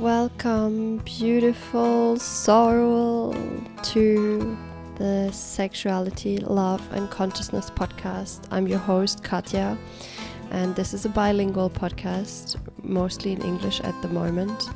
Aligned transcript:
Welcome, 0.00 1.02
beautiful 1.04 2.18
soul, 2.18 3.34
to 3.82 4.56
the 4.96 5.30
Sexuality, 5.30 6.38
Love, 6.38 6.80
and 6.94 7.10
Consciousness 7.10 7.68
podcast. 7.68 8.40
I'm 8.50 8.66
your 8.66 8.78
host, 8.78 9.22
Katja, 9.22 9.76
and 10.50 10.74
this 10.74 10.94
is 10.94 11.04
a 11.04 11.10
bilingual 11.10 11.68
podcast, 11.68 12.56
mostly 12.82 13.32
in 13.32 13.42
English 13.42 13.82
at 13.82 13.94
the 14.00 14.08
moment. 14.08 14.70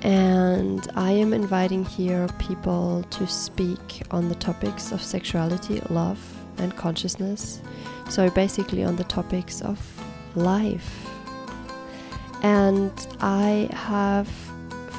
And 0.00 0.88
I 0.94 1.10
am 1.10 1.34
inviting 1.34 1.84
here 1.84 2.26
people 2.38 3.02
to 3.10 3.26
speak 3.26 4.02
on 4.10 4.30
the 4.30 4.36
topics 4.36 4.92
of 4.92 5.02
sexuality, 5.02 5.82
love, 5.90 6.18
and 6.56 6.74
consciousness. 6.74 7.60
So, 8.08 8.30
basically, 8.30 8.82
on 8.82 8.96
the 8.96 9.04
topics 9.04 9.60
of 9.60 9.78
life 10.34 11.05
and 12.46 13.08
I 13.20 13.68
have 13.72 14.28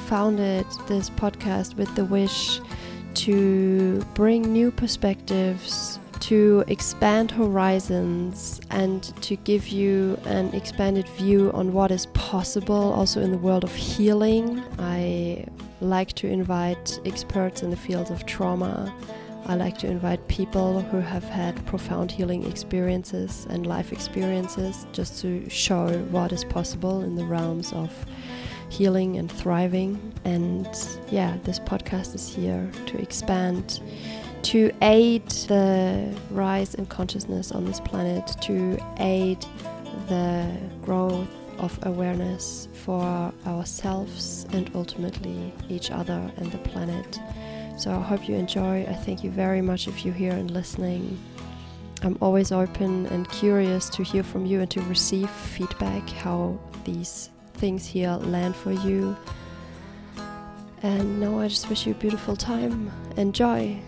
founded 0.09 0.65
this 0.87 1.09
podcast 1.09 1.77
with 1.77 1.95
the 1.95 2.03
wish 2.03 2.59
to 3.25 4.01
bring 4.15 4.41
new 4.51 4.69
perspectives, 4.69 5.97
to 6.19 6.65
expand 6.67 7.31
horizons, 7.31 8.59
and 8.69 9.01
to 9.21 9.37
give 9.37 9.69
you 9.69 10.19
an 10.25 10.53
expanded 10.53 11.07
view 11.07 11.49
on 11.53 11.71
what 11.71 11.89
is 11.89 12.07
possible 12.07 12.91
also 12.91 13.21
in 13.21 13.31
the 13.31 13.37
world 13.37 13.63
of 13.63 13.73
healing. 13.73 14.61
I 14.77 15.45
like 15.79 16.11
to 16.15 16.27
invite 16.27 16.99
experts 17.05 17.63
in 17.63 17.69
the 17.69 17.77
fields 17.77 18.09
of 18.09 18.25
trauma 18.25 18.93
I 19.47 19.55
like 19.55 19.77
to 19.77 19.87
invite 19.87 20.27
people 20.27 20.81
who 20.81 20.97
have 20.97 21.23
had 21.23 21.65
profound 21.65 22.11
healing 22.11 22.45
experiences 22.45 23.47
and 23.49 23.65
life 23.65 23.93
experiences 23.93 24.85
just 24.91 25.21
to 25.21 25.49
show 25.49 25.87
what 26.11 26.33
is 26.33 26.43
possible 26.43 27.01
in 27.01 27.15
the 27.15 27.23
realms 27.23 27.71
of 27.71 28.05
healing 28.67 29.15
and 29.15 29.31
thriving. 29.31 30.13
And 30.25 30.67
yeah, 31.09 31.37
this 31.45 31.59
podcast 31.59 32.13
is 32.13 32.27
here 32.27 32.69
to 32.87 33.01
expand, 33.01 33.79
to 34.43 34.69
aid 34.81 35.25
the 35.47 36.13
rise 36.29 36.75
in 36.75 36.85
consciousness 36.85 37.53
on 37.53 37.63
this 37.63 37.79
planet, 37.79 38.27
to 38.41 38.77
aid 38.97 39.39
the 40.09 40.53
growth 40.83 41.25
of 41.57 41.79
awareness 41.83 42.67
for 42.73 43.31
ourselves 43.45 44.45
and 44.51 44.69
ultimately 44.75 45.53
each 45.69 45.89
other 45.89 46.31
and 46.35 46.51
the 46.51 46.57
planet. 46.59 47.17
So 47.77 47.91
I 47.91 48.01
hope 48.01 48.27
you 48.27 48.35
enjoy. 48.35 48.85
I 48.89 48.93
thank 48.93 49.23
you 49.23 49.29
very 49.29 49.61
much 49.61 49.87
if 49.87 50.03
you're 50.03 50.13
here 50.13 50.33
and 50.33 50.49
listening. 50.49 51.19
I'm 52.01 52.17
always 52.21 52.51
open 52.51 53.05
and 53.07 53.29
curious 53.29 53.87
to 53.89 54.03
hear 54.03 54.23
from 54.23 54.45
you 54.45 54.61
and 54.61 54.71
to 54.71 54.81
receive 54.81 55.29
feedback 55.29 56.07
how 56.09 56.59
these 56.85 57.29
things 57.53 57.85
here 57.85 58.11
land 58.11 58.55
for 58.55 58.71
you. 58.71 59.15
And 60.83 61.19
now 61.19 61.39
I 61.39 61.47
just 61.47 61.69
wish 61.69 61.85
you 61.85 61.93
a 61.93 61.95
beautiful 61.95 62.35
time. 62.35 62.91
Enjoy. 63.15 63.79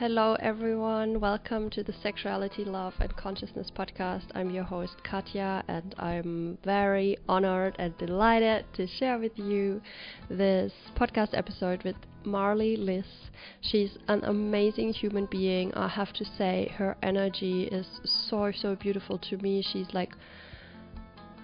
Hello, 0.00 0.34
everyone. 0.40 1.20
Welcome 1.20 1.68
to 1.72 1.82
the 1.82 1.92
Sexuality, 1.92 2.64
Love, 2.64 2.94
and 3.00 3.14
Consciousness 3.18 3.70
podcast. 3.70 4.24
I'm 4.34 4.48
your 4.48 4.64
host, 4.64 4.94
Katya, 5.04 5.62
and 5.68 5.94
I'm 5.98 6.56
very 6.64 7.18
honored 7.28 7.76
and 7.78 7.94
delighted 7.98 8.64
to 8.76 8.86
share 8.86 9.18
with 9.18 9.38
you 9.38 9.82
this 10.30 10.72
podcast 10.96 11.36
episode 11.36 11.82
with 11.82 11.96
Marlee 12.24 12.78
Liss. 12.78 13.28
She's 13.60 13.98
an 14.08 14.24
amazing 14.24 14.94
human 14.94 15.26
being. 15.26 15.74
I 15.74 15.88
have 15.88 16.14
to 16.14 16.24
say, 16.24 16.72
her 16.78 16.96
energy 17.02 17.64
is 17.64 17.86
so, 18.02 18.52
so 18.52 18.76
beautiful 18.76 19.18
to 19.18 19.36
me. 19.36 19.60
She's 19.60 19.92
like 19.92 20.14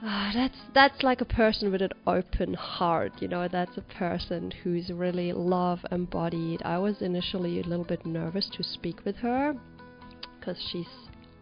uh, 0.04 0.32
that's 0.34 0.58
that's 0.74 1.02
like 1.02 1.20
a 1.20 1.24
person 1.24 1.72
with 1.72 1.80
an 1.80 1.92
open 2.06 2.52
heart 2.54 3.12
you 3.20 3.28
know 3.28 3.48
that's 3.48 3.76
a 3.76 3.82
person 3.82 4.52
who's 4.62 4.90
really 4.90 5.32
love 5.32 5.80
embodied. 5.90 6.62
I 6.64 6.78
was 6.78 7.00
initially 7.00 7.60
a 7.60 7.64
little 7.64 7.84
bit 7.84 8.04
nervous 8.04 8.48
to 8.56 8.62
speak 8.62 9.04
with 9.04 9.16
her 9.16 9.54
because 10.38 10.62
she's 10.70 10.86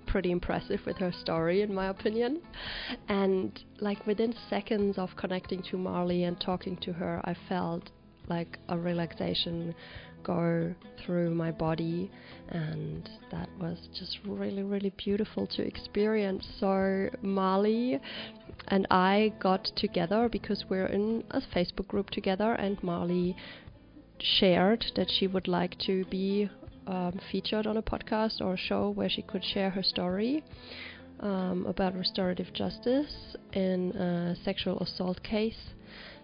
pretty 0.06 0.30
impressive 0.30 0.80
with 0.86 0.96
her 0.98 1.12
story 1.12 1.62
in 1.62 1.74
my 1.74 1.88
opinion. 1.88 2.40
And 3.08 3.58
like 3.80 4.06
within 4.06 4.34
seconds 4.48 4.98
of 4.98 5.10
connecting 5.16 5.62
to 5.70 5.76
marlee 5.76 6.26
and 6.26 6.40
talking 6.40 6.76
to 6.78 6.92
her 6.92 7.20
i 7.24 7.34
felt 7.48 7.90
like 8.28 8.58
a 8.68 8.78
relaxation 8.78 9.74
go 10.22 10.74
through 11.04 11.34
my 11.34 11.50
body 11.50 12.10
and 12.48 13.08
that 13.30 13.48
was 13.60 13.88
just 13.94 14.18
really 14.26 14.62
really 14.62 14.92
beautiful 14.96 15.46
to 15.46 15.62
experience. 15.62 16.46
So 16.58 16.66
Marlee 17.22 18.00
and 18.68 18.86
I 18.90 19.32
got 19.40 19.64
together 19.76 20.28
because 20.28 20.64
we're 20.68 20.86
in 20.86 21.24
a 21.30 21.40
Facebook 21.40 21.88
group 21.88 22.10
together 22.10 22.52
and 22.52 22.80
Marlee 22.80 23.34
shared 24.18 24.86
that 24.96 25.10
she 25.10 25.26
would 25.26 25.48
like 25.48 25.78
to 25.80 26.04
be 26.06 26.48
um, 26.86 27.20
featured 27.30 27.66
on 27.66 27.76
a 27.76 27.82
podcast 27.82 28.40
or 28.40 28.54
a 28.54 28.58
show 28.58 28.90
where 28.90 29.08
she 29.08 29.22
could 29.22 29.44
share 29.44 29.70
her 29.70 29.82
story 29.82 30.44
um, 31.20 31.66
about 31.66 31.94
restorative 31.94 32.52
justice 32.52 33.36
in 33.52 33.92
a 33.92 34.36
sexual 34.44 34.78
assault 34.80 35.22
case. 35.22 35.74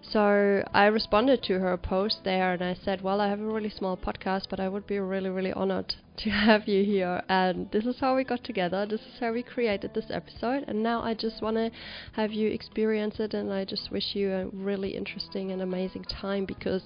So 0.03 0.65
I 0.73 0.87
responded 0.87 1.43
to 1.45 1.61
her 1.61 1.77
post 1.77 2.21
there 2.25 2.53
and 2.53 2.63
I 2.63 2.75
said, 2.75 3.03
Well, 3.03 3.21
I 3.21 3.29
have 3.29 3.41
a 3.41 3.45
really 3.45 3.71
small 3.71 3.97
podcast, 3.97 4.45
but 4.49 4.59
I 4.59 4.69
would 4.69 4.87
be 4.87 4.99
really, 4.99 5.29
really 5.29 5.53
honored 5.53 5.95
to 6.25 6.31
have 6.31 6.69
you 6.69 6.85
here. 6.85 7.23
And 7.29 7.71
this 7.71 7.85
is 7.85 7.97
how 8.01 8.17
we 8.17 8.25
got 8.25 8.45
together. 8.45 8.87
This 8.87 9.01
is 9.01 9.21
how 9.21 9.33
we 9.33 9.43
created 9.43 9.95
this 9.95 10.11
episode. 10.11 10.65
And 10.67 10.83
now 10.83 11.03
I 11.03 11.15
just 11.15 11.43
want 11.43 11.57
to 11.57 11.71
have 12.13 12.33
you 12.33 12.51
experience 12.51 13.17
it. 13.19 13.35
And 13.35 13.53
I 13.53 13.65
just 13.65 13.91
wish 13.91 14.15
you 14.15 14.33
a 14.33 14.47
really 14.47 14.97
interesting 14.97 15.53
and 15.53 15.63
amazing 15.63 16.05
time 16.05 16.45
because 16.45 16.83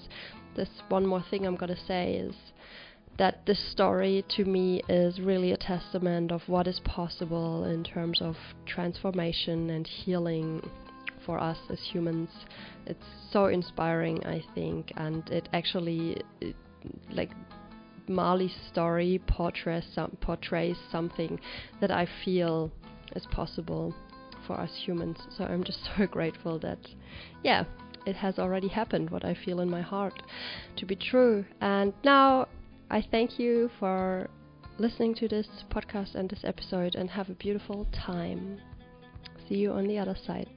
this 0.55 0.69
one 0.89 1.05
more 1.05 1.23
thing 1.29 1.45
I'm 1.45 1.55
going 1.55 1.75
to 1.75 1.85
say 1.85 2.13
is 2.13 2.35
that 3.17 3.45
this 3.45 3.71
story 3.71 4.25
to 4.35 4.45
me 4.45 4.81
is 4.89 5.19
really 5.19 5.51
a 5.51 5.57
testament 5.57 6.31
of 6.31 6.41
what 6.47 6.67
is 6.67 6.81
possible 6.83 7.63
in 7.63 7.83
terms 7.83 8.21
of 8.21 8.35
transformation 8.65 9.69
and 9.69 9.87
healing 9.87 10.69
for 11.25 11.39
us 11.39 11.57
as 11.69 11.79
humans. 11.91 12.29
It's 12.85 13.05
so 13.31 13.45
inspiring, 13.45 14.25
I 14.25 14.43
think, 14.53 14.91
and 14.97 15.27
it 15.29 15.49
actually, 15.53 16.21
it, 16.41 16.55
like, 17.09 17.31
Marlee's 18.07 18.55
story 18.71 19.21
portrays, 19.27 19.83
some, 19.93 20.17
portrays 20.21 20.77
something 20.91 21.39
that 21.81 21.91
I 21.91 22.07
feel 22.23 22.71
is 23.15 23.25
possible 23.31 23.93
for 24.45 24.59
us 24.59 24.71
humans. 24.85 25.17
So 25.37 25.43
I'm 25.45 25.63
just 25.63 25.79
so 25.97 26.05
grateful 26.05 26.59
that, 26.59 26.79
yeah, 27.43 27.65
it 28.05 28.15
has 28.15 28.37
already 28.37 28.67
happened, 28.67 29.09
what 29.09 29.25
I 29.25 29.33
feel 29.33 29.59
in 29.61 29.69
my 29.69 29.81
heart 29.81 30.21
to 30.77 30.85
be 30.85 30.95
true. 30.95 31.45
And 31.61 31.93
now 32.03 32.47
I 32.89 33.05
thank 33.09 33.39
you 33.39 33.69
for 33.79 34.29
listening 34.77 35.15
to 35.15 35.27
this 35.27 35.47
podcast 35.71 36.15
and 36.15 36.29
this 36.29 36.43
episode 36.43 36.95
and 36.95 37.09
have 37.09 37.29
a 37.29 37.33
beautiful 37.33 37.87
time. 37.93 38.59
See 39.47 39.55
you 39.55 39.71
on 39.71 39.87
the 39.87 39.97
other 39.97 40.15
side. 40.25 40.49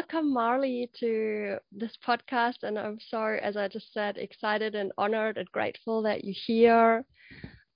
Welcome 0.00 0.32
Marlee 0.34 0.88
to 1.00 1.58
this 1.72 1.92
podcast, 2.04 2.62
and 2.62 2.78
I'm 2.78 2.96
so, 3.10 3.22
as 3.22 3.58
I 3.58 3.68
just 3.68 3.92
said, 3.92 4.16
excited 4.16 4.74
and 4.74 4.92
honored 4.96 5.36
and 5.36 5.46
grateful 5.52 6.00
that 6.04 6.24
you're 6.24 6.34
here 6.46 7.04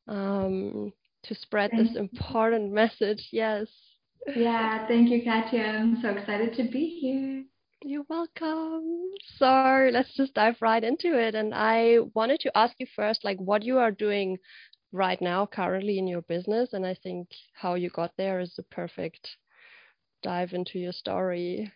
um, 0.08 0.90
to 1.24 1.34
spread 1.34 1.72
thank 1.72 1.88
this 1.88 1.96
important 1.96 2.72
message. 2.72 3.28
Yes. 3.30 3.66
Yeah, 4.34 4.86
thank 4.88 5.10
you, 5.10 5.22
Katja. 5.22 5.62
I'm 5.62 6.00
so 6.00 6.08
excited 6.08 6.54
to 6.54 6.62
be 6.62 6.98
here. 6.98 7.44
You're 7.82 8.06
welcome. 8.08 9.10
So 9.36 9.90
let's 9.92 10.14
just 10.16 10.32
dive 10.32 10.56
right 10.62 10.82
into 10.82 11.18
it. 11.18 11.34
And 11.34 11.52
I 11.54 11.98
wanted 12.14 12.40
to 12.40 12.56
ask 12.56 12.74
you 12.78 12.86
first, 12.96 13.22
like, 13.22 13.36
what 13.36 13.62
you 13.62 13.76
are 13.80 13.90
doing 13.90 14.38
right 14.92 15.20
now, 15.20 15.44
currently 15.44 15.98
in 15.98 16.08
your 16.08 16.22
business, 16.22 16.72
and 16.72 16.86
I 16.86 16.94
think 16.94 17.28
how 17.52 17.74
you 17.74 17.90
got 17.90 18.12
there 18.16 18.40
is 18.40 18.54
the 18.56 18.62
perfect 18.62 19.28
dive 20.22 20.54
into 20.54 20.78
your 20.78 20.92
story? 20.92 21.70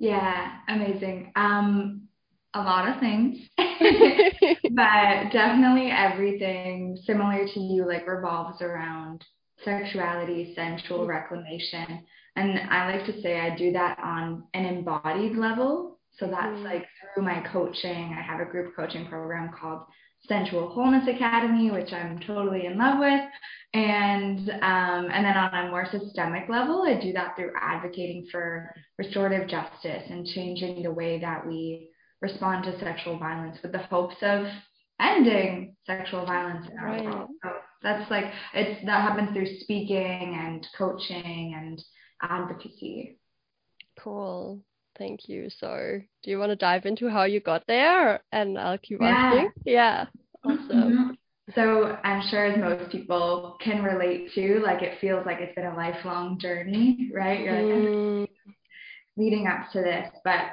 Yeah, 0.00 0.52
amazing. 0.66 1.30
Um, 1.36 2.08
a 2.54 2.60
lot 2.60 2.88
of 2.88 2.98
things, 3.00 3.36
but 3.58 5.30
definitely 5.30 5.90
everything 5.90 6.98
similar 7.04 7.46
to 7.46 7.60
you, 7.60 7.86
like 7.86 8.08
revolves 8.08 8.62
around 8.62 9.22
sexuality, 9.62 10.54
sensual 10.56 11.06
reclamation. 11.06 12.02
And 12.34 12.58
I 12.70 12.96
like 12.96 13.06
to 13.06 13.20
say 13.20 13.40
I 13.40 13.54
do 13.54 13.72
that 13.72 13.98
on 14.02 14.44
an 14.54 14.64
embodied 14.64 15.36
level. 15.36 15.98
So 16.18 16.26
that's 16.26 16.46
mm. 16.46 16.64
like 16.64 16.86
through 17.14 17.24
my 17.24 17.44
coaching. 17.52 18.16
I 18.18 18.22
have 18.22 18.40
a 18.40 18.50
group 18.50 18.74
coaching 18.74 19.06
program 19.06 19.50
called 19.52 19.82
Sensual 20.26 20.68
Wholeness 20.68 21.08
Academy, 21.08 21.70
which 21.70 21.92
I'm 21.92 22.20
totally 22.20 22.66
in 22.66 22.78
love 22.78 22.98
with. 22.98 23.20
And 23.72 24.50
um, 24.50 25.10
and 25.12 25.24
then 25.24 25.36
on 25.36 25.66
a 25.66 25.70
more 25.70 25.86
systemic 25.90 26.48
level, 26.48 26.82
I 26.82 27.00
do 27.00 27.12
that 27.12 27.36
through 27.36 27.52
advocating 27.60 28.26
for 28.30 28.74
restorative 28.98 29.48
justice 29.48 30.02
and 30.08 30.26
changing 30.26 30.82
the 30.82 30.92
way 30.92 31.20
that 31.20 31.46
we 31.46 31.90
respond 32.20 32.64
to 32.64 32.78
sexual 32.80 33.18
violence 33.18 33.58
with 33.62 33.72
the 33.72 33.78
hopes 33.78 34.16
of 34.22 34.46
ending 35.00 35.74
sexual 35.86 36.26
violence 36.26 36.66
in 36.70 36.78
our 36.78 36.86
Right. 36.86 37.04
world. 37.04 37.30
So 37.42 37.50
that's 37.82 38.10
like 38.10 38.24
it's 38.54 38.84
that 38.86 39.02
happens 39.02 39.30
through 39.32 39.58
speaking 39.60 40.36
and 40.38 40.66
coaching 40.76 41.54
and 41.56 41.82
advocacy. 42.22 43.18
Cool. 43.98 44.60
Thank 45.00 45.28
you. 45.28 45.50
So, 45.50 46.00
do 46.22 46.30
you 46.30 46.38
want 46.38 46.50
to 46.50 46.56
dive 46.56 46.86
into 46.86 47.08
how 47.10 47.24
you 47.24 47.40
got 47.40 47.66
there? 47.66 48.22
And 48.32 48.58
I'll 48.58 48.78
keep 48.78 49.00
Yeah. 49.00 49.24
asking. 49.24 49.50
Yeah. 49.64 50.06
Awesome. 50.44 50.68
Mhm. 50.70 51.16
So 51.54 51.98
I'm 52.04 52.22
sure 52.28 52.46
as 52.46 52.58
most 52.58 52.92
people 52.92 53.56
can 53.60 53.82
relate 53.82 54.32
to, 54.34 54.60
like 54.60 54.82
it 54.82 55.00
feels 55.00 55.26
like 55.26 55.40
it's 55.40 55.54
been 55.56 55.66
a 55.66 55.74
lifelong 55.76 56.38
journey, 56.38 57.10
right? 57.12 57.40
You're 57.40 57.54
like, 57.54 57.72
Mm, 57.72 58.28
leading 59.16 59.46
up 59.48 59.70
to 59.72 59.80
this, 59.82 60.08
but 60.24 60.52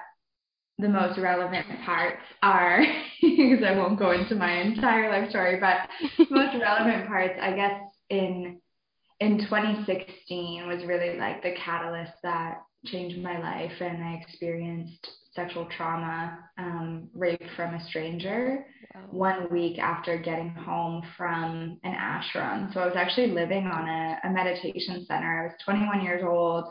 the 0.79 0.89
most 0.89 1.19
relevant 1.19 1.67
parts 1.85 2.21
are 2.43 2.81
because 3.21 3.63
I 3.65 3.73
won't 3.77 3.99
go 3.99 4.11
into 4.11 4.35
my 4.35 4.53
entire 4.61 5.09
life 5.11 5.29
story, 5.29 5.59
but 5.59 5.89
the 6.17 6.35
most 6.35 6.57
relevant 6.61 7.07
parts, 7.07 7.35
I 7.41 7.53
guess, 7.53 7.81
in 8.09 8.61
in 9.19 9.39
2016 9.47 10.67
was 10.67 10.85
really 10.85 11.17
like 11.19 11.43
the 11.43 11.53
catalyst 11.63 12.13
that 12.23 12.59
changed 12.85 13.21
my 13.21 13.39
life, 13.39 13.73
and 13.79 14.03
I 14.03 14.21
experienced 14.25 15.07
sexual 15.37 15.67
trauma, 15.77 16.39
um, 16.57 17.09
rape 17.13 17.43
from 17.55 17.75
a 17.75 17.87
stranger 17.87 18.65
wow. 18.95 19.01
one 19.11 19.47
week 19.51 19.77
after 19.77 20.17
getting 20.17 20.49
home 20.49 21.03
from 21.15 21.79
an 21.83 21.93
ashram. 21.93 22.73
So 22.73 22.79
I 22.79 22.85
was 22.85 22.95
actually 22.95 23.27
living 23.27 23.67
on 23.67 23.87
a, 23.87 24.19
a 24.23 24.31
meditation 24.31 25.05
center. 25.07 25.41
I 25.41 25.43
was 25.43 25.53
21 25.63 26.01
years 26.01 26.23
old. 26.25 26.65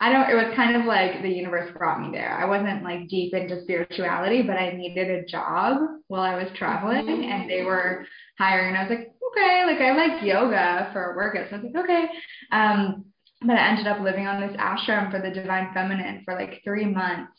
I 0.00 0.10
don't, 0.10 0.30
it 0.30 0.34
was 0.34 0.54
kind 0.56 0.76
of 0.76 0.84
like 0.84 1.22
the 1.22 1.28
universe 1.28 1.70
brought 1.76 2.00
me 2.00 2.10
there. 2.12 2.36
I 2.36 2.44
wasn't 2.44 2.82
like 2.82 3.08
deep 3.08 3.34
into 3.34 3.62
spirituality, 3.62 4.42
but 4.42 4.56
I 4.56 4.72
needed 4.72 5.10
a 5.10 5.24
job 5.26 5.78
while 6.08 6.22
I 6.22 6.36
was 6.36 6.52
traveling 6.56 7.24
and 7.24 7.50
they 7.50 7.62
were 7.62 8.06
hiring. 8.38 8.76
I 8.76 8.82
was 8.82 8.90
like, 8.90 9.12
okay, 9.30 9.64
like 9.66 9.80
I 9.80 9.92
like 9.96 10.22
yoga 10.22 10.90
for 10.92 11.12
a 11.12 11.16
workout. 11.16 11.50
So 11.50 11.56
I 11.56 11.60
was 11.60 11.72
like, 11.72 11.84
okay. 11.84 12.04
Um, 12.50 13.04
but 13.46 13.56
I 13.56 13.68
ended 13.68 13.86
up 13.86 14.00
living 14.00 14.26
on 14.26 14.40
this 14.40 14.56
ashram 14.56 15.10
for 15.10 15.20
the 15.20 15.30
divine 15.30 15.72
feminine 15.74 16.22
for 16.24 16.34
like 16.34 16.60
three 16.64 16.86
months. 16.86 17.32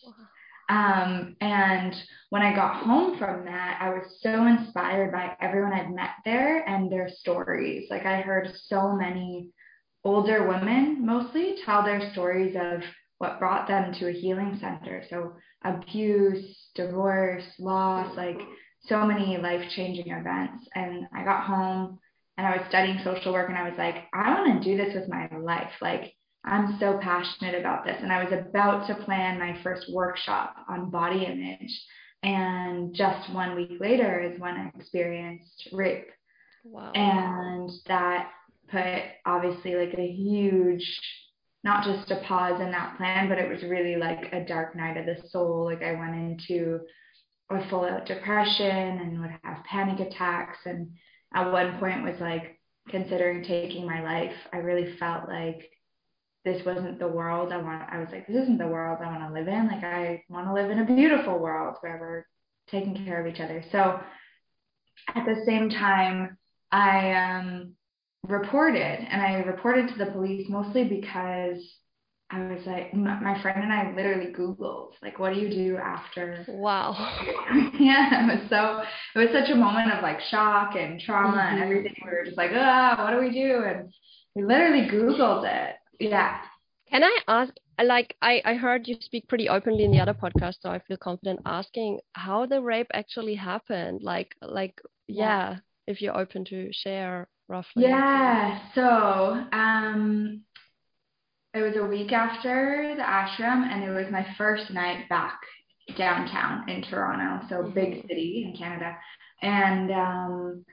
Um, 0.69 1.35
and 1.41 1.93
when 2.29 2.41
I 2.41 2.55
got 2.55 2.83
home 2.83 3.17
from 3.17 3.45
that, 3.45 3.77
I 3.81 3.89
was 3.89 4.19
so 4.21 4.45
inspired 4.47 5.11
by 5.11 5.35
everyone 5.41 5.73
I'd 5.73 5.93
met 5.93 6.11
there 6.25 6.67
and 6.67 6.91
their 6.91 7.09
stories. 7.09 7.87
Like 7.89 8.05
I 8.05 8.21
heard 8.21 8.49
so 8.67 8.93
many 8.93 9.49
older 10.03 10.47
women 10.47 11.05
mostly 11.05 11.57
tell 11.63 11.83
their 11.83 12.11
stories 12.11 12.55
of 12.59 12.81
what 13.17 13.39
brought 13.39 13.67
them 13.67 13.93
to 13.93 14.07
a 14.07 14.13
healing 14.13 14.57
center. 14.59 15.03
So 15.09 15.33
abuse, 15.63 16.69
divorce, 16.75 17.43
loss, 17.59 18.15
like 18.17 18.39
so 18.81 19.05
many 19.05 19.37
life-changing 19.37 20.09
events. 20.09 20.67
And 20.75 21.07
I 21.15 21.23
got 21.23 21.45
home 21.45 21.99
and 22.37 22.47
I 22.47 22.57
was 22.57 22.65
studying 22.69 22.99
social 23.03 23.33
work 23.33 23.49
and 23.49 23.57
I 23.57 23.69
was 23.69 23.77
like, 23.77 23.95
I 24.13 24.33
want 24.33 24.61
to 24.61 24.69
do 24.69 24.77
this 24.77 24.95
with 24.95 25.07
my 25.09 25.29
life. 25.37 25.71
Like 25.81 26.13
I'm 26.45 26.77
so 26.79 26.99
passionate 27.01 27.59
about 27.59 27.85
this. 27.85 27.97
And 28.01 28.11
I 28.11 28.23
was 28.23 28.33
about 28.33 28.87
to 28.87 28.95
plan 28.95 29.39
my 29.39 29.57
first 29.63 29.91
workshop 29.91 30.55
on 30.67 30.89
body 30.89 31.25
image. 31.25 31.71
And 32.23 32.93
just 32.95 33.33
one 33.33 33.55
week 33.55 33.79
later 33.79 34.21
is 34.21 34.39
when 34.39 34.55
I 34.55 34.71
experienced 34.77 35.69
rape. 35.71 36.07
Wow. 36.65 36.91
And 36.93 37.69
that 37.87 38.29
put 38.69 39.03
obviously 39.25 39.75
like 39.75 39.93
a 39.97 40.07
huge, 40.07 40.99
not 41.63 41.83
just 41.83 42.11
a 42.11 42.21
pause 42.27 42.59
in 42.61 42.71
that 42.71 42.97
plan, 42.97 43.29
but 43.29 43.37
it 43.37 43.49
was 43.49 43.63
really 43.63 43.97
like 43.97 44.33
a 44.33 44.45
dark 44.45 44.75
night 44.75 44.97
of 44.97 45.05
the 45.05 45.27
soul. 45.29 45.65
Like 45.65 45.83
I 45.83 45.93
went 45.93 46.15
into 46.15 46.79
a 47.49 47.69
full 47.69 47.85
out 47.85 48.05
depression 48.05 48.65
and 48.65 49.21
would 49.21 49.35
have 49.43 49.63
panic 49.65 49.99
attacks. 49.99 50.59
And 50.65 50.89
at 51.33 51.51
one 51.51 51.77
point 51.79 52.03
was 52.03 52.19
like 52.19 52.59
considering 52.89 53.43
taking 53.43 53.85
my 53.85 54.03
life. 54.03 54.35
I 54.51 54.57
really 54.57 54.95
felt 54.97 55.27
like 55.27 55.69
this 56.45 56.65
wasn't 56.65 56.99
the 56.99 57.07
world 57.07 57.51
I 57.51 57.57
want. 57.57 57.83
I 57.89 57.99
was 57.99 58.09
like, 58.11 58.27
this 58.27 58.35
isn't 58.35 58.57
the 58.57 58.67
world 58.67 58.99
I 59.01 59.07
want 59.07 59.27
to 59.27 59.33
live 59.33 59.47
in. 59.47 59.67
Like, 59.67 59.83
I 59.83 60.23
want 60.29 60.47
to 60.47 60.53
live 60.53 60.69
in 60.71 60.79
a 60.79 60.85
beautiful 60.85 61.39
world 61.39 61.77
where 61.81 61.97
we're 61.99 62.25
taking 62.69 63.05
care 63.05 63.25
of 63.25 63.33
each 63.33 63.39
other. 63.39 63.63
So, 63.71 63.99
at 65.15 65.25
the 65.25 65.41
same 65.45 65.69
time, 65.69 66.37
I 66.71 67.13
um, 67.13 67.73
reported, 68.27 69.07
and 69.09 69.21
I 69.21 69.35
reported 69.43 69.89
to 69.89 69.97
the 69.97 70.11
police 70.11 70.49
mostly 70.49 70.83
because 70.83 71.57
I 72.33 72.53
was 72.53 72.65
like, 72.65 72.93
my 72.93 73.39
friend 73.41 73.61
and 73.63 73.71
I 73.73 73.93
literally 73.95 74.31
Googled, 74.33 74.93
like, 75.01 75.19
what 75.19 75.33
do 75.33 75.39
you 75.39 75.49
do 75.49 75.77
after? 75.77 76.45
Wow. 76.47 76.93
yeah, 77.79 78.23
it 78.23 78.39
was 78.39 78.49
so, 78.49 78.81
it 79.15 79.19
was 79.19 79.29
such 79.31 79.49
a 79.49 79.55
moment 79.55 79.91
of 79.93 80.01
like 80.01 80.19
shock 80.21 80.75
and 80.75 80.99
trauma 80.99 81.37
Mhm. 81.37 81.51
and 81.53 81.63
everything. 81.63 81.93
We 82.05 82.11
were 82.11 82.25
just 82.25 82.37
like, 82.37 82.51
ah, 82.53 82.95
what 82.97 83.11
do 83.11 83.19
we 83.19 83.31
do? 83.31 83.63
And 83.63 83.93
we 84.35 84.43
literally 84.43 84.87
Googled 84.89 85.45
it. 85.45 85.75
Yeah. 85.99 86.39
Can 86.89 87.03
I 87.03 87.17
ask, 87.27 87.53
like, 87.83 88.15
I, 88.21 88.41
I 88.45 88.53
heard 88.55 88.87
you 88.87 88.95
speak 89.01 89.27
pretty 89.27 89.49
openly 89.49 89.83
in 89.83 89.91
the 89.91 89.99
other 89.99 90.13
podcast, 90.13 90.55
so 90.61 90.69
I 90.69 90.79
feel 90.79 90.97
confident 90.97 91.39
asking 91.45 91.99
how 92.13 92.45
the 92.45 92.61
rape 92.61 92.87
actually 92.93 93.35
happened. 93.35 94.01
Like, 94.03 94.35
like, 94.41 94.79
Yeah. 95.07 95.25
yeah, 95.25 95.57
if 95.87 96.01
you're 96.01 96.17
open 96.17 96.45
to 96.45 96.71
share 96.71 97.27
roughly. 97.47 97.83
Yeah. 97.83 98.59
So, 98.75 99.45
um, 99.51 100.41
it 101.53 101.61
was 101.61 101.75
a 101.77 101.85
week 101.85 102.11
after 102.11 102.93
the 102.95 103.03
ashram, 103.03 103.63
and 103.71 103.83
it 103.83 103.89
was 103.91 104.11
my 104.11 104.25
first 104.37 104.71
night 104.71 105.07
back 105.09 105.39
downtown 105.97 106.67
in 106.69 106.81
Toronto, 106.83 107.45
so 107.49 107.63
big 107.63 107.93
Mhm. 107.95 108.07
city 108.07 108.43
in 108.47 108.57
Canada. 108.57 108.97
And 109.41 109.91
um, 109.91 110.65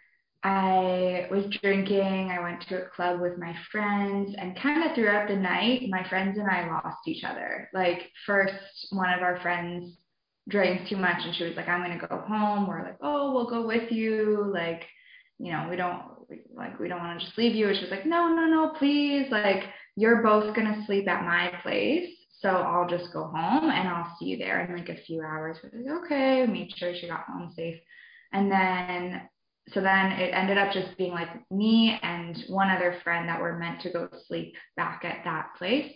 I 0.43 1.27
was 1.31 1.47
drinking. 1.61 2.31
I 2.31 2.41
went 2.41 2.62
to 2.69 2.82
a 2.82 2.88
club 2.88 3.21
with 3.21 3.37
my 3.37 3.55
friends, 3.71 4.35
and 4.38 4.56
kind 4.56 4.85
of 4.85 4.94
throughout 4.94 5.29
the 5.29 5.37
night, 5.37 5.82
my 5.91 6.03
friends 6.09 6.38
and 6.38 6.49
I 6.49 6.67
lost 6.67 7.06
each 7.06 7.25
other. 7.25 7.69
Like, 7.75 8.11
first, 8.25 8.55
one 8.91 9.12
of 9.12 9.23
our 9.23 9.38
friends 9.41 9.99
drank 10.49 10.88
too 10.88 10.97
much, 10.97 11.19
and 11.25 11.35
she 11.35 11.44
was 11.44 11.56
like, 11.56 11.69
I'm 11.69 11.85
going 11.85 11.99
to 11.99 12.06
go 12.06 12.19
home. 12.19 12.67
We're 12.67 12.82
like, 12.82 12.97
oh, 13.03 13.32
we'll 13.32 13.50
go 13.50 13.67
with 13.67 13.93
you. 13.93 14.50
Like, 14.53 14.87
you 15.38 15.53
know, 15.53 15.67
we 15.69 15.77
don't 15.77 16.03
like 16.55 16.79
we 16.79 16.88
don't 16.88 17.00
want 17.00 17.19
to 17.19 17.27
just 17.27 17.37
leave 17.37 17.55
you. 17.56 17.69
And 17.69 17.77
she 17.77 17.82
was 17.82 17.91
like, 17.91 18.06
no, 18.06 18.29
no, 18.29 18.47
no, 18.47 18.73
please. 18.79 19.27
Like, 19.31 19.65
you're 19.97 20.23
both 20.23 20.55
gonna 20.55 20.85
sleep 20.87 21.09
at 21.09 21.25
my 21.25 21.53
place, 21.63 22.11
so 22.41 22.49
I'll 22.49 22.89
just 22.89 23.13
go 23.13 23.25
home 23.25 23.71
and 23.71 23.89
I'll 23.89 24.17
see 24.19 24.27
you 24.27 24.39
there 24.39 24.65
in 24.65 24.77
like 24.77 24.89
a 24.89 25.03
few 25.03 25.21
hours. 25.21 25.59
We're 25.63 25.83
like, 25.83 26.05
okay. 26.05 26.47
Made 26.47 26.73
sure 26.77 26.95
she 26.95 27.09
got 27.09 27.25
home 27.25 27.53
safe, 27.57 27.81
and 28.33 28.51
then 28.51 29.23
so 29.73 29.81
then 29.81 30.13
it 30.13 30.32
ended 30.35 30.59
up 30.59 30.73
just 30.73 30.97
being 30.97 31.13
like 31.13 31.29
me 31.51 31.99
and 32.03 32.44
one 32.49 32.70
other 32.70 32.99
friend 33.05 33.29
that 33.29 33.41
were 33.41 33.59
meant 33.59 33.81
to 33.82 33.91
go 33.91 34.09
sleep 34.27 34.55
back 34.77 35.05
at 35.05 35.23
that 35.25 35.51
place. 35.59 35.93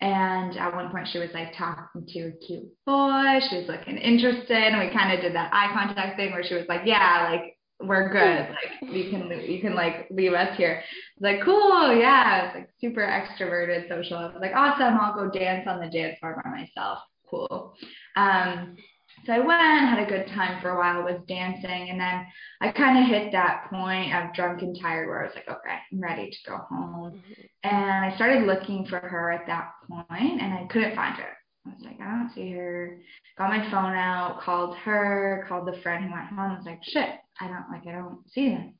And 0.00 0.56
at 0.58 0.74
one 0.74 0.90
point, 0.90 1.08
she 1.10 1.18
was 1.18 1.30
like 1.32 1.56
talking 1.56 2.04
to 2.06 2.20
a 2.20 2.32
cute 2.32 2.68
boy. 2.84 3.40
She 3.48 3.56
was 3.56 3.66
looking 3.68 3.96
interested, 3.96 4.50
and 4.50 4.78
we 4.78 4.94
kind 4.94 5.14
of 5.14 5.22
did 5.22 5.34
that 5.34 5.54
eye 5.54 5.72
contact 5.72 6.18
thing 6.18 6.32
where 6.32 6.44
she 6.44 6.54
was 6.54 6.66
like, 6.68 6.82
"Yeah, 6.84 7.28
like 7.30 7.55
we're 7.80 8.08
good. 8.08 8.48
Like 8.50 8.92
you 8.92 9.10
can 9.10 9.30
you 9.48 9.60
can 9.60 9.74
like 9.74 10.06
leave 10.10 10.32
us 10.32 10.56
here." 10.56 10.82
Like, 11.20 11.42
"Cool, 11.42 11.94
yeah." 11.94 12.46
It's 12.46 12.54
like 12.54 12.70
super 12.80 13.02
extroverted, 13.02 13.88
social. 13.88 14.16
I 14.18 14.26
was 14.26 14.36
like, 14.40 14.54
"Awesome, 14.54 14.98
I'll 15.00 15.14
go 15.14 15.28
dance 15.30 15.66
on 15.68 15.80
the 15.80 15.88
dance 15.88 16.18
floor 16.18 16.40
by 16.42 16.50
myself." 16.50 16.98
Cool. 17.28 17.74
Um, 18.16 18.76
so 19.24 19.32
I 19.32 19.38
went, 19.40 19.50
had 19.60 19.98
a 19.98 20.06
good 20.08 20.28
time 20.28 20.60
for 20.62 20.70
a 20.70 20.78
while, 20.78 21.02
was 21.02 21.20
dancing, 21.26 21.90
and 21.90 21.98
then 22.00 22.24
I 22.60 22.70
kind 22.70 22.98
of 23.02 23.08
hit 23.10 23.32
that 23.32 23.66
point 23.70 24.14
of 24.14 24.32
drunk 24.34 24.62
and 24.62 24.78
tired 24.80 25.08
where 25.08 25.22
I 25.22 25.26
was 25.26 25.34
like, 25.34 25.48
"Okay, 25.48 25.76
I'm 25.92 26.00
ready 26.00 26.30
to 26.30 26.50
go 26.50 26.56
home." 26.58 27.12
Mhm. 27.12 27.48
And 27.64 28.04
I 28.04 28.14
started 28.16 28.46
looking 28.46 28.86
for 28.86 29.00
her 29.00 29.32
at 29.32 29.46
that 29.48 29.72
point 29.88 30.40
and 30.40 30.54
I 30.54 30.66
couldn't 30.70 30.94
find 30.94 31.16
her. 31.16 31.36
I 31.66 31.70
was 31.70 31.82
like, 31.84 32.00
I 32.00 32.04
don't 32.10 32.30
see 32.34 32.52
her. 32.52 33.00
Got 33.38 33.50
my 33.50 33.68
phone 33.70 33.94
out, 33.94 34.40
called 34.40 34.76
her, 34.78 35.44
called 35.48 35.66
the 35.66 35.80
friend 35.82 36.04
who 36.04 36.12
went 36.12 36.26
home. 36.28 36.38
I 36.38 36.56
was 36.56 36.64
like, 36.64 36.84
shit, 36.84 37.10
I 37.40 37.48
don't 37.48 37.70
like 37.70 37.86
I 37.86 37.92
don't 37.92 38.28
see 38.30 38.50
them. 38.50 38.74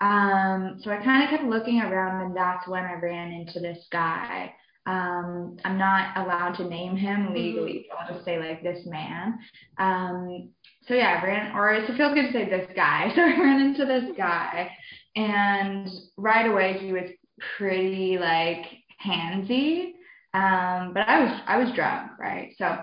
Um, 0.00 0.80
so 0.82 0.90
I 0.90 1.02
kind 1.02 1.24
of 1.24 1.30
kept 1.30 1.44
looking 1.44 1.80
around 1.80 2.26
and 2.26 2.36
that's 2.36 2.66
when 2.68 2.84
I 2.84 2.94
ran 2.94 3.32
into 3.32 3.60
this 3.60 3.86
guy. 3.90 4.52
Um, 4.86 5.56
I'm 5.64 5.78
not 5.78 6.16
allowed 6.16 6.56
to 6.56 6.68
name 6.68 6.94
him 6.96 7.32
legally, 7.32 7.86
so 7.88 7.96
I'll 7.96 8.12
just 8.12 8.24
say 8.24 8.38
like 8.38 8.62
this 8.62 8.84
man. 8.86 9.38
Um, 9.78 10.50
so 10.86 10.92
yeah, 10.92 11.20
I 11.22 11.26
ran, 11.26 11.56
or 11.56 11.72
it 11.72 11.86
feels 11.96 12.12
good 12.12 12.26
to 12.26 12.32
say 12.32 12.50
this 12.50 12.68
guy. 12.76 13.10
So 13.14 13.22
I 13.22 13.40
ran 13.40 13.62
into 13.62 13.86
this 13.86 14.14
guy, 14.16 14.70
and 15.16 15.88
right 16.18 16.50
away 16.50 16.74
he 16.78 16.92
was 16.92 17.08
pretty 17.56 18.18
like 18.18 18.66
handsy. 19.04 19.92
Um, 20.34 20.92
but 20.92 21.08
I 21.08 21.24
was 21.24 21.40
I 21.46 21.56
was 21.56 21.74
drunk, 21.74 22.10
right? 22.18 22.52
So 22.58 22.76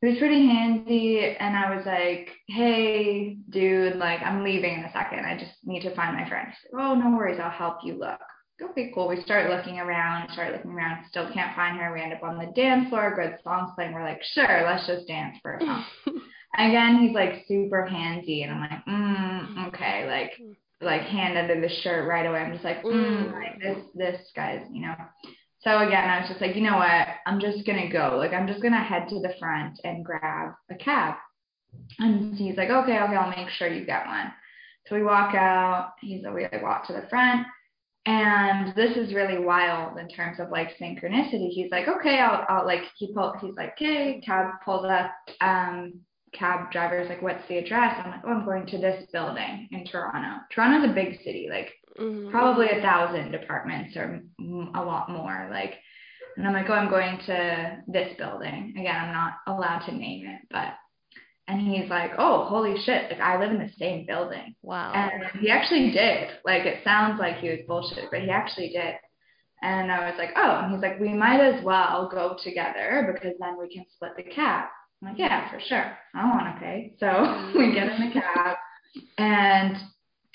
he 0.00 0.08
was 0.08 0.18
pretty 0.18 0.46
handy 0.46 1.36
and 1.38 1.56
I 1.56 1.74
was 1.76 1.84
like, 1.86 2.30
"Hey, 2.48 3.36
dude, 3.50 3.96
like 3.96 4.20
I'm 4.22 4.44
leaving 4.44 4.74
in 4.74 4.84
a 4.84 4.92
second. 4.92 5.24
I 5.26 5.36
just 5.38 5.52
need 5.64 5.82
to 5.82 5.94
find 5.94 6.16
my 6.16 6.28
friend." 6.28 6.48
Like, 6.72 6.82
"Oh, 6.82 6.94
no 6.94 7.16
worries. 7.16 7.40
I'll 7.40 7.50
help 7.50 7.78
you 7.84 7.94
look." 7.98 8.20
Okay, 8.60 8.90
cool. 8.94 9.08
We 9.08 9.20
start 9.22 9.50
looking 9.50 9.78
around, 9.78 10.30
start 10.32 10.52
looking 10.52 10.72
around, 10.72 11.04
still 11.08 11.30
can't 11.32 11.54
find 11.54 11.78
her. 11.78 11.92
We 11.92 12.02
end 12.02 12.12
up 12.12 12.24
on 12.24 12.38
the 12.38 12.52
dance 12.56 12.88
floor, 12.88 13.14
good 13.14 13.38
songs 13.44 13.70
playing. 13.76 13.92
We're 13.94 14.02
like, 14.02 14.20
sure, 14.34 14.62
let's 14.64 14.86
just 14.86 15.06
dance 15.06 15.38
for 15.42 15.54
a 15.54 15.60
song. 15.64 15.84
again, 16.56 16.98
he's 17.00 17.14
like 17.14 17.44
super 17.46 17.88
handsy, 17.90 18.42
and 18.44 18.52
I'm 18.52 18.60
like, 18.60 18.84
mm, 18.86 19.68
okay, 19.68 20.06
like 20.08 20.32
like 20.80 21.02
hand 21.02 21.36
under 21.36 21.60
the 21.60 21.68
shirt 21.82 22.08
right 22.08 22.26
away. 22.26 22.38
I'm 22.40 22.52
just 22.52 22.64
like, 22.64 22.82
mm, 22.82 22.92
Mm. 22.92 23.32
like 23.32 23.60
this 23.60 23.84
this 23.94 24.30
guy's, 24.34 24.62
you 24.72 24.82
know. 24.82 24.94
So 25.60 25.78
again, 25.78 26.08
I 26.08 26.20
was 26.20 26.28
just 26.28 26.40
like, 26.40 26.54
you 26.54 26.62
know 26.62 26.76
what? 26.76 27.06
I'm 27.26 27.40
just 27.40 27.66
gonna 27.66 27.90
go. 27.90 28.16
Like 28.16 28.32
I'm 28.32 28.46
just 28.46 28.62
gonna 28.62 28.82
head 28.82 29.08
to 29.08 29.20
the 29.20 29.34
front 29.38 29.80
and 29.84 30.04
grab 30.04 30.52
a 30.70 30.74
cab. 30.76 31.14
And 31.98 32.36
he's 32.36 32.56
like, 32.56 32.70
okay, 32.70 32.98
okay, 33.00 33.16
I'll 33.16 33.30
make 33.30 33.50
sure 33.50 33.68
you 33.68 33.84
get 33.84 34.06
one. 34.06 34.32
So 34.86 34.94
we 34.94 35.02
walk 35.02 35.34
out. 35.34 35.92
He's 36.00 36.24
we 36.32 36.44
like 36.44 36.62
walk 36.62 36.86
to 36.86 36.92
the 36.92 37.06
front. 37.10 37.46
And 38.06 38.74
this 38.74 38.96
is 38.96 39.12
really 39.12 39.38
wild 39.38 39.98
in 39.98 40.08
terms 40.08 40.40
of 40.40 40.50
like 40.50 40.78
synchronicity. 40.80 41.50
He's 41.50 41.70
like, 41.70 41.88
okay, 41.88 42.20
I'll, 42.20 42.46
I'll 42.48 42.66
like 42.66 42.82
he 42.96 43.12
pull. 43.12 43.34
He's 43.40 43.54
like, 43.56 43.72
okay, 43.72 44.22
cab 44.24 44.46
pulls 44.64 44.86
up. 44.86 45.10
Um, 45.40 46.00
cab 46.32 46.70
driver's 46.70 47.08
like, 47.08 47.20
what's 47.20 47.46
the 47.48 47.58
address? 47.58 48.00
I'm 48.02 48.10
like, 48.10 48.20
oh, 48.24 48.30
I'm 48.30 48.44
going 48.44 48.66
to 48.66 48.78
this 48.78 49.06
building 49.12 49.68
in 49.72 49.84
Toronto. 49.84 50.40
Toronto's 50.54 50.90
a 50.90 50.94
big 50.94 51.18
city, 51.18 51.48
like 51.50 51.70
Mhm. 51.98 52.30
probably 52.30 52.68
a 52.70 52.80
thousand 52.80 53.34
apartments 53.34 53.96
or 53.96 54.22
a 54.74 54.82
lot 54.82 55.10
more. 55.10 55.48
Like, 55.50 55.74
and 56.36 56.46
I'm 56.46 56.52
like, 56.52 56.68
oh, 56.68 56.74
I'm 56.74 56.88
going 56.90 57.18
to 57.26 57.82
this 57.88 58.16
building. 58.16 58.74
Again, 58.78 58.94
I'm 58.94 59.12
not 59.12 59.34
allowed 59.46 59.80
to 59.86 59.92
name 59.94 60.26
it, 60.26 60.40
but. 60.50 60.74
And 61.48 61.62
he's 61.62 61.88
like, 61.88 62.10
oh, 62.18 62.44
holy 62.44 62.78
shit! 62.82 63.10
Like 63.10 63.20
I 63.22 63.40
live 63.40 63.50
in 63.50 63.58
the 63.58 63.72
same 63.78 64.04
building. 64.04 64.54
Wow. 64.60 64.92
And 64.92 65.24
he 65.40 65.48
actually 65.48 65.92
did. 65.92 66.28
Like 66.44 66.66
it 66.66 66.84
sounds 66.84 67.18
like 67.18 67.38
he 67.38 67.48
was 67.48 67.60
bullshit, 67.66 68.10
but 68.10 68.20
he 68.20 68.28
actually 68.28 68.68
did. 68.68 68.96
And 69.62 69.90
I 69.90 70.10
was 70.10 70.18
like, 70.18 70.30
oh, 70.36 70.60
and 70.62 70.72
he's 70.74 70.82
like, 70.82 71.00
we 71.00 71.14
might 71.14 71.40
as 71.40 71.64
well 71.64 72.08
go 72.12 72.36
together 72.44 73.10
because 73.14 73.34
then 73.40 73.58
we 73.58 73.72
can 73.72 73.86
split 73.94 74.12
the 74.16 74.24
cab. 74.24 74.68
I'm 75.02 75.08
like, 75.08 75.18
yeah, 75.18 75.50
for 75.50 75.58
sure. 75.58 75.96
I 76.14 76.24
want 76.28 76.54
to 76.54 76.60
pay. 76.60 76.94
So 77.00 77.52
we 77.58 77.72
get 77.72 77.88
in 77.88 78.08
the 78.08 78.20
cab, 78.20 78.56
and 79.16 79.76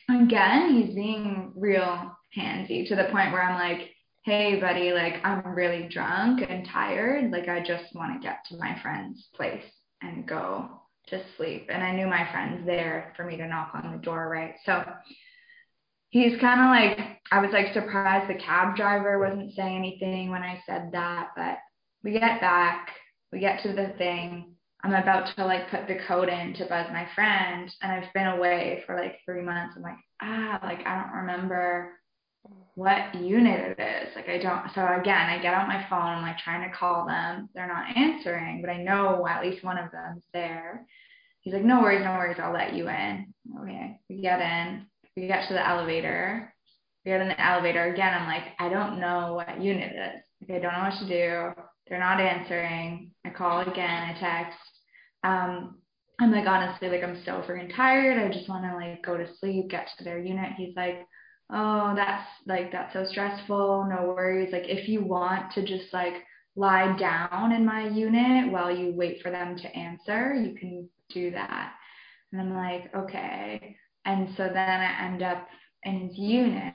again, 0.10 0.76
he's 0.76 0.96
being 0.96 1.52
real 1.56 2.12
handsy 2.38 2.88
to 2.88 2.96
the 2.96 3.06
point 3.06 3.32
where 3.32 3.42
I'm 3.42 3.56
like, 3.56 3.90
hey, 4.26 4.60
buddy, 4.60 4.92
like 4.92 5.16
I'm 5.24 5.54
really 5.54 5.90
drunk 5.90 6.44
and 6.48 6.68
tired. 6.68 7.32
Like 7.32 7.50
I 7.50 7.60
just 7.60 7.94
want 7.94 8.22
to 8.22 8.26
get 8.26 8.40
to 8.50 8.58
my 8.58 8.80
friend's 8.82 9.28
place 9.36 9.64
and 10.02 10.28
go 10.28 10.70
to 11.08 11.22
sleep. 11.38 11.68
And 11.70 11.84
I 11.84 11.94
knew 11.96 12.08
my 12.08 12.30
friend's 12.32 12.66
there 12.66 13.14
for 13.16 13.26
me 13.26 13.38
to 13.38 13.48
knock 13.48 13.72
on 13.74 13.92
the 13.92 13.98
door, 13.98 14.30
right? 14.30 14.56
So 14.66 14.84
he's 16.10 16.40
kind 16.40 16.62
of 16.62 16.68
like, 16.70 17.20
I 17.32 17.42
was 17.42 17.52
like 17.52 17.74
surprised 17.74 18.30
the 18.30 18.42
cab 18.42 18.76
driver 18.76 19.20
wasn't 19.20 19.54
saying 19.56 19.78
anything 19.78 20.30
when 20.30 20.44
I 20.44 20.62
said 20.66 20.90
that. 20.94 21.30
But 21.36 21.58
we 22.04 22.12
get 22.12 22.40
back, 22.40 22.90
we 23.32 23.40
get 23.40 23.64
to 23.64 23.74
the 23.74 23.94
thing. 23.98 24.56
I'm 24.84 24.94
about 24.94 25.34
to 25.36 25.46
like 25.46 25.70
put 25.72 25.88
the 25.88 26.00
code 26.08 26.28
in 26.28 26.54
to 26.56 26.66
buzz 26.66 26.88
my 26.92 27.08
friend, 27.16 27.74
and 27.82 27.92
I've 27.92 28.14
been 28.14 28.28
away 28.28 28.84
for 28.86 28.96
like 28.96 29.20
three 29.26 29.42
months. 29.42 29.76
I'm 29.78 29.84
like, 29.84 29.98
ah, 30.22 30.60
like 30.64 30.86
I 30.86 31.02
don't 31.02 31.22
remember 31.22 31.94
what 32.76 33.16
unit 33.16 33.78
it 33.78 33.82
is. 33.82 34.16
Like 34.16 34.28
I 34.28 34.40
don't. 34.40 34.70
So 34.76 34.86
again, 35.00 35.30
I 35.30 35.42
get 35.42 35.54
on 35.54 35.68
my 35.68 35.86
phone. 35.90 36.02
I'm 36.02 36.22
like 36.22 36.38
trying 36.38 36.70
to 36.70 36.76
call 36.76 37.06
them. 37.06 37.50
They're 37.54 37.68
not 37.68 37.96
answering, 37.96 38.62
but 38.62 38.70
I 38.70 38.84
know 38.84 39.26
at 39.28 39.42
least 39.42 39.64
one 39.64 39.78
of 39.78 39.92
them's 39.92 40.24
there. 40.34 40.86
He's 41.42 41.54
like, 41.54 41.64
no 41.64 41.82
worries, 41.82 42.04
no 42.04 42.12
worries. 42.12 42.38
I'll 42.42 42.54
let 42.54 42.74
you 42.74 42.88
in. 42.90 43.34
Okay. 43.62 44.00
We 44.10 44.22
get 44.22 44.42
in. 44.42 44.86
We 45.16 45.28
get 45.28 45.48
to 45.48 45.54
the 45.54 45.68
elevator. 45.68 46.54
We 47.06 47.12
get 47.12 47.22
in 47.22 47.28
the 47.28 47.42
elevator 47.42 47.94
again. 47.94 48.14
I'm 48.14 48.28
like, 48.28 48.54
I 48.60 48.70
don't 48.70 49.00
know 49.00 49.34
what 49.34 49.62
unit 49.62 49.94
it 49.94 50.16
is. 50.18 50.24
Like 50.42 50.58
I 50.58 50.62
don't 50.62 50.74
know 50.74 50.90
what 50.90 51.00
to 51.00 51.08
do. 51.08 51.62
They're 51.88 52.00
not 52.00 52.20
answering. 52.20 53.12
I 53.26 53.30
call 53.30 53.62
again. 53.62 54.16
I 54.16 54.20
text. 54.20 54.58
Um, 55.24 55.78
I'm 56.20 56.32
like, 56.32 56.48
honestly, 56.48 56.90
like 56.90 57.04
I'm 57.04 57.22
so 57.26 57.44
freaking 57.48 57.76
tired. 57.76 58.20
I 58.20 58.32
just 58.32 58.50
want 58.50 58.64
to 58.66 58.76
like 58.76 59.04
go 59.04 59.18
to 59.18 59.28
sleep, 59.40 59.70
get 59.70 59.88
to 59.98 60.04
their 60.04 60.20
unit. 60.20 60.52
He's 60.58 60.76
like, 60.76 61.06
oh, 61.52 61.94
that's 61.96 62.28
like 62.46 62.72
that's 62.72 62.94
so 62.94 63.06
stressful. 63.06 63.88
No 63.90 64.14
worries. 64.16 64.52
Like 64.52 64.68
if 64.68 64.88
you 64.88 65.04
want 65.04 65.52
to 65.54 65.66
just 65.66 65.92
like 65.94 66.14
lie 66.56 66.96
down 66.98 67.52
in 67.52 67.66
my 67.66 67.88
unit 67.90 68.52
while 68.52 68.76
you 68.76 68.94
wait 68.94 69.22
for 69.22 69.32
them 69.32 69.58
to 69.58 69.76
answer, 69.76 70.34
you 70.34 70.56
can 70.56 70.88
do 71.14 71.32
that. 71.32 71.74
And 72.32 72.42
I'm 72.42 72.56
like, 72.56 72.94
okay. 72.96 73.76
And 74.06 74.30
so 74.38 74.44
then 74.44 74.58
I 74.58 75.06
end 75.06 75.24
up 75.24 75.48
in 75.84 76.08
his 76.08 76.18
unit. 76.18 76.74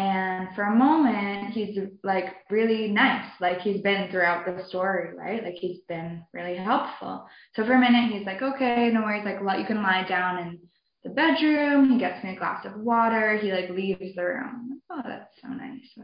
And 0.00 0.48
for 0.54 0.62
a 0.62 0.74
moment, 0.74 1.52
he's 1.52 1.78
like 2.02 2.36
really 2.48 2.88
nice. 2.88 3.30
Like 3.38 3.60
he's 3.60 3.82
been 3.82 4.10
throughout 4.10 4.46
the 4.46 4.64
story, 4.66 5.14
right? 5.14 5.44
Like 5.44 5.56
he's 5.56 5.80
been 5.88 6.24
really 6.32 6.56
helpful. 6.56 7.26
So 7.54 7.66
for 7.66 7.74
a 7.74 7.78
minute, 7.78 8.10
he's 8.10 8.24
like, 8.24 8.40
okay, 8.40 8.90
no 8.90 9.02
worries. 9.02 9.26
Like, 9.26 9.58
you 9.58 9.66
can 9.66 9.82
lie 9.82 10.06
down 10.08 10.38
in 10.38 10.58
the 11.04 11.10
bedroom. 11.10 11.90
He 11.90 11.98
gets 11.98 12.24
me 12.24 12.34
a 12.34 12.38
glass 12.38 12.64
of 12.64 12.80
water. 12.80 13.36
He 13.36 13.52
like 13.52 13.68
leaves 13.68 14.14
the 14.16 14.24
room. 14.24 14.80
Oh, 14.88 15.02
that's 15.04 15.34
so 15.42 15.48
nice. 15.48 15.82
So 15.94 16.02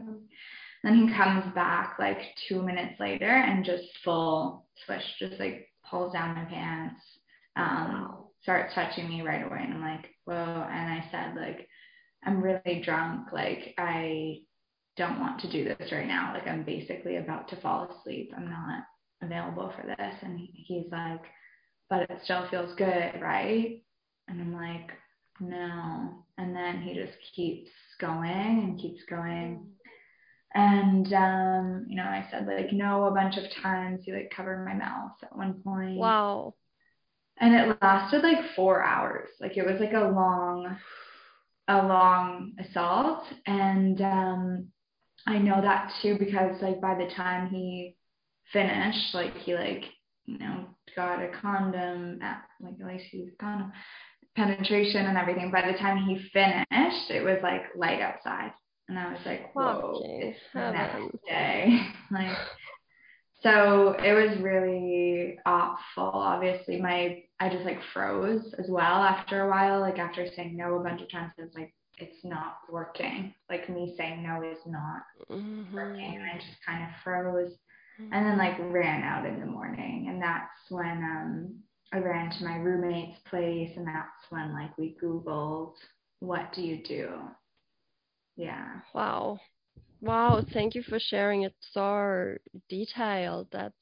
then 0.83 0.95
he 0.95 1.15
comes 1.15 1.51
back 1.55 1.95
like 1.97 2.19
two 2.47 2.61
minutes 2.61 2.99
later 2.99 3.25
and 3.25 3.65
just 3.65 3.83
full 4.03 4.67
swish, 4.85 5.15
just 5.17 5.39
like 5.39 5.69
pulls 5.89 6.13
down 6.13 6.35
my 6.35 6.45
pants, 6.45 7.01
um, 7.55 8.25
starts 8.43 8.75
touching 8.75 9.09
me 9.09 9.23
right 9.23 9.43
away. 9.43 9.59
And 9.63 9.73
I'm 9.73 9.81
like, 9.81 10.05
whoa. 10.25 10.33
And 10.35 10.93
I 10.93 11.03
said, 11.09 11.35
like, 11.35 11.67
I'm 12.25 12.41
really 12.41 12.81
drunk. 12.83 13.31
Like, 13.31 13.73
I 13.77 14.39
don't 14.97 15.19
want 15.19 15.39
to 15.41 15.51
do 15.51 15.63
this 15.63 15.91
right 15.91 16.07
now. 16.07 16.33
Like, 16.33 16.47
I'm 16.47 16.63
basically 16.63 17.17
about 17.17 17.47
to 17.49 17.61
fall 17.61 17.89
asleep. 17.89 18.31
I'm 18.35 18.49
not 18.49 18.83
available 19.21 19.73
for 19.75 19.85
this. 19.85 20.15
And 20.21 20.39
he's 20.53 20.91
like, 20.91 21.21
but 21.89 22.09
it 22.09 22.19
still 22.23 22.47
feels 22.49 22.75
good, 22.75 23.21
right? 23.21 23.81
And 24.27 24.41
I'm 24.41 24.53
like, 24.53 24.91
no. 25.39 26.25
And 26.37 26.55
then 26.55 26.81
he 26.81 26.93
just 26.93 27.17
keeps 27.35 27.69
going 27.99 28.29
and 28.29 28.79
keeps 28.79 29.03
going. 29.09 29.67
And 30.53 31.13
um, 31.13 31.85
you 31.87 31.95
know, 31.95 32.03
I 32.03 32.27
said 32.31 32.47
like 32.47 32.73
no 32.73 33.05
a 33.05 33.11
bunch 33.11 33.37
of 33.37 33.43
times. 33.61 34.01
He 34.03 34.11
like 34.11 34.31
covered 34.35 34.65
my 34.65 34.73
mouth 34.73 35.11
at 35.23 35.35
one 35.35 35.61
point. 35.63 35.97
Wow. 35.97 36.55
And 37.39 37.53
it 37.53 37.77
lasted 37.81 38.23
like 38.23 38.55
four 38.55 38.83
hours. 38.83 39.29
Like 39.39 39.57
it 39.57 39.65
was 39.65 39.79
like 39.79 39.93
a 39.93 40.09
long, 40.09 40.77
a 41.67 41.77
long 41.77 42.53
assault. 42.59 43.23
And 43.45 44.01
um, 44.01 44.67
I 45.25 45.37
know 45.37 45.61
that 45.61 45.91
too 46.01 46.17
because 46.17 46.61
like 46.61 46.79
by 46.81 46.95
the 46.95 47.09
time 47.15 47.49
he 47.49 47.95
finished, 48.53 49.13
like 49.13 49.35
he 49.37 49.53
like 49.55 49.83
you 50.25 50.37
know 50.39 50.65
got 50.95 51.21
a 51.21 51.29
condom 51.41 52.19
at 52.21 52.43
like 52.61 52.73
at 52.81 52.87
least 52.87 53.05
he 53.11 53.19
was 53.21 53.29
condom 53.39 53.71
penetration 54.35 55.05
and 55.05 55.17
everything. 55.17 55.51
By 55.51 55.69
the 55.71 55.77
time 55.77 56.05
he 56.05 56.15
finished, 56.31 57.09
it 57.09 57.23
was 57.23 57.39
like 57.41 57.63
light 57.75 58.01
outside. 58.01 58.51
And 58.87 58.97
I 58.97 59.11
was 59.11 59.19
like, 59.25 59.53
whoa, 59.53 59.93
Fucking 59.95 60.21
it's 60.21 60.39
the 60.53 60.71
next 60.71 61.25
day. 61.27 61.79
like 62.11 62.37
so 63.41 63.91
it 63.99 64.13
was 64.13 64.37
really 64.41 65.37
awful. 65.45 66.03
Obviously, 66.03 66.81
my 66.81 67.23
I 67.39 67.49
just 67.49 67.65
like 67.65 67.79
froze 67.93 68.53
as 68.57 68.65
well 68.69 69.03
after 69.03 69.41
a 69.45 69.49
while. 69.49 69.79
Like 69.79 69.99
after 69.99 70.25
saying 70.35 70.57
no 70.57 70.75
a 70.75 70.83
bunch 70.83 71.01
of 71.01 71.11
times, 71.11 71.33
I 71.39 71.43
was 71.43 71.53
like, 71.55 71.73
it's 71.97 72.23
not 72.23 72.57
working. 72.71 73.33
Like 73.49 73.69
me 73.69 73.93
saying 73.97 74.23
no 74.23 74.41
is 74.43 74.57
not 74.65 75.03
working. 75.29 75.65
Mhm. 75.69 76.15
And 76.15 76.23
I 76.23 76.35
just 76.37 76.63
kind 76.65 76.83
of 76.83 76.89
froze 77.03 77.53
and 77.99 78.25
then 78.25 78.37
like 78.37 78.57
ran 78.59 79.03
out 79.03 79.25
in 79.25 79.39
the 79.39 79.45
morning. 79.45 80.07
And 80.09 80.21
that's 80.21 80.69
when 80.69 80.97
um 81.03 81.59
I 81.93 81.99
ran 81.99 82.31
to 82.31 82.43
my 82.43 82.57
roommate's 82.57 83.19
place 83.29 83.71
and 83.77 83.87
that's 83.87 84.29
when 84.29 84.53
like 84.53 84.77
we 84.77 84.97
Googled 85.01 85.73
what 86.19 86.51
do 86.53 86.61
you 86.63 86.83
do? 86.83 87.09
Yeah. 88.35 88.81
Wow. 88.93 89.39
Wow, 90.01 90.41
thank 90.53 90.75
you 90.75 90.81
for 90.83 90.99
sharing 90.99 91.43
it 91.43 91.55
so 91.71 92.37
detailed. 92.69 93.47
That's 93.51 93.75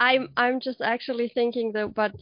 I'm 0.00 0.28
I'm 0.36 0.60
just 0.60 0.80
actually 0.80 1.28
thinking 1.28 1.72
that 1.72 1.94
but 1.94 2.14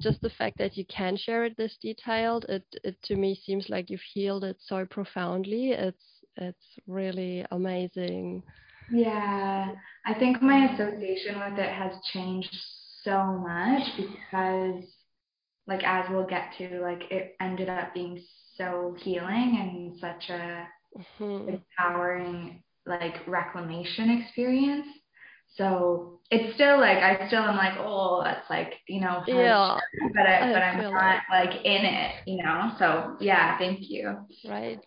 just 0.00 0.20
the 0.22 0.30
fact 0.30 0.58
that 0.58 0.76
you 0.76 0.84
can 0.86 1.16
share 1.16 1.44
it 1.44 1.56
this 1.56 1.76
detailed, 1.80 2.44
it 2.48 2.64
it 2.84 3.00
to 3.04 3.16
me 3.16 3.34
seems 3.34 3.68
like 3.68 3.90
you've 3.90 4.00
healed 4.14 4.44
it 4.44 4.56
so 4.60 4.84
profoundly. 4.86 5.70
It's 5.72 6.04
it's 6.36 6.78
really 6.86 7.44
amazing. 7.50 8.42
Yeah, 8.88 9.72
I 10.06 10.14
think 10.14 10.42
my 10.42 10.72
association 10.72 11.38
with 11.40 11.58
it 11.58 11.70
has 11.72 11.92
changed 12.12 12.54
so 13.02 13.24
much 13.38 13.82
because, 13.96 14.84
like, 15.66 15.82
as 15.84 16.08
we'll 16.10 16.26
get 16.26 16.52
to, 16.58 16.80
like, 16.80 17.10
it 17.10 17.36
ended 17.40 17.68
up 17.68 17.94
being 17.94 18.20
so 18.56 18.96
healing 18.98 19.56
and 19.60 19.98
such 19.98 20.28
a 20.30 20.66
Mhm. 20.96 21.48
empowering, 21.48 22.62
like, 22.86 23.26
reclamation 23.26 24.10
experience. 24.20 24.86
So 25.54 26.20
it's 26.30 26.54
still 26.54 26.80
like 26.80 26.98
I 26.98 27.26
still 27.26 27.42
am 27.42 27.56
like, 27.56 27.74
oh, 27.78 28.22
that's 28.24 28.48
like, 28.48 28.72
you 28.88 29.00
know, 29.00 29.22
Yeah, 29.26 29.80
but 30.14 30.26
I, 30.26 30.48
I 30.48 30.52
but 30.52 30.62
I'm 30.62 30.82
not 30.94 31.22
like 31.30 31.64
in 31.64 31.84
it, 31.84 32.14
you 32.26 32.42
know. 32.42 32.72
So 32.78 33.16
yeah, 33.20 33.58
thank 33.58 33.80
you. 33.82 34.16
right. 34.48 34.80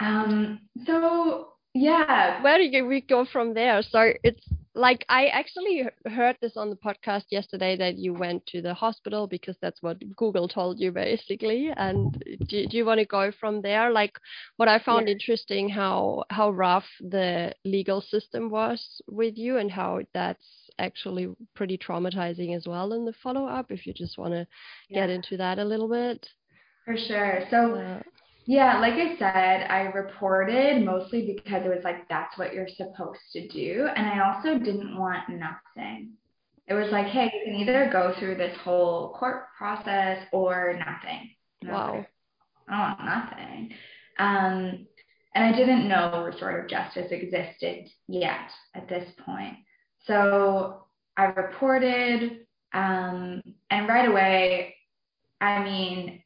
Um, 0.00 0.60
so 0.86 1.52
yeah, 1.74 2.42
Where 2.42 2.58
do 2.58 2.64
you, 2.64 2.86
we 2.86 3.02
go 3.02 3.24
from 3.24 3.54
there? 3.54 3.82
So 3.82 4.12
it's 4.24 4.44
like 4.74 5.04
I 5.08 5.26
actually 5.26 5.84
heard 6.06 6.36
this 6.40 6.56
on 6.56 6.70
the 6.70 6.76
podcast 6.76 7.24
yesterday 7.30 7.76
that 7.76 7.96
you 7.96 8.14
went 8.14 8.46
to 8.46 8.62
the 8.62 8.72
hospital 8.72 9.26
because 9.26 9.56
that's 9.60 9.82
what 9.82 9.98
Google 10.16 10.48
told 10.48 10.80
you 10.80 10.92
basically. 10.92 11.70
And 11.76 12.12
do, 12.48 12.66
do 12.66 12.76
you 12.76 12.84
want 12.84 13.00
to 13.00 13.06
go 13.06 13.32
from 13.38 13.60
there? 13.60 13.90
Like 13.90 14.18
what 14.56 14.68
I 14.68 14.78
found 14.78 15.08
yeah. 15.08 15.12
interesting 15.12 15.68
how 15.68 16.24
how 16.30 16.50
rough 16.50 16.86
the 17.00 17.54
legal 17.64 18.00
system 18.00 18.48
was 18.48 19.02
with 19.06 19.36
you 19.36 19.58
and 19.58 19.70
how 19.70 20.00
that's 20.14 20.44
actually 20.78 21.28
pretty 21.54 21.76
traumatizing 21.76 22.56
as 22.56 22.66
well 22.66 22.94
in 22.94 23.04
the 23.04 23.12
follow 23.22 23.46
up. 23.46 23.70
If 23.70 23.86
you 23.86 23.92
just 23.92 24.16
want 24.16 24.32
to 24.32 24.46
yeah. 24.88 25.00
get 25.00 25.10
into 25.10 25.36
that 25.36 25.58
a 25.58 25.64
little 25.64 25.88
bit. 25.88 26.26
For 26.86 26.96
sure. 26.96 27.44
So. 27.50 28.02
Yeah, 28.44 28.80
like 28.80 28.94
I 28.94 29.16
said, 29.18 29.70
I 29.70 29.82
reported 29.94 30.84
mostly 30.84 31.32
because 31.32 31.64
it 31.64 31.68
was 31.68 31.84
like, 31.84 32.08
that's 32.08 32.36
what 32.36 32.52
you're 32.52 32.68
supposed 32.68 33.20
to 33.32 33.46
do. 33.48 33.88
And 33.94 34.06
I 34.06 34.32
also 34.32 34.58
didn't 34.58 34.98
want 34.98 35.28
nothing. 35.28 36.14
It 36.66 36.74
was 36.74 36.90
like, 36.90 37.06
hey, 37.06 37.24
you 37.24 37.44
can 37.44 37.54
either 37.54 37.88
go 37.92 38.14
through 38.18 38.36
this 38.36 38.56
whole 38.58 39.12
court 39.14 39.44
process 39.56 40.24
or 40.32 40.78
nothing. 40.78 41.30
wow. 41.64 42.04
I 42.68 42.70
don't 42.70 42.78
want 42.78 43.04
nothing. 43.04 43.70
Um, 44.18 44.86
and 45.34 45.44
I 45.44 45.56
didn't 45.56 45.88
know 45.88 46.24
restorative 46.24 46.68
justice 46.68 47.10
existed 47.10 47.88
yet 48.08 48.50
at 48.74 48.88
this 48.88 49.10
point. 49.24 49.54
So 50.06 50.84
I 51.16 51.24
reported, 51.24 52.40
um, 52.74 53.42
and 53.70 53.88
right 53.88 54.08
away, 54.08 54.74
I 55.40 55.62
mean, 55.62 56.22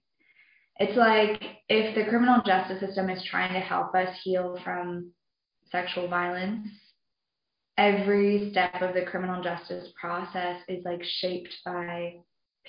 it's 0.79 0.97
like 0.97 1.43
if 1.69 1.95
the 1.95 2.05
criminal 2.09 2.43
justice 2.45 2.81
system 2.81 3.11
is 3.11 3.23
trying 3.25 3.53
to 3.53 3.61
help 3.61 3.95
us 3.95 4.09
heal 4.23 4.59
from 4.63 5.11
sexual 5.71 6.09
violence, 6.09 6.69
every 7.79 8.51
step 8.51 8.75
of 8.81 8.95
the 8.95 9.03
criminal 9.03 9.43
justice 9.43 9.89
process 10.01 10.61
is 10.69 10.85
like 10.85 11.03
shaped 11.21 11.55
by 11.65 12.15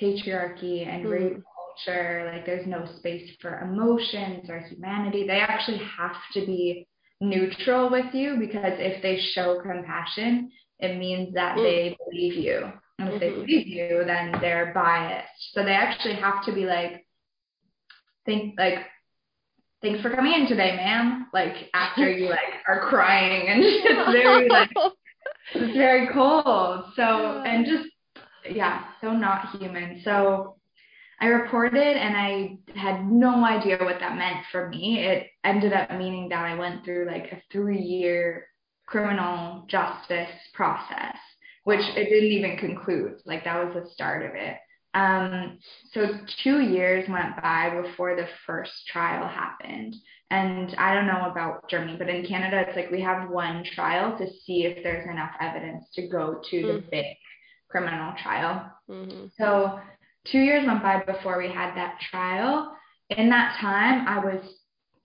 patriarchy 0.02 0.88
and 0.88 1.06
mm. 1.06 1.12
rape 1.12 1.44
culture. 1.86 2.32
Like 2.32 2.46
there's 2.46 2.68
no 2.68 2.86
space 2.98 3.30
for 3.42 3.60
emotions 3.60 4.50
or 4.50 4.60
humanity. 4.60 5.26
They 5.28 5.40
actually 5.40 5.82
have 5.98 6.16
to 6.34 6.46
be 6.46 6.88
neutral 7.20 7.90
with 7.90 8.14
you 8.14 8.38
because 8.40 8.74
if 8.78 9.02
they 9.02 9.20
show 9.34 9.60
compassion, 9.62 10.52
it 10.80 10.98
means 10.98 11.34
that 11.34 11.58
mm. 11.58 11.64
they 11.64 11.98
believe 12.06 12.36
you. 12.36 12.72
And 13.00 13.10
if 13.10 13.16
mm-hmm. 13.16 13.20
they 13.20 13.30
believe 13.30 13.68
you, 13.68 14.04
then 14.06 14.34
they're 14.42 14.72
biased. 14.74 15.54
So 15.54 15.64
they 15.64 15.72
actually 15.72 16.16
have 16.16 16.44
to 16.46 16.52
be 16.52 16.66
like, 16.66 17.06
think 18.28 18.54
like 18.60 18.80
thanks 19.82 20.02
for 20.02 20.12
coming 20.12 20.34
in 20.34 20.48
today, 20.48 20.76
ma'am. 20.76 21.28
Like 21.34 21.70
after 21.74 22.12
you 22.12 22.30
like 22.30 22.62
are 22.68 22.82
crying 22.82 23.48
and 23.48 23.62
it's 23.64 24.12
very 24.12 24.50
like 24.50 24.70
it's 25.56 25.76
very 25.76 26.14
cold. 26.14 26.86
So 26.96 27.42
and 27.44 27.66
just 27.66 27.88
yeah, 28.48 28.84
so 29.02 29.14
not 29.14 29.58
human. 29.58 30.02
So 30.04 30.58
I 31.20 31.28
reported 31.28 31.98
and 31.98 32.16
I 32.16 32.60
had 32.80 33.10
no 33.10 33.44
idea 33.44 33.78
what 33.80 34.00
that 34.00 34.18
meant 34.18 34.46
for 34.52 34.70
me. 34.70 35.00
It 35.00 35.28
ended 35.44 35.74
up 35.74 35.90
meaning 35.92 36.30
that 36.30 36.46
I 36.46 36.54
went 36.54 36.86
through 36.86 37.08
like 37.08 37.32
a 37.32 37.42
three 37.52 37.82
year 37.82 38.46
criminal 38.86 39.66
justice 39.68 40.30
process, 40.54 41.18
which 41.64 41.82
it 41.82 42.10
didn't 42.10 42.32
even 42.32 42.58
conclude. 42.58 43.20
Like 43.26 43.44
that 43.46 43.64
was 43.64 43.74
the 43.74 43.90
start 43.90 44.26
of 44.26 44.36
it. 44.36 44.58
Um, 44.98 45.60
so 45.92 46.08
two 46.44 46.62
years 46.62 47.08
went 47.08 47.40
by 47.42 47.82
before 47.84 48.16
the 48.16 48.28
first 48.48 48.74
trial 48.88 49.28
happened. 49.28 49.96
And 50.32 50.74
I 50.78 50.96
don't 50.96 51.06
know 51.06 51.30
about 51.30 51.70
Germany, 51.70 51.98
but 51.98 52.10
in 52.10 52.26
Canada, 52.26 52.66
it's 52.68 52.76
like 52.76 52.90
we 52.90 53.02
have 53.02 53.30
one 53.30 53.64
trial 53.76 54.18
to 54.18 54.28
see 54.28 54.66
if 54.66 54.84
there's 54.84 55.08
enough 55.08 55.32
evidence 55.40 55.86
to 55.94 56.08
go 56.08 56.42
to 56.50 56.56
mm-hmm. 56.56 56.76
the 56.78 56.84
big 56.90 57.06
criminal 57.70 58.14
trial. 58.22 58.72
Mm-hmm. 58.90 59.28
So 59.38 59.80
two 60.32 60.40
years 60.40 60.66
went 60.66 60.82
by 60.82 61.04
before 61.04 61.38
we 61.38 61.50
had 61.50 61.76
that 61.76 62.00
trial. 62.10 62.76
In 63.12 63.30
that 63.30 63.58
time, 63.62 64.08
I 64.08 64.18
was 64.18 64.42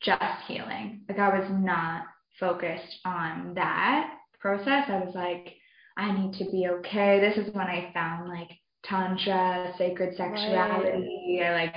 just 0.01 0.41
healing. 0.49 1.03
Like 1.07 1.19
I 1.19 1.39
was 1.39 1.49
not 1.51 2.05
focused 2.41 2.99
on 3.05 3.53
that 3.55 4.15
process. 4.41 4.85
I 4.89 5.05
was 5.05 5.15
like, 5.15 5.55
I 5.99 6.19
need 6.19 6.33
to 6.39 6.51
be 6.51 6.67
okay. 6.79 7.21
This 7.21 7.37
is 7.37 7.55
when 7.55 7.67
I 7.67 7.91
found 7.93 8.29
like 8.31 8.51
tantra, 8.85 9.73
sacred 9.79 10.17
sexuality. 10.17 11.39
Right. 11.41 11.47
I 11.47 11.65
like 11.65 11.77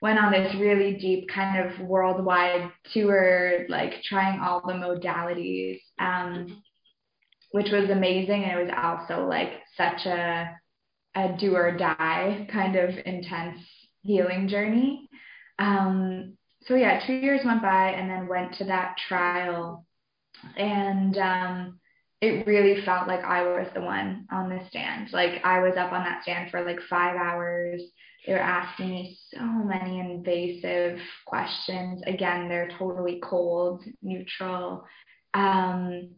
went 0.00 0.18
on 0.18 0.32
this 0.32 0.54
really 0.58 0.96
deep 0.96 1.28
kind 1.28 1.68
of 1.68 1.80
worldwide 1.80 2.70
tour, 2.92 3.66
like 3.68 3.94
trying 4.04 4.40
all 4.40 4.62
the 4.64 4.72
modalities, 4.72 5.80
um, 5.98 6.62
which 7.52 7.70
was 7.72 7.90
amazing. 7.90 8.44
And 8.44 8.58
it 8.58 8.64
was 8.64 8.74
also 8.76 9.26
like 9.26 9.50
such 9.76 10.06
a 10.06 10.56
a 11.14 11.36
do 11.38 11.56
or 11.56 11.76
die 11.76 12.46
kind 12.52 12.76
of 12.76 12.90
intense 13.04 13.58
healing 14.02 14.46
journey. 14.48 15.08
Um, 15.58 16.36
so 16.66 16.74
yeah, 16.74 17.04
two 17.06 17.14
years 17.14 17.40
went 17.44 17.62
by 17.62 17.90
and 17.90 18.10
then 18.10 18.28
went 18.28 18.54
to 18.54 18.64
that 18.64 18.96
trial 19.08 19.86
and 20.56 21.16
um, 21.18 21.80
it 22.20 22.46
really 22.46 22.84
felt 22.84 23.06
like 23.06 23.22
I 23.22 23.42
was 23.42 23.68
the 23.74 23.80
one 23.80 24.26
on 24.32 24.48
the 24.48 24.60
stand. 24.68 25.10
Like 25.12 25.44
I 25.44 25.60
was 25.60 25.74
up 25.76 25.92
on 25.92 26.04
that 26.04 26.22
stand 26.22 26.50
for 26.50 26.64
like 26.64 26.80
five 26.90 27.16
hours. 27.16 27.82
They 28.26 28.32
were 28.32 28.38
asking 28.40 28.90
me 28.90 29.18
so 29.32 29.40
many 29.40 30.00
invasive 30.00 30.98
questions. 31.26 32.02
Again, 32.06 32.48
they're 32.48 32.70
totally 32.76 33.20
cold, 33.22 33.82
neutral. 34.02 34.84
Um, 35.34 36.10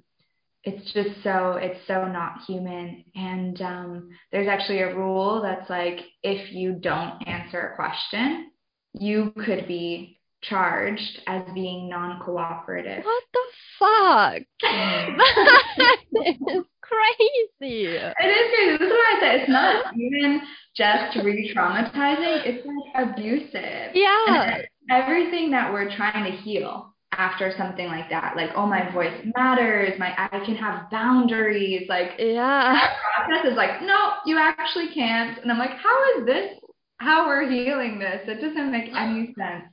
it's 0.65 0.93
just 0.93 1.23
so 1.23 1.59
it's 1.61 1.87
so 1.87 2.07
not 2.07 2.43
human. 2.47 3.05
And 3.15 3.61
um, 3.61 4.09
there's 4.33 4.49
actually 4.49 4.81
a 4.81 4.97
rule 4.97 5.43
that's 5.43 5.69
like 5.69 6.01
if 6.23 6.53
you 6.53 6.73
don't 6.73 7.27
answer 7.27 7.61
a 7.61 7.77
question, 7.77 8.51
you 8.95 9.33
could 9.45 9.69
be 9.69 10.20
charged 10.43 11.21
as 11.27 11.43
being 11.55 11.89
non-cooperative. 11.89 13.05
What 13.05 13.25
the 13.33 13.41
fuck? 13.79 14.43
that 14.63 15.97
is 16.13 16.65
crazy. 16.81 17.87
It 17.87 17.97
is 17.97 18.15
crazy. 18.17 18.79
This 18.79 18.87
is 18.87 18.93
why 18.93 19.15
I 19.17 19.21
said 19.21 19.41
it's 19.41 19.51
not 19.51 19.97
even 19.97 20.41
just 20.77 21.17
re-traumatizing. 21.25 22.47
It's 22.47 22.67
like 22.67 23.09
abusive. 23.09 23.95
Yeah. 23.95 24.63
Everything 24.91 25.51
that 25.51 25.73
we're 25.73 25.95
trying 25.95 26.31
to 26.31 26.37
heal 26.39 26.95
after 27.13 27.53
something 27.59 27.87
like 27.87 28.09
that, 28.09 28.35
like 28.37 28.51
oh 28.57 28.67
my 28.67 28.91
voice 28.93 29.13
matters, 29.37 29.93
my 29.99 30.15
I 30.17 30.45
can 30.45 30.57
have 30.57 30.91
boundaries, 30.91 31.87
like 31.89 32.13
yeah. 32.19 32.73
That 32.73 32.97
process 33.27 33.53
is 33.53 33.57
like 33.57 33.83
no, 33.83 34.13
you 34.25 34.39
actually 34.39 34.89
can't. 34.95 35.39
And 35.43 35.51
I'm 35.51 35.59
like, 35.59 35.77
how 35.83 36.19
is 36.19 36.27
this? 36.27 36.57
How 36.99 37.27
we're 37.27 37.51
healing 37.51 37.99
this? 37.99 38.21
It 38.27 38.41
doesn't 38.41 38.71
make 38.71 38.91
any 38.95 39.35
sense 39.39 39.65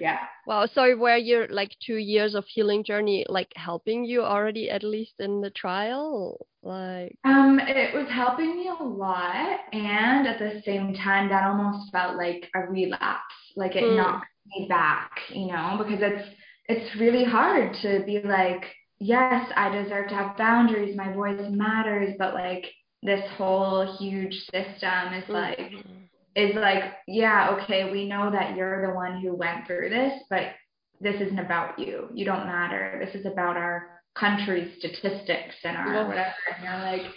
yeah. 0.00 0.18
Wow 0.46 0.66
so 0.66 0.96
were 0.96 1.16
your 1.16 1.48
like 1.48 1.76
two 1.84 1.96
years 1.96 2.34
of 2.34 2.44
healing 2.46 2.84
journey 2.84 3.24
like 3.28 3.52
helping 3.56 4.04
you 4.04 4.22
already 4.22 4.70
at 4.70 4.82
least 4.82 5.14
in 5.18 5.40
the 5.40 5.50
trial? 5.50 6.46
Like 6.62 7.16
um 7.24 7.58
it 7.60 7.94
was 7.94 8.08
helping 8.10 8.56
me 8.56 8.68
a 8.68 8.82
lot 8.82 9.60
and 9.72 10.26
at 10.26 10.38
the 10.38 10.60
same 10.64 10.94
time 10.94 11.28
that 11.30 11.44
almost 11.44 11.90
felt 11.90 12.16
like 12.16 12.48
a 12.54 12.60
relapse 12.60 13.34
like 13.56 13.76
it 13.76 13.84
mm. 13.84 13.96
knocked 13.96 14.26
me 14.46 14.66
back 14.68 15.10
you 15.30 15.46
know 15.46 15.76
because 15.78 16.00
it's 16.02 16.28
it's 16.66 17.00
really 17.00 17.24
hard 17.24 17.74
to 17.80 18.02
be 18.04 18.20
like 18.22 18.64
yes 18.98 19.50
i 19.56 19.70
deserve 19.70 20.08
to 20.08 20.14
have 20.14 20.36
boundaries 20.36 20.96
my 20.96 21.12
voice 21.14 21.40
matters 21.50 22.14
but 22.18 22.34
like 22.34 22.66
this 23.02 23.24
whole 23.38 23.96
huge 23.98 24.34
system 24.52 25.14
is 25.14 25.28
like 25.28 25.58
mm-hmm 25.58 25.99
is 26.36 26.54
like, 26.54 26.84
yeah, 27.06 27.56
okay, 27.60 27.90
we 27.90 28.08
know 28.08 28.30
that 28.30 28.56
you're 28.56 28.86
the 28.86 28.94
one 28.94 29.20
who 29.20 29.34
went 29.34 29.66
through 29.66 29.90
this, 29.90 30.12
but 30.28 30.52
this 31.00 31.16
isn't 31.20 31.38
about 31.38 31.78
you. 31.78 32.08
You 32.12 32.24
don't 32.24 32.46
matter. 32.46 33.02
This 33.04 33.18
is 33.18 33.26
about 33.26 33.56
our 33.56 34.02
country's 34.14 34.76
statistics 34.78 35.54
and 35.64 35.76
our 35.76 36.06
whatever. 36.06 36.34
And 36.54 36.64
you're 36.64 36.78
like, 36.78 37.12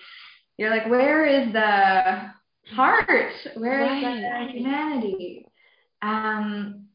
you're 0.57 0.69
like, 0.69 0.87
where 0.87 1.25
is 1.25 1.51
the 1.53 2.29
heart? 2.75 3.31
Where 3.55 3.83
is 3.83 4.03
right. 4.03 4.47
the 4.47 4.59
humanity? 4.59 5.45
Um, 6.01 6.85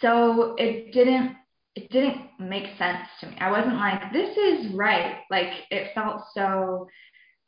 so 0.00 0.54
it 0.58 0.92
didn't 0.92 1.36
it 1.76 1.90
didn't 1.90 2.20
make 2.38 2.78
sense 2.78 3.08
to 3.20 3.26
me. 3.26 3.36
I 3.40 3.50
wasn't 3.50 3.74
like, 3.74 4.12
this 4.12 4.36
is 4.36 4.72
right. 4.74 5.16
Like 5.28 5.50
it 5.70 5.90
felt 5.92 6.22
so 6.32 6.88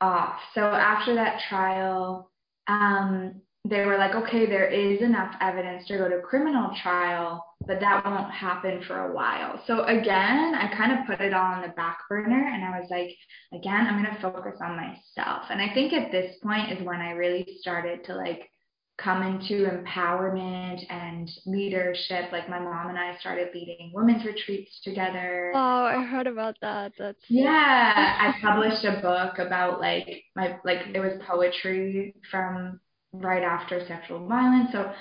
off. 0.01 0.41
So 0.53 0.63
after 0.63 1.15
that 1.15 1.41
trial, 1.49 2.31
um, 2.67 3.41
they 3.69 3.85
were 3.85 3.99
like, 3.99 4.15
okay, 4.15 4.47
there 4.47 4.69
is 4.69 5.01
enough 5.01 5.35
evidence 5.41 5.87
to 5.89 5.99
go 5.99 6.09
to 6.09 6.21
criminal 6.21 6.71
trial, 6.83 7.45
but 7.67 7.81
that 7.81 8.05
won't 8.05 8.31
happen 8.31 8.83
for 8.87 9.07
a 9.07 9.15
while. 9.15 9.63
So 9.67 9.85
again, 9.85 10.55
I 10.55 10.71
kind 10.77 10.93
of 10.93 11.07
put 11.07 11.21
it 11.21 11.35
all 11.35 11.55
on 11.55 11.63
the 11.63 11.69
back 11.69 11.99
burner 12.09 12.51
and 12.53 12.65
I 12.65 12.79
was 12.79 12.89
like, 12.91 13.11
again, 13.53 13.87
I'm 13.87 14.03
going 14.03 14.15
to 14.15 14.23
focus 14.23 14.59
on 14.61 14.77
myself. 14.77 15.45
And 15.51 15.61
I 15.61 15.73
think 15.75 15.93
at 15.93 16.13
this 16.13 16.37
point 16.43 16.73
is 16.73 16.87
when 16.87 17.01
I 17.01 17.13
really 17.13 17.59
started 17.61 18.05
to 18.05 18.15
like 18.15 18.51
come 18.99 19.23
into 19.23 19.69
empowerment 19.69 20.81
and 20.91 21.31
leadership. 21.45 22.33
Like 22.33 22.49
my 22.49 22.59
mom 22.59 22.89
and 22.89 22.99
I 22.99 23.17
started 23.21 23.49
leading 23.55 23.91
women's 23.95 24.25
retreats 24.25 24.81
together. 24.83 25.53
Oh, 25.55 25.85
I 25.85 26.03
heard 26.05 26.27
about 26.27 26.57
that. 26.63 26.93
That's 26.99 27.19
yeah. 27.29 28.17
I 28.19 28.35
published 28.43 28.85
a 28.85 29.01
book 29.03 29.39
about 29.39 29.81
like 29.81 30.25
my 30.35 30.59
like 30.65 30.79
it 30.95 31.01
was 31.01 31.21
poetry 31.27 32.15
from 32.31 32.81
right 33.21 33.43
after 33.43 33.85
sexual 33.87 34.27
violence. 34.27 34.71
So 34.73 34.93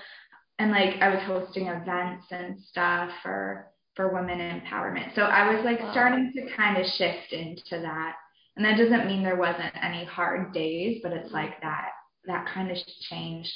and 0.60 0.72
like 0.72 1.02
I 1.02 1.10
was 1.10 1.24
hosting 1.24 1.68
events 1.68 2.28
and 2.32 2.60
stuff 2.60 3.10
for 3.22 3.68
for 3.96 4.14
women 4.14 4.40
empowerment. 4.40 5.16
So 5.16 5.22
I 5.22 5.54
was 5.54 5.64
like 5.64 5.80
wow. 5.80 5.92
starting 5.92 6.32
to 6.36 6.56
kind 6.56 6.78
of 6.78 6.86
shift 6.86 7.32
into 7.32 7.82
that. 7.82 8.16
And 8.56 8.66
that 8.66 8.78
doesn't 8.78 9.08
mean 9.08 9.24
there 9.24 9.36
wasn't 9.36 9.74
any 9.82 10.06
hard 10.06 10.54
days, 10.54 11.00
but 11.04 11.12
it's 11.12 11.32
like 11.32 11.62
that 11.62 11.90
that 12.26 12.48
kind 12.54 12.72
of 12.72 12.78
changed. 13.10 13.54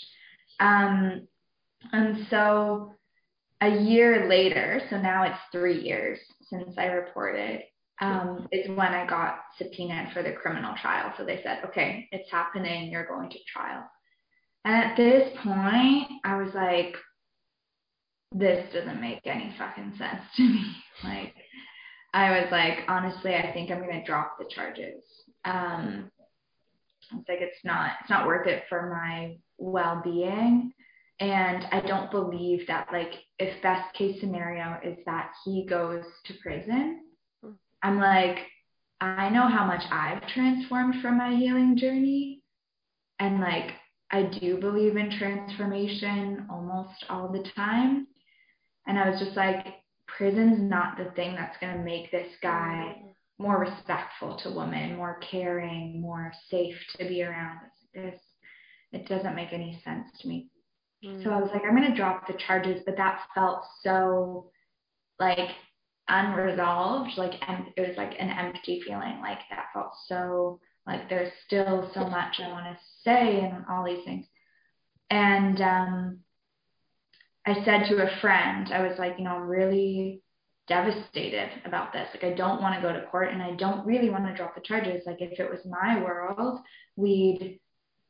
Um, 0.60 1.28
and 1.91 2.28
so 2.30 2.93
a 3.62 3.69
year 3.69 4.28
later, 4.28 4.82
so 4.89 4.98
now 4.98 5.24
it's 5.24 5.39
three 5.52 5.82
years 5.82 6.19
since 6.50 6.78
I 6.78 6.86
reported, 6.86 7.63
um, 8.02 8.48
is 8.52 8.69
when 8.69 8.93
I 8.93 9.06
got 9.06 9.39
subpoenaed 9.58 10.13
for 10.13 10.24
the 10.24 10.32
criminal 10.32 10.74
trial. 10.82 11.13
So 11.17 11.26
they 11.26 11.41
said, 11.43 11.60
okay, 11.65 12.08
it's 12.12 12.32
happening, 12.32 12.91
you're 12.91 13.08
going 13.08 13.30
to 13.30 13.38
trial. 13.52 13.84
And 14.65 14.76
at 14.76 14.98
this 14.98 15.30
point, 15.43 16.08
I 16.24 16.38
was 16.38 16.54
like, 16.54 16.95
this 18.32 18.72
doesn't 18.74 19.02
make 19.02 19.22
any 19.26 19.54
fucking 19.58 19.93
sense 19.98 20.22
to 20.38 20.43
me. 20.43 20.65
Like, 21.02 21.34
I 22.13 22.32
was 22.32 22.52
like, 22.52 22.80
honestly, 22.89 23.34
I 23.34 23.54
think 23.54 23.72
I'm 23.72 23.80
gonna 23.80 24.04
drop 24.04 24.38
the 24.38 24.43
charges. 24.54 25.02
Um, 25.45 26.12
it's 27.17 27.30
like 27.30 27.39
it's 27.41 27.63
not 27.63 27.91
it's 28.02 28.10
not 28.10 28.28
worth 28.28 28.48
it 28.48 28.63
for 28.69 28.89
my 28.89 29.38
well-being 29.58 30.72
and 31.19 31.65
i 31.72 31.82
don't 31.82 32.12
believe 32.12 32.65
that 32.67 32.88
like 32.91 33.13
if 33.39 33.62
best 33.62 33.93
case 33.93 34.19
scenario 34.19 34.78
is 34.84 34.98
that 35.06 35.32
he 35.43 35.65
goes 35.65 36.04
to 36.26 36.34
prison 36.41 37.02
hmm. 37.43 37.52
i'm 37.84 38.00
like 38.00 38.39
i 39.02 39.30
know 39.30 39.48
how 39.48 39.65
much 39.65 39.84
i've 39.91 40.26
transformed 40.28 41.02
from 41.02 41.17
my 41.17 41.36
healing 41.36 41.78
journey 41.78 42.41
and 43.19 43.39
like 43.39 43.72
i 44.12 44.24
do 44.24 44.58
believe 44.58 44.95
in 44.98 45.12
transformation 45.17 46.45
almost 46.50 47.06
all 47.10 47.32
the 47.32 47.50
time 47.56 48.08
and 48.88 48.98
i 48.98 49.10
was 49.10 49.19
just 49.19 49.36
like 49.36 49.65
prison's 50.08 50.60
not 50.62 50.98
the 50.98 51.12
thing 51.12 51.36
that's 51.36 51.58
going 51.60 51.76
to 51.76 51.84
make 51.84 52.12
this 52.12 52.30
guy 52.41 52.95
more 53.38 53.60
respectful 53.60 54.38
to 54.38 54.50
women 54.50 54.95
more 54.95 55.19
caring 55.32 56.02
more 56.02 56.32
safe 56.50 56.76
to 56.98 57.08
be 57.08 57.24
around 57.24 57.60
this 57.93 58.19
it 58.91 59.08
doesn't 59.08 59.36
make 59.36 59.54
any 59.54 59.80
sense 59.84 60.08
to 60.19 60.28
me. 60.28 60.50
Mm. 61.04 61.24
So 61.24 61.30
I 61.30 61.39
was 61.39 61.50
like, 61.54 61.63
I'm 61.63 61.76
going 61.76 61.89
to 61.89 61.98
drop 61.98 62.28
the 62.28 62.38
charges, 62.48 62.82
but 62.86 62.98
that 62.98 63.22
felt 63.36 63.63
so 63.84 64.52
like 65.19 65.50
unresolved. 66.08 67.12
Like, 67.17 67.34
and 67.48 67.65
it 67.78 67.88
was 67.88 67.98
like 67.98 68.13
an 68.19 68.30
empty 68.30 68.82
feeling. 68.86 69.19
Like, 69.22 69.39
that 69.50 69.67
felt 69.74 69.91
so 70.08 70.60
like 70.88 71.10
there's 71.10 71.32
still 71.45 71.91
so 71.93 72.08
much 72.08 72.39
I 72.39 72.52
want 72.52 72.65
to 72.65 72.84
say 73.04 73.42
and 73.42 73.66
all 73.70 73.84
these 73.84 74.04
things. 74.06 74.26
And 75.10 75.62
um, 75.62 76.20
I 77.46 77.64
said 77.66 77.88
to 77.90 78.04
a 78.04 78.20
friend, 78.22 78.72
I 78.72 78.88
was 78.88 78.98
like, 79.00 79.16
you 79.18 79.24
know, 79.24 79.36
I'm 79.36 79.48
really 79.48 80.22
devastated 80.68 81.50
about 81.66 81.92
this. 81.94 82.08
Like, 82.14 82.24
I 82.24 82.36
don't 82.36 82.62
want 82.62 82.76
to 82.76 82.82
go 82.82 82.94
to 82.94 83.06
court 83.08 83.32
and 83.32 83.42
I 83.42 83.56
don't 83.56 83.86
really 83.86 84.10
want 84.10 84.28
to 84.28 84.36
drop 84.36 84.56
the 84.56 84.62
charges. 84.62 85.04
Like, 85.06 85.20
if 85.20 85.40
it 85.40 85.50
was 85.50 85.66
my 85.66 86.02
world, 86.02 86.60
we'd 86.96 87.60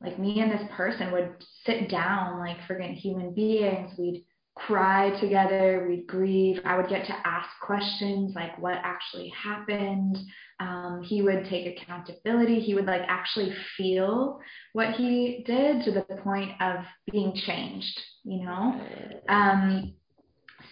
like 0.01 0.19
me 0.19 0.41
and 0.41 0.51
this 0.51 0.67
person 0.71 1.11
would 1.11 1.43
sit 1.65 1.89
down 1.89 2.39
like 2.39 2.57
friggin' 2.67 2.95
human 2.95 3.33
beings. 3.33 3.91
We'd 3.97 4.25
cry 4.65 5.17
together, 5.19 5.85
we'd 5.87 6.07
grieve. 6.07 6.59
I 6.65 6.77
would 6.77 6.89
get 6.89 7.05
to 7.07 7.15
ask 7.25 7.49
questions 7.61 8.33
like 8.35 8.57
what 8.59 8.77
actually 8.83 9.31
happened. 9.41 10.17
Um, 10.59 11.01
he 11.03 11.21
would 11.21 11.45
take 11.49 11.77
accountability. 11.77 12.59
He 12.59 12.75
would 12.75 12.85
like 12.85 13.03
actually 13.07 13.53
feel 13.77 14.39
what 14.73 14.95
he 14.95 15.43
did 15.45 15.85
to 15.85 15.91
the 15.91 16.01
point 16.23 16.51
of 16.61 16.83
being 17.11 17.33
changed, 17.45 17.99
you 18.23 18.43
know? 18.43 18.81
Um, 19.29 19.93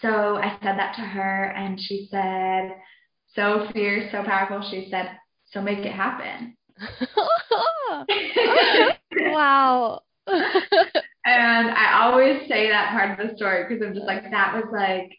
so 0.02 0.38
I 0.38 0.58
said 0.62 0.78
that 0.78 0.95
to 0.95 1.02
her 1.02 1.54
and 1.56 1.80
she 1.80 2.08
said, 2.12 2.76
so 3.34 3.67
fierce, 3.73 4.12
so 4.12 4.23
powerful. 4.23 4.67
She 4.69 4.89
said, 4.91 5.12
so 5.45 5.62
make 5.62 5.80
it 5.80 5.93
happen. 5.93 6.58
wow. 9.34 10.02
And 10.27 11.69
I 11.71 12.01
always 12.03 12.47
say 12.47 12.69
that 12.69 12.91
part 12.91 13.19
of 13.19 13.29
the 13.29 13.35
story 13.35 13.65
because 13.67 13.85
I'm 13.85 13.93
just 13.93 14.05
like, 14.05 14.23
that 14.31 14.53
was 14.53 14.65
like 14.71 15.11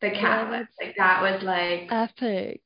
the 0.00 0.10
catalyst. 0.10 0.70
Like 0.80 0.94
that 0.96 1.22
was 1.22 1.42
like 1.42 1.88
epic. 1.90 2.62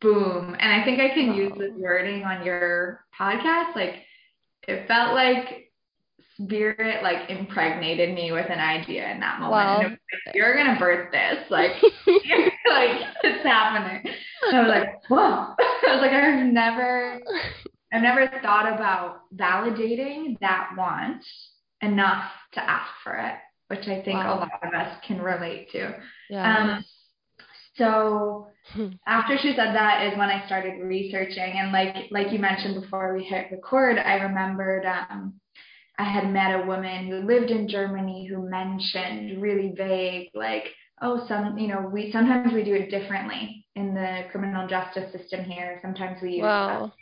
Boom. 0.00 0.56
And 0.58 0.72
I 0.72 0.84
think 0.84 1.00
I 1.00 1.08
can 1.14 1.28
wow. 1.28 1.36
use 1.36 1.52
this 1.58 1.72
wording 1.76 2.24
on 2.24 2.44
your 2.44 3.04
podcast. 3.18 3.74
Like 3.74 3.94
it 4.66 4.86
felt 4.86 5.14
like 5.14 5.68
spirit 6.40 7.02
like 7.02 7.28
impregnated 7.28 8.14
me 8.14 8.30
with 8.30 8.46
an 8.48 8.60
idea 8.60 9.10
in 9.10 9.20
that 9.20 9.40
moment. 9.40 9.52
Wow. 9.52 9.78
Like, 9.78 10.34
You're 10.34 10.56
gonna 10.56 10.78
birth 10.78 11.10
this. 11.12 11.38
Like 11.50 11.72
like 12.06 13.00
it's 13.24 13.44
happening. 13.44 14.12
And 14.48 14.56
I 14.56 14.60
was 14.60 14.68
like, 14.68 15.08
whoa. 15.08 15.18
I 15.58 15.94
was 15.94 16.00
like, 16.00 16.12
I've 16.12 16.46
never 16.46 17.20
I've 17.92 18.02
never 18.02 18.28
thought 18.42 18.72
about 18.72 19.20
validating 19.34 20.38
that 20.40 20.70
want 20.76 21.24
enough 21.80 22.30
to 22.52 22.60
ask 22.60 22.90
for 23.02 23.14
it, 23.14 23.34
which 23.68 23.88
I 23.88 24.02
think 24.02 24.18
wow. 24.18 24.34
a 24.34 24.40
lot 24.40 24.60
of 24.62 24.74
us 24.74 24.98
can 25.06 25.22
relate 25.22 25.70
to. 25.72 25.94
Yeah. 26.28 26.56
Um, 26.56 26.84
so 27.76 28.48
hmm. 28.72 28.88
after 29.06 29.38
she 29.38 29.54
said 29.54 29.74
that 29.74 30.06
is 30.06 30.18
when 30.18 30.28
I 30.28 30.44
started 30.46 30.82
researching, 30.82 31.54
and 31.56 31.72
like 31.72 31.94
like 32.10 32.32
you 32.32 32.38
mentioned 32.38 32.80
before 32.80 33.16
we 33.16 33.24
hit 33.24 33.50
record, 33.50 33.98
I 33.98 34.14
remembered 34.14 34.84
um, 34.84 35.34
I 35.98 36.04
had 36.04 36.30
met 36.30 36.60
a 36.60 36.66
woman 36.66 37.06
who 37.06 37.26
lived 37.26 37.50
in 37.50 37.68
Germany 37.68 38.26
who 38.26 38.48
mentioned 38.48 39.40
really 39.40 39.72
vague, 39.76 40.28
like, 40.34 40.64
oh, 41.00 41.24
some 41.28 41.56
you 41.56 41.68
know 41.68 41.88
we 41.92 42.10
sometimes 42.10 42.52
we 42.52 42.64
do 42.64 42.74
it 42.74 42.90
differently 42.90 43.64
in 43.76 43.94
the 43.94 44.24
criminal 44.32 44.66
justice 44.66 45.12
system 45.12 45.44
here. 45.44 45.78
Sometimes 45.80 46.20
we 46.20 46.32
use 46.32 46.42
wow. 46.42 46.92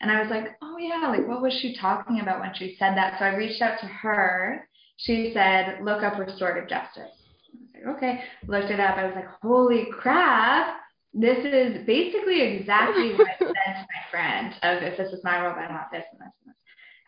And 0.00 0.10
I 0.10 0.20
was 0.20 0.30
like, 0.30 0.56
oh 0.62 0.76
yeah, 0.78 1.08
like 1.08 1.26
what 1.26 1.42
was 1.42 1.52
she 1.60 1.76
talking 1.80 2.20
about 2.20 2.40
when 2.40 2.52
she 2.54 2.76
said 2.78 2.96
that? 2.96 3.18
So 3.18 3.24
I 3.24 3.34
reached 3.34 3.60
out 3.60 3.80
to 3.80 3.86
her. 3.86 4.68
She 4.98 5.32
said, 5.34 5.78
look 5.82 6.02
up 6.02 6.18
restorative 6.18 6.68
justice. 6.68 7.10
I 7.54 7.58
was 7.60 7.70
like, 7.74 7.96
okay, 7.96 8.20
looked 8.46 8.70
it 8.70 8.80
up. 8.80 8.96
I 8.96 9.06
was 9.06 9.14
like, 9.14 9.28
holy 9.42 9.86
crap. 9.92 10.76
This 11.14 11.38
is 11.38 11.86
basically 11.86 12.42
exactly 12.42 13.14
what 13.16 13.28
I 13.28 13.38
said 13.38 13.46
to 13.46 13.86
my 13.86 14.10
friend 14.10 14.54
of 14.62 14.82
if 14.82 14.98
this 14.98 15.12
is 15.12 15.24
my 15.24 15.42
world, 15.42 15.56
I 15.58 15.70
want 15.70 15.90
this 15.90 16.04
and 16.12 16.20
this 16.20 16.32
and 16.44 16.52
this. 16.52 16.56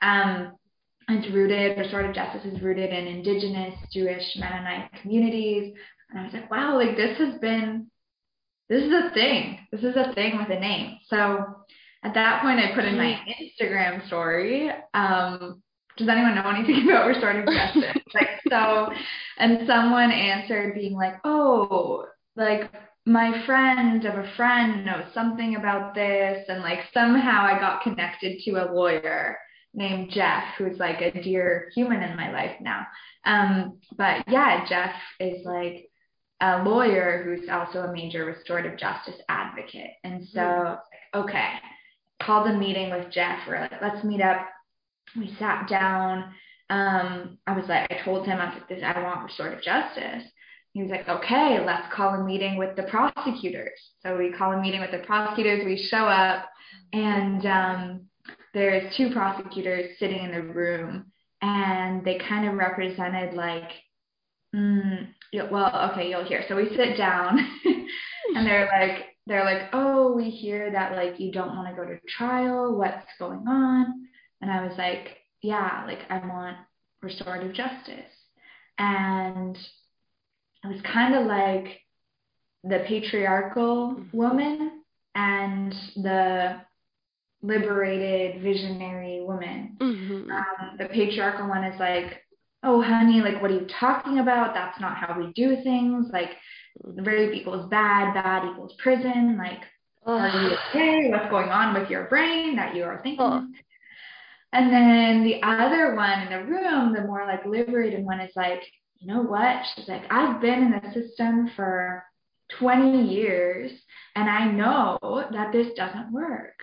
Um, 0.03 0.57
it's 1.13 1.33
rooted, 1.35 1.77
restorative 1.77 2.15
justice 2.15 2.45
is 2.45 2.63
rooted 2.63 2.91
in 2.91 3.07
indigenous 3.07 3.75
Jewish 3.93 4.23
Mennonite 4.37 4.91
communities. 5.03 5.75
And 6.11 6.21
I 6.21 6.25
was 6.25 6.33
like, 6.33 6.51
wow, 6.51 6.77
like 6.77 6.97
this 6.97 7.19
has 7.19 7.39
been, 7.41 7.89
this 8.69 8.83
is 8.83 8.93
a 8.93 9.11
thing. 9.13 9.59
This 9.73 9.83
is 9.83 9.97
a 9.97 10.13
thing 10.15 10.39
with 10.39 10.57
a 10.57 10.61
name. 10.61 10.99
So 11.09 11.45
at 12.03 12.15
that 12.15 12.43
point, 12.43 12.59
I 12.59 12.75
put 12.75 12.85
in 12.85 12.97
my 12.97 13.21
Instagram 13.29 14.07
story. 14.07 14.71
Um, 14.95 15.63
does 15.97 16.09
anyone 16.09 16.35
know 16.35 16.49
anything 16.49 16.85
about 16.89 17.07
restorative 17.07 17.47
justice? 17.47 18.03
like 18.15 18.29
so, 18.49 18.89
and 19.39 19.67
someone 19.67 20.11
answered 20.11 20.75
being 20.75 20.95
like, 20.95 21.15
oh, 21.25 22.07
like 22.37 22.71
my 23.07 23.45
friend 23.45 24.05
of 24.07 24.15
a 24.15 24.33
friend 24.37 24.87
knows 24.87 25.05
something 25.13 25.57
about 25.57 25.95
this, 25.95 26.45
and 26.49 26.63
like 26.63 26.81
somehow 26.95 27.43
I 27.45 27.59
got 27.59 27.83
connected 27.83 28.41
to 28.45 28.51
a 28.53 28.73
lawyer 28.73 29.37
named 29.75 30.11
Jeff, 30.11 30.43
who's 30.57 30.79
like 30.79 31.01
a 31.03 31.23
dear 31.23 31.71
human 31.75 32.03
in 32.03 32.17
my 32.17 32.33
life 32.33 32.57
now. 32.61 32.87
Um, 33.27 33.79
but 33.97 34.25
yeah, 34.27 34.65
Jeff 34.67 34.95
is 35.21 35.45
like 35.45 35.91
a 36.41 36.63
lawyer 36.65 37.23
who's 37.25 37.51
also 37.51 37.81
a 37.81 37.93
major 37.93 38.25
restorative 38.25 38.79
justice 38.79 39.21
advocate, 39.29 39.91
and 40.03 40.27
so 40.33 40.41
mm. 40.41 40.79
okay 41.15 41.59
called 42.23 42.49
a 42.49 42.57
meeting 42.57 42.91
with 42.91 43.11
Jeff. 43.11 43.41
We're 43.47 43.61
like, 43.61 43.83
let's 43.83 44.05
meet 44.05 44.21
up. 44.21 44.47
We 45.17 45.35
sat 45.39 45.69
down. 45.69 46.33
Um, 46.69 47.39
I 47.47 47.57
was 47.57 47.69
like, 47.69 47.91
I 47.91 48.05
told 48.05 48.27
him, 48.27 48.39
I 48.39 48.47
was 48.47 48.55
like, 48.55 48.69
this, 48.69 48.83
I 48.85 49.03
want 49.03 49.25
restorative 49.25 49.63
justice. 49.63 50.25
He 50.73 50.83
was 50.83 50.91
like, 50.91 51.09
okay, 51.09 51.59
let's 51.65 51.93
call 51.93 52.15
a 52.15 52.25
meeting 52.25 52.57
with 52.57 52.77
the 52.77 52.85
prosecutors. 52.85 53.79
So 54.05 54.17
we 54.17 54.33
call 54.33 54.53
a 54.53 54.63
meeting 54.63 54.81
with 54.81 54.93
the 54.93 55.05
prosecutors. 55.05 55.65
We 55.65 55.89
show 55.91 56.05
up, 56.05 56.49
and 56.93 57.45
um, 57.45 58.01
there's 58.55 58.95
two 58.97 59.11
prosecutors 59.11 59.99
sitting 59.99 60.23
in 60.23 60.31
the 60.31 60.43
room, 60.43 61.07
and 61.43 62.05
they 62.05 62.21
kind 62.29 62.49
of 62.49 62.55
represented 62.55 63.35
like, 63.35 63.71
mm, 64.55 65.09
well, 65.51 65.91
okay, 65.91 66.09
you'll 66.09 66.25
hear. 66.25 66.45
So 66.49 66.55
we 66.55 66.69
sit 66.77 66.97
down, 66.97 67.39
and 68.37 68.47
they're 68.47 68.71
like, 68.73 69.07
they're 69.27 69.45
like, 69.45 69.69
oh, 69.73 70.13
we 70.13 70.31
hear 70.31 70.71
that 70.73 70.93
like 70.93 71.21
you 71.21 71.31
don't 71.33 71.55
want 71.55 71.69
to 71.69 71.75
go 71.81 71.89
to 71.89 71.99
trial. 72.09 72.77
What's 72.77 73.07
going 73.19 73.47
on? 73.47 74.09
And 74.41 74.51
I 74.51 74.67
was 74.67 74.77
like, 74.79 75.19
yeah, 75.43 75.85
like 75.87 76.01
I 76.11 76.19
want, 76.19 76.57
restorative 77.03 77.55
justice. 77.55 78.11
And 78.79 79.57
it 80.65 80.69
was 80.69 80.81
kind 80.83 81.15
of 81.15 81.27
like 81.27 81.81
the 82.65 82.81
patriarchal 82.87 83.95
Mhm. 83.95 84.13
woman 84.15 84.83
and 85.15 85.73
the 85.97 86.61
liberated 87.43 88.43
visionary 88.43 89.23
woman. 89.23 89.77
Mhm. 89.81 90.31
Um, 90.31 90.77
the 90.79 90.87
patriarchal 90.87 91.49
one 91.49 91.65
is 91.65 91.79
like, 91.81 92.23
oh, 92.63 92.83
honey, 92.83 93.21
like, 93.21 93.41
what 93.41 93.51
are 93.51 93.55
you 93.55 93.67
talking 93.79 94.19
about? 94.19 94.55
That's 94.55 94.81
not 94.81 94.97
how 94.97 95.19
we 95.19 95.33
do 95.33 95.63
things. 95.63 96.09
Like, 96.13 96.31
rape 96.85 97.35
equals 97.35 97.69
bad, 97.71 98.15
bad 98.15 98.51
equals 98.51 98.75
prison. 98.79 99.39
Like, 99.39 99.61
are 100.07 100.29
you 100.29 100.57
okay? 100.69 101.11
What's 101.11 101.31
going 101.31 101.51
on 101.51 101.79
with 101.79 101.91
your 101.91 102.05
brain 102.05 102.57
that 102.57 102.75
you 102.75 102.85
are 102.85 103.01
thinking? 103.03 103.21
Oh. 103.21 103.47
And 104.53 104.73
then 104.73 105.25
the 105.25 105.41
other 105.47 105.95
one 105.95 106.23
in 106.23 106.31
the 106.31 106.45
room, 106.45 106.93
the 106.93 107.03
more 107.03 107.25
like 107.25 107.47
liberated 107.47 108.05
one, 108.05 108.21
is 108.21 108.33
like, 108.35 108.63
you 108.99 109.07
know 109.07 109.23
what? 109.23 109.63
She's 109.75 109.89
like, 109.89 110.03
I've 110.11 110.41
been 110.41 110.65
in 110.65 110.71
the 110.73 110.93
system 110.93 111.51
for 111.55 112.05
20 112.59 113.07
years 113.07 113.71
and 114.17 114.29
I 114.29 114.51
know 114.51 114.99
that 115.33 115.53
this 115.53 115.69
doesn't 115.77 116.13
work. 116.13 116.55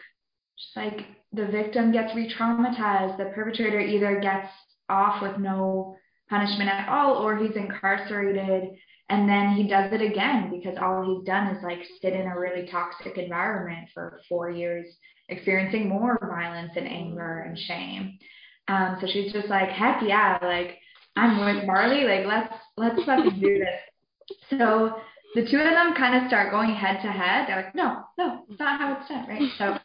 She's 0.56 0.76
like, 0.76 1.06
the 1.32 1.48
victim 1.48 1.92
gets 1.92 2.14
re 2.14 2.34
traumatized, 2.38 3.18
the 3.18 3.32
perpetrator 3.34 3.80
either 3.80 4.20
gets 4.20 4.50
off 4.89 5.21
with 5.21 5.38
no 5.38 5.95
punishment 6.30 6.69
at 6.69 6.89
all 6.89 7.15
or 7.15 7.38
he's 7.38 7.56
incarcerated 7.56 8.69
and 9.10 9.30
then 9.30 9.54
he 9.54 9.67
does 9.67 9.91
it 9.93 10.02
again 10.02 10.52
because 10.52 10.78
all 10.82 11.04
he's 11.04 11.26
done 11.26 11.56
is 11.56 11.63
like 11.63 11.80
sit 12.02 12.13
in 12.13 12.28
a 12.28 12.38
really 12.38 12.67
toxic 12.67 13.17
environment 13.17 13.88
for 13.93 14.19
four 14.28 14.50
years 14.50 14.86
experiencing 15.30 15.88
more 15.88 16.17
violence 16.30 16.71
and 16.76 16.88
anger 16.88 17.45
and 17.47 17.58
shame. 17.58 18.17
Um, 18.67 18.97
so 19.00 19.08
she's 19.08 19.32
just 19.32 19.47
like 19.47 19.69
heck 19.69 20.02
yeah 20.06 20.38
like 20.41 20.78
i'm 21.15 21.39
with 21.39 21.63
marlee 21.63 22.06
like 22.06 22.26
let's 22.26 22.54
let's 22.76 23.06
fucking 23.06 23.39
do 23.39 23.60
this. 23.60 24.50
So 24.50 24.97
the 25.36 25.45
two 25.50 25.58
of 25.58 25.71
them 25.71 25.93
kind 25.95 26.21
of 26.21 26.28
start 26.28 26.52
going 26.52 26.73
head 26.76 27.02
to 27.02 27.12
head. 27.12 27.47
They're 27.47 27.63
like 27.63 27.76
no 27.76 28.04
no 28.17 28.43
it's 28.50 28.60
not 28.60 28.80
how 28.80 28.97
it's 29.00 29.08
done 29.08 29.28
right? 29.28 29.50
So 29.58 29.78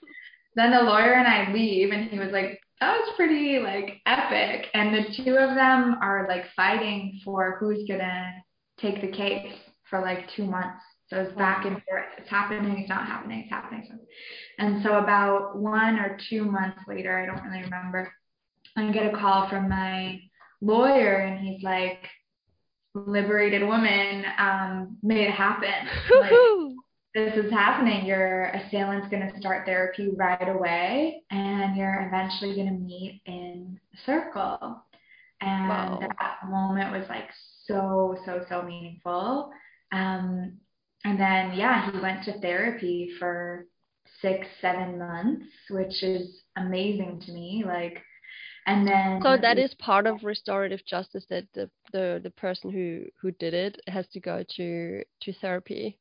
then 0.54 0.70
the 0.70 0.82
lawyer 0.82 1.14
and 1.14 1.28
i 1.28 1.52
leave 1.52 1.90
and 1.90 2.08
he 2.08 2.18
was 2.18 2.30
like 2.32 2.58
that 2.80 2.98
was 2.98 3.12
pretty 3.16 3.58
like 3.58 4.00
epic 4.06 4.66
and 4.74 4.94
the 4.94 5.22
two 5.22 5.36
of 5.36 5.54
them 5.54 5.98
are 6.02 6.26
like 6.28 6.44
fighting 6.56 7.20
for 7.24 7.56
who's 7.60 7.86
gonna 7.88 8.32
take 8.80 9.00
the 9.00 9.16
case 9.16 9.52
for 9.88 10.00
like 10.00 10.28
two 10.34 10.44
months. 10.44 10.82
So 11.08 11.18
it's 11.18 11.36
back 11.36 11.66
and 11.66 11.74
forth. 11.84 12.06
It's 12.16 12.30
happening, 12.30 12.78
it's 12.78 12.88
not 12.88 13.06
happening, 13.06 13.40
it's 13.40 13.50
happening. 13.50 13.86
And 14.58 14.82
so 14.82 14.94
about 14.94 15.58
one 15.58 15.96
or 15.98 16.18
two 16.30 16.44
months 16.44 16.80
later, 16.88 17.18
I 17.18 17.26
don't 17.26 17.44
really 17.44 17.62
remember, 17.62 18.10
I 18.76 18.90
get 18.90 19.12
a 19.12 19.16
call 19.16 19.48
from 19.50 19.68
my 19.68 20.18
lawyer 20.62 21.16
and 21.16 21.46
he's 21.46 21.62
like, 21.62 21.98
liberated 22.94 23.62
woman, 23.62 24.24
um, 24.38 24.96
made 25.02 25.28
it 25.28 25.32
happen. 25.32 25.68
Like. 26.20 26.71
This 27.14 27.34
is 27.36 27.50
happening. 27.50 28.06
Your 28.06 28.44
assailant's 28.46 29.08
going 29.08 29.30
to 29.30 29.38
start 29.38 29.66
therapy 29.66 30.10
right 30.16 30.48
away, 30.48 31.22
and 31.30 31.76
you're 31.76 32.06
eventually 32.08 32.54
going 32.54 32.68
to 32.68 32.72
meet 32.72 33.20
in 33.26 33.78
a 33.94 33.96
circle. 34.06 34.82
And 35.40 35.68
Wow. 35.68 35.98
that 36.00 36.38
moment 36.48 36.92
was 36.92 37.08
like 37.08 37.28
so, 37.66 38.16
so, 38.24 38.44
so 38.48 38.62
meaningful. 38.62 39.50
Um, 39.90 40.58
and 41.04 41.18
then, 41.18 41.52
yeah, 41.54 41.90
he 41.90 41.98
went 41.98 42.24
to 42.24 42.40
therapy 42.40 43.10
for 43.18 43.66
six, 44.20 44.46
seven 44.60 44.98
months, 44.98 45.46
which 45.68 46.02
is 46.02 46.42
amazing 46.56 47.20
to 47.26 47.32
me. 47.32 47.64
Like, 47.66 48.00
and 48.66 48.86
then 48.86 49.20
So 49.20 49.36
that 49.36 49.58
is 49.58 49.74
part 49.74 50.06
of 50.06 50.22
restorative 50.22 50.84
justice 50.86 51.26
that 51.28 51.44
the, 51.54 51.68
the, 51.92 52.20
the 52.22 52.30
person 52.30 52.70
who, 52.70 53.04
who 53.20 53.32
did 53.32 53.52
it 53.52 53.80
has 53.88 54.06
to 54.08 54.20
go 54.20 54.44
to 54.56 55.02
to 55.22 55.32
therapy. 55.40 55.98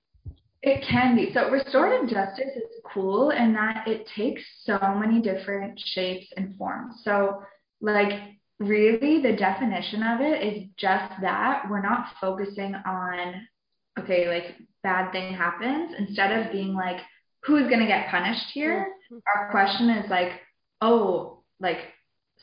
It 0.64 0.84
can 0.88 1.16
be. 1.16 1.32
So 1.34 1.50
restorative 1.50 2.10
justice 2.10 2.56
is 2.56 2.82
cool 2.94 3.32
in 3.32 3.54
that 3.54 3.88
it 3.88 4.08
takes 4.16 4.42
so 4.64 4.78
many 4.96 5.22
different 5.22 5.80
shapes 5.80 6.28
and 6.38 6.56
forms. 6.58 6.96
So 7.04 7.42
like 7.82 8.20
really 8.60 9.22
the 9.22 9.36
definition 9.36 10.04
of 10.04 10.22
it 10.22 10.44
is 10.44 10.70
just 10.78 11.14
that. 11.22 11.64
We're 11.70 11.82
not 11.82 12.14
focusing 12.20 12.76
on 12.76 13.48
okay, 14.00 14.28
like 14.28 14.56
bad 14.84 15.12
thing 15.12 15.34
happens 15.34 15.94
instead 15.98 16.32
of 16.32 16.52
being 16.52 16.74
like 16.74 17.02
who's 17.44 17.68
going 17.68 17.80
to 17.80 17.88
get 17.88 18.10
punished 18.10 18.52
here? 18.54 18.88
Our 19.36 19.52
question 19.52 19.90
is 19.90 20.10
like, 20.10 20.32
oh, 20.80 21.44
like 21.60 21.78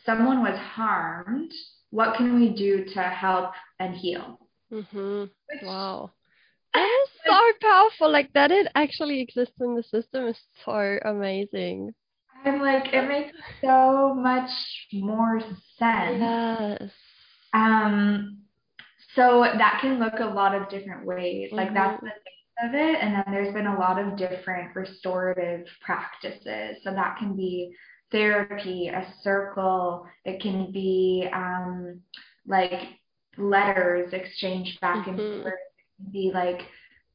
someone 0.04 0.42
was 0.42 0.58
harmed. 0.58 1.52
What 1.90 2.16
can 2.16 2.38
we 2.38 2.50
do 2.50 2.84
to 2.94 3.02
help 3.02 3.52
and 3.78 3.94
heal? 3.94 4.38
Mm-hmm. 4.72 5.20
Which 5.20 5.62
Wow. 5.62 6.10
That 6.74 6.84
is 7.04 7.10
so 7.26 7.40
powerful. 7.60 8.10
Like 8.10 8.32
that 8.34 8.50
it 8.50 8.68
actually 8.74 9.20
exists 9.20 9.54
in 9.60 9.74
the 9.74 9.82
system 9.82 10.26
is 10.28 10.38
so 10.64 10.98
amazing. 11.04 11.94
I'm 12.44 12.60
like, 12.60 12.92
it 12.92 13.08
makes 13.08 13.36
so 13.62 14.14
much 14.14 14.50
more 14.92 15.40
sense. 15.78 16.20
Yes. 16.20 16.90
Um, 17.52 18.38
so 19.14 19.42
that 19.42 19.78
can 19.80 19.98
look 19.98 20.20
a 20.20 20.24
lot 20.24 20.54
of 20.54 20.68
different 20.68 21.04
ways. 21.04 21.50
Like 21.52 21.74
that's 21.74 22.00
Mhm. 22.00 22.10
the 22.60 22.66
of 22.68 22.74
it. 22.74 22.98
And 23.00 23.14
then 23.14 23.24
there's 23.28 23.54
been 23.54 23.66
a 23.68 23.78
lot 23.78 23.98
of 24.00 24.16
different 24.16 24.74
restorative 24.74 25.66
practices. 25.80 26.82
So 26.82 26.92
that 26.92 27.16
can 27.18 27.36
be 27.36 27.72
therapy, 28.10 28.88
a 28.88 29.06
circle. 29.22 30.06
It 30.24 30.40
can 30.40 30.72
be 30.72 31.28
um, 31.32 32.00
like 32.46 32.98
letters 33.36 34.12
exchanged 34.12 34.80
back 34.80 35.06
Mhm. 35.06 35.08
and 35.08 35.42
forth. 35.42 35.60
Be 36.12 36.30
like 36.32 36.62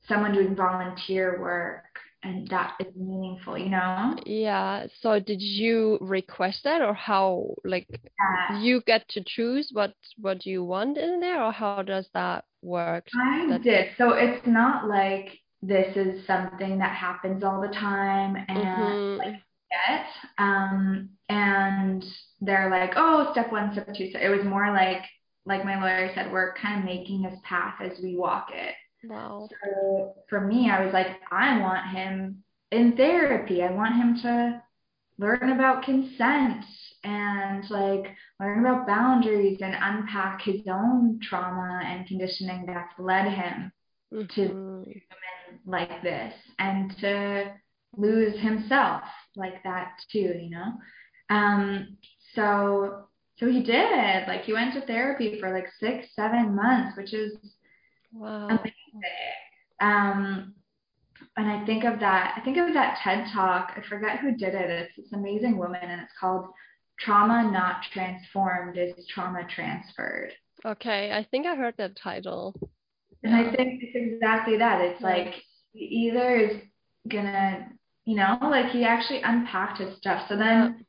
someone 0.07 0.33
doing 0.33 0.55
volunteer 0.55 1.39
work, 1.41 1.85
and 2.23 2.47
that 2.49 2.75
is 2.79 2.93
meaningful, 2.95 3.57
you 3.57 3.69
know? 3.69 4.15
Yeah. 4.25 4.87
So 5.01 5.19
did 5.19 5.41
you 5.41 5.97
request 6.01 6.63
that 6.65 6.81
or 6.81 6.93
how 6.93 7.55
like 7.63 7.87
Yeah. 7.91 8.59
you 8.61 8.81
get 8.85 9.07
to 9.09 9.23
choose 9.25 9.69
what 9.73 9.93
what 10.17 10.45
you 10.45 10.63
want 10.63 10.97
in 10.97 11.19
there 11.19 11.41
or 11.43 11.51
how 11.51 11.81
does 11.83 12.09
that 12.13 12.45
work? 12.61 13.07
I 13.15 13.47
That- 13.47 13.63
did. 13.63 13.89
So 13.97 14.13
it's 14.13 14.45
not 14.45 14.87
like 14.87 15.39
this 15.61 15.95
is 15.95 16.25
something 16.27 16.77
that 16.79 16.91
happens 16.95 17.43
all 17.43 17.61
the 17.61 17.69
time 17.69 18.35
and 18.49 18.57
Mhm. 18.57 19.41
yet. 19.71 20.07
Um, 20.37 21.09
and 21.29 22.03
they're 22.41 22.69
like, 22.69 22.93
oh, 22.97 23.31
step 23.31 23.51
one, 23.51 23.71
step 23.71 23.93
two. 23.95 24.11
So 24.11 24.19
it 24.19 24.29
was 24.29 24.43
more 24.45 24.71
like, 24.71 25.03
like 25.45 25.65
my 25.65 25.79
lawyer 25.81 26.11
said, 26.13 26.31
we're 26.31 26.53
kind 26.55 26.79
of 26.79 26.85
making 26.85 27.21
this 27.21 27.39
path 27.43 27.75
as 27.81 27.99
we 28.01 28.15
walk 28.15 28.49
it. 28.53 28.75
Wow. 29.03 29.49
So 29.49 30.15
for 30.29 30.41
me, 30.41 30.69
I 30.69 30.83
was 30.83 30.93
like, 30.93 31.19
I 31.31 31.59
want 31.59 31.87
him 31.89 32.43
in 32.71 32.95
therapy. 32.95 33.61
I 33.63 33.71
want 33.71 33.95
him 33.95 34.17
to 34.21 34.63
learn 35.17 35.51
about 35.51 35.83
consent 35.83 36.65
and 37.03 37.69
like 37.69 38.15
learn 38.39 38.59
about 38.65 38.87
boundaries 38.87 39.59
and 39.61 39.75
unpack 39.79 40.41
his 40.41 40.61
own 40.67 41.19
trauma 41.21 41.81
and 41.85 42.07
conditioning 42.07 42.65
that's 42.65 42.93
led 42.97 43.31
him 43.31 43.71
Mhm. 44.11 45.01
like 45.65 46.01
this 46.01 46.33
and 46.59 46.95
to 46.97 47.53
lose 47.95 48.37
himself 48.39 49.03
like 49.35 49.61
that 49.63 49.91
too, 50.11 50.35
you 50.41 50.49
know? 50.49 50.73
Um, 51.29 51.97
so 52.33 53.07
so 53.37 53.47
he 53.49 53.63
did. 53.63 54.27
Like 54.27 54.43
he 54.43 54.53
went 54.53 54.73
to 54.73 54.81
therapy 54.81 55.39
for 55.39 55.51
like 55.53 55.67
six, 55.79 56.07
seven 56.15 56.55
months, 56.55 56.95
which 56.97 57.13
is 57.13 57.33
Wow. 58.11 58.47
amazing. 58.47 58.73
Um, 59.81 60.53
and 61.35 61.47
I 61.49 61.65
think 61.65 61.83
of 61.83 61.99
that, 61.99 62.35
I 62.37 62.41
think 62.41 62.57
of 62.57 62.73
that 62.73 62.99
TED 63.03 63.25
talk. 63.33 63.73
I 63.75 63.81
forget 63.87 64.19
who 64.19 64.35
did 64.35 64.53
it. 64.53 64.69
It's 64.69 64.95
this 64.95 65.13
amazing 65.13 65.57
woman, 65.57 65.81
and 65.81 66.01
it's 66.01 66.13
called 66.19 66.45
Trauma 66.99 67.49
Not 67.51 67.81
Transformed 67.91 68.77
is 68.77 69.07
Trauma 69.07 69.47
Transferred. 69.49 70.31
Okay, 70.63 71.11
I 71.11 71.23
think 71.31 71.47
I 71.47 71.55
heard 71.55 71.73
that 71.77 71.95
title. 71.95 72.53
And 73.23 73.35
I 73.35 73.51
think 73.55 73.81
it's 73.81 73.95
exactly 73.95 74.57
that. 74.57 74.81
It's 74.81 75.01
Yeah. 75.01 75.07
like 75.07 75.33
he 75.73 75.79
either 76.07 76.35
is 76.35 76.61
gonna, 77.07 77.69
you 78.05 78.15
know, 78.15 78.37
like 78.41 78.67
he 78.71 78.83
actually 78.85 79.21
unpacked 79.23 79.79
his 79.79 79.97
stuff. 79.97 80.27
So 80.27 80.37
then, 80.37 80.85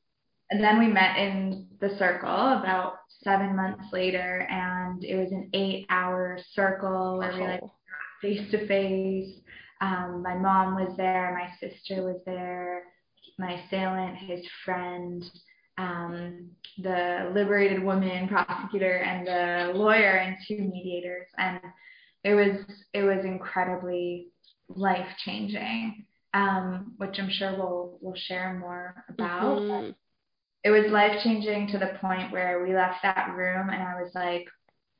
and 0.50 0.62
then 0.62 0.78
we 0.78 0.88
met 0.88 1.16
in 1.16 1.68
the 1.88 1.96
circle 1.98 2.28
about 2.30 2.94
seven 3.22 3.54
months 3.56 3.86
later, 3.92 4.46
and 4.50 5.04
it 5.04 5.16
was 5.16 5.30
an 5.32 5.50
eight-hour 5.54 6.38
circle 6.52 7.18
where 7.18 7.32
we 7.32 7.40
like 7.40 7.60
face 8.22 8.50
to 8.50 8.66
face. 8.66 9.40
Um, 9.80 10.22
my 10.22 10.34
mom 10.34 10.74
was 10.76 10.96
there, 10.96 11.36
my 11.38 11.50
sister 11.60 12.02
was 12.04 12.20
there, 12.24 12.84
my 13.38 13.52
assailant, 13.60 14.16
his 14.16 14.40
friend, 14.64 15.24
um, 15.78 16.50
the 16.78 17.30
liberated 17.34 17.82
woman 17.82 18.28
prosecutor, 18.28 18.98
and 18.98 19.26
the 19.26 19.78
lawyer, 19.78 20.16
and 20.24 20.36
two 20.46 20.58
mediators. 20.58 21.26
And 21.36 21.60
it 22.22 22.34
was 22.34 22.56
it 22.92 23.02
was 23.02 23.24
incredibly 23.24 24.28
life 24.68 25.08
changing, 25.24 26.06
um, 26.32 26.94
which 26.96 27.18
I'm 27.18 27.30
sure 27.30 27.52
we'll 27.58 27.98
we'll 28.00 28.14
share 28.14 28.54
more 28.58 29.04
about. 29.08 29.58
Mhm. 29.60 29.94
It 30.64 30.70
was 30.70 30.90
life 30.90 31.20
changing 31.22 31.68
to 31.68 31.78
the 31.78 31.98
point 32.00 32.32
where 32.32 32.64
we 32.64 32.74
left 32.74 33.02
that 33.02 33.34
room 33.36 33.68
and 33.68 33.82
I 33.82 34.00
was 34.00 34.12
like, 34.14 34.46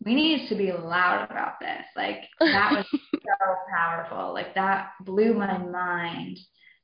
we 0.05 0.15
need 0.15 0.49
to 0.51 0.55
be 0.55 0.71
loud 0.73 1.31
about 1.31 1.59
this. 1.59 1.87
Like 1.97 2.25
that 2.39 2.73
was 2.73 2.87
so 2.93 3.55
powerful. 3.75 4.35
Like 4.35 4.55
that 4.55 4.91
blew 5.01 5.33
my 5.33 5.57
mind. 5.57 6.39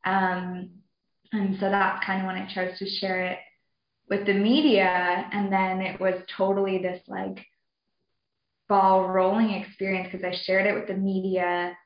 Um, 0.07 0.71
and 1.33 1.59
so 1.61 1.69
that's 1.69 2.05
kind 2.05 2.23
of 2.23 2.27
when 2.27 2.37
I 2.37 2.53
chose 2.53 2.79
to 2.79 2.89
share 2.89 3.27
it 3.27 3.39
with 4.09 4.25
the 4.25 4.33
media. 4.33 5.29
And 5.31 5.53
then 5.53 5.83
it 5.83 6.01
was 6.01 6.15
totally 6.35 6.79
this 6.79 7.03
like 7.07 7.45
ball 8.67 9.09
rolling 9.09 9.51
experience 9.51 10.09
because 10.11 10.25
I 10.25 10.35
shared 10.45 10.67
it 10.67 10.75
with 10.75 10.89
the 10.89 10.95
media. 10.95 11.77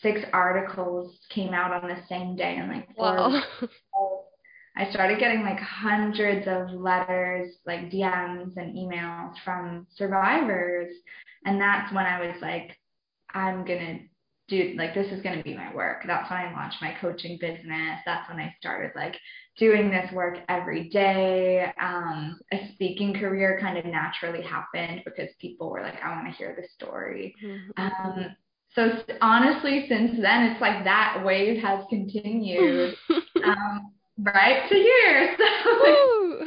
Six 0.00 0.20
articles 0.32 1.18
came 1.28 1.52
out 1.52 1.84
on 1.84 1.88
the 1.88 2.02
same 2.08 2.34
day 2.34 2.56
and 2.58 2.72
like 2.72 2.88
four 2.96 3.14
Wow. 3.14 3.42
I 4.76 4.90
started 4.90 5.20
getting 5.20 5.42
like 5.42 5.60
hundreds 5.60 6.46
of 6.48 6.70
letters, 6.78 7.54
like 7.66 7.90
DMs 7.90 8.56
and 8.56 8.76
emails 8.76 9.34
from 9.44 9.86
survivors. 9.94 10.92
And 11.44 11.60
that's 11.60 11.92
when 11.92 12.06
I 12.06 12.26
was 12.26 12.36
like, 12.42 12.76
I'm 13.32 13.64
going 13.64 13.78
to 13.78 13.98
do, 14.48 14.74
like, 14.76 14.94
this 14.94 15.10
is 15.12 15.22
going 15.22 15.38
to 15.38 15.44
be 15.44 15.56
my 15.56 15.72
work. 15.74 16.02
That's 16.06 16.28
when 16.28 16.40
I 16.40 16.52
launched 16.52 16.82
my 16.82 16.94
coaching 17.00 17.38
business. 17.40 18.00
That's 18.04 18.28
when 18.28 18.38
I 18.38 18.54
started 18.58 18.92
like 18.96 19.16
doing 19.58 19.90
this 19.90 20.10
work 20.12 20.38
every 20.48 20.88
day. 20.88 21.72
Um, 21.80 22.38
a 22.52 22.70
speaking 22.74 23.14
career 23.14 23.58
kind 23.60 23.78
of 23.78 23.84
naturally 23.84 24.42
happened 24.42 25.02
because 25.04 25.30
people 25.40 25.70
were 25.70 25.82
like, 25.82 26.02
I 26.02 26.10
want 26.10 26.26
to 26.26 26.36
hear 26.36 26.56
the 26.56 26.66
story. 26.74 27.34
Mhm. 27.42 27.70
Um, 27.76 28.36
so 28.74 28.90
honestly, 29.20 29.86
since 29.88 30.20
then, 30.20 30.50
it's 30.50 30.60
like 30.60 30.82
that 30.82 31.22
wave 31.24 31.62
has 31.62 31.84
continued 31.88 32.96
um, 33.44 33.92
right 34.18 34.68
to. 34.68 34.74
So, 35.38 36.44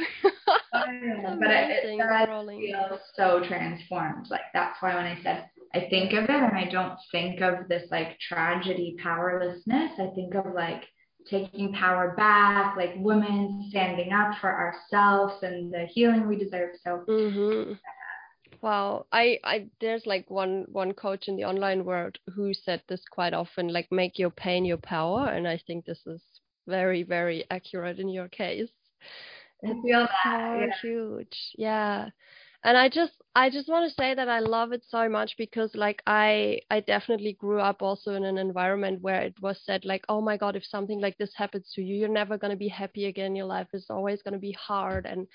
but 0.72 1.50
it, 1.50 1.84
it 1.84 1.98
does 1.98 2.28
feel 2.56 3.00
so 3.16 3.40
transformed. 3.46 4.26
Like 4.30 4.42
that's 4.52 4.80
why 4.80 4.94
when 4.94 5.06
I 5.06 5.20
said 5.22 5.48
I 5.74 5.86
think 5.90 6.12
of 6.12 6.24
it, 6.24 6.30
and 6.30 6.56
I 6.56 6.68
don't 6.70 6.98
think 7.12 7.40
of 7.40 7.68
this 7.68 7.90
like 7.90 8.18
tragedy 8.20 8.96
powerlessness. 9.02 9.92
I 9.98 10.08
think 10.14 10.34
of 10.34 10.54
like 10.54 10.84
taking 11.28 11.72
power 11.74 12.14
back, 12.16 12.76
like 12.76 12.94
women 12.96 13.66
standing 13.70 14.12
up 14.12 14.38
for 14.40 14.50
ourselves 14.50 15.42
and 15.42 15.72
the 15.72 15.86
healing 15.86 16.26
we 16.28 16.36
deserve. 16.36 16.70
So 16.84 17.04
Mm-hmm. 17.08 17.74
Wow. 18.60 19.06
I, 19.12 19.38
I 19.44 19.68
there's 19.80 20.06
like 20.06 20.30
one 20.30 20.66
one 20.72 20.92
coach 20.92 21.28
in 21.28 21.36
the 21.36 21.44
online 21.44 21.84
world 21.84 22.18
who 22.34 22.52
said 22.54 22.82
this 22.88 23.02
quite 23.10 23.34
often, 23.34 23.68
like 23.72 23.90
make 23.92 24.18
your 24.18 24.30
pain 24.30 24.64
your 24.64 24.78
power, 24.78 25.28
and 25.28 25.46
I 25.46 25.58
think 25.66 25.84
this 25.84 26.06
is 26.06 26.37
very, 26.68 27.02
very 27.02 27.44
accurate 27.50 27.98
in 27.98 28.08
your 28.08 28.28
case. 28.28 28.70
It's 29.62 29.80
so 29.90 30.06
Yeah. 30.60 30.70
huge. 30.82 31.36
Yeah. 31.56 32.10
And 32.64 32.76
I 32.76 32.88
just 32.88 33.12
I 33.36 33.50
just 33.50 33.68
want 33.68 33.88
to 33.88 33.94
say 33.94 34.14
that 34.14 34.28
I 34.28 34.40
love 34.40 34.72
it 34.72 34.84
so 34.88 35.08
much 35.08 35.36
because 35.38 35.74
like 35.74 36.02
I 36.06 36.60
I 36.70 36.80
definitely 36.80 37.34
grew 37.34 37.60
up 37.60 37.82
also 37.82 38.14
in 38.14 38.24
an 38.24 38.38
environment 38.38 39.00
where 39.02 39.22
it 39.22 39.34
was 39.40 39.60
said 39.64 39.84
like, 39.84 40.04
oh 40.08 40.20
my 40.20 40.36
God, 40.36 40.56
if 40.56 40.64
something 40.66 41.00
like 41.00 41.16
this 41.18 41.32
happens 41.36 41.70
to 41.74 41.82
you, 41.82 41.96
you're 41.96 42.08
never 42.22 42.36
gonna 42.38 42.56
be 42.56 42.68
happy 42.68 43.06
again. 43.06 43.36
Your 43.36 43.46
life 43.46 43.68
is 43.74 43.86
always 43.90 44.22
gonna 44.22 44.38
be 44.38 44.52
hard. 44.52 45.06
And 45.06 45.26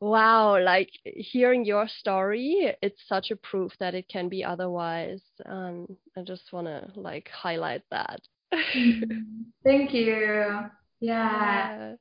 wow, 0.00 0.58
like 0.62 0.90
hearing 1.04 1.64
your 1.64 1.88
story, 1.88 2.74
it's 2.82 3.00
such 3.08 3.30
a 3.30 3.36
proof 3.36 3.72
that 3.78 3.94
it 3.94 4.08
can 4.08 4.28
be 4.28 4.44
otherwise. 4.44 5.22
Um, 5.46 5.86
I 6.16 6.22
just 6.22 6.52
wanna 6.52 6.90
like 6.96 7.28
highlight 7.30 7.82
that. 7.90 8.20
Thank 9.64 9.92
you. 9.94 10.60
Yeah. 11.00 11.76
Yeah, 11.80 11.94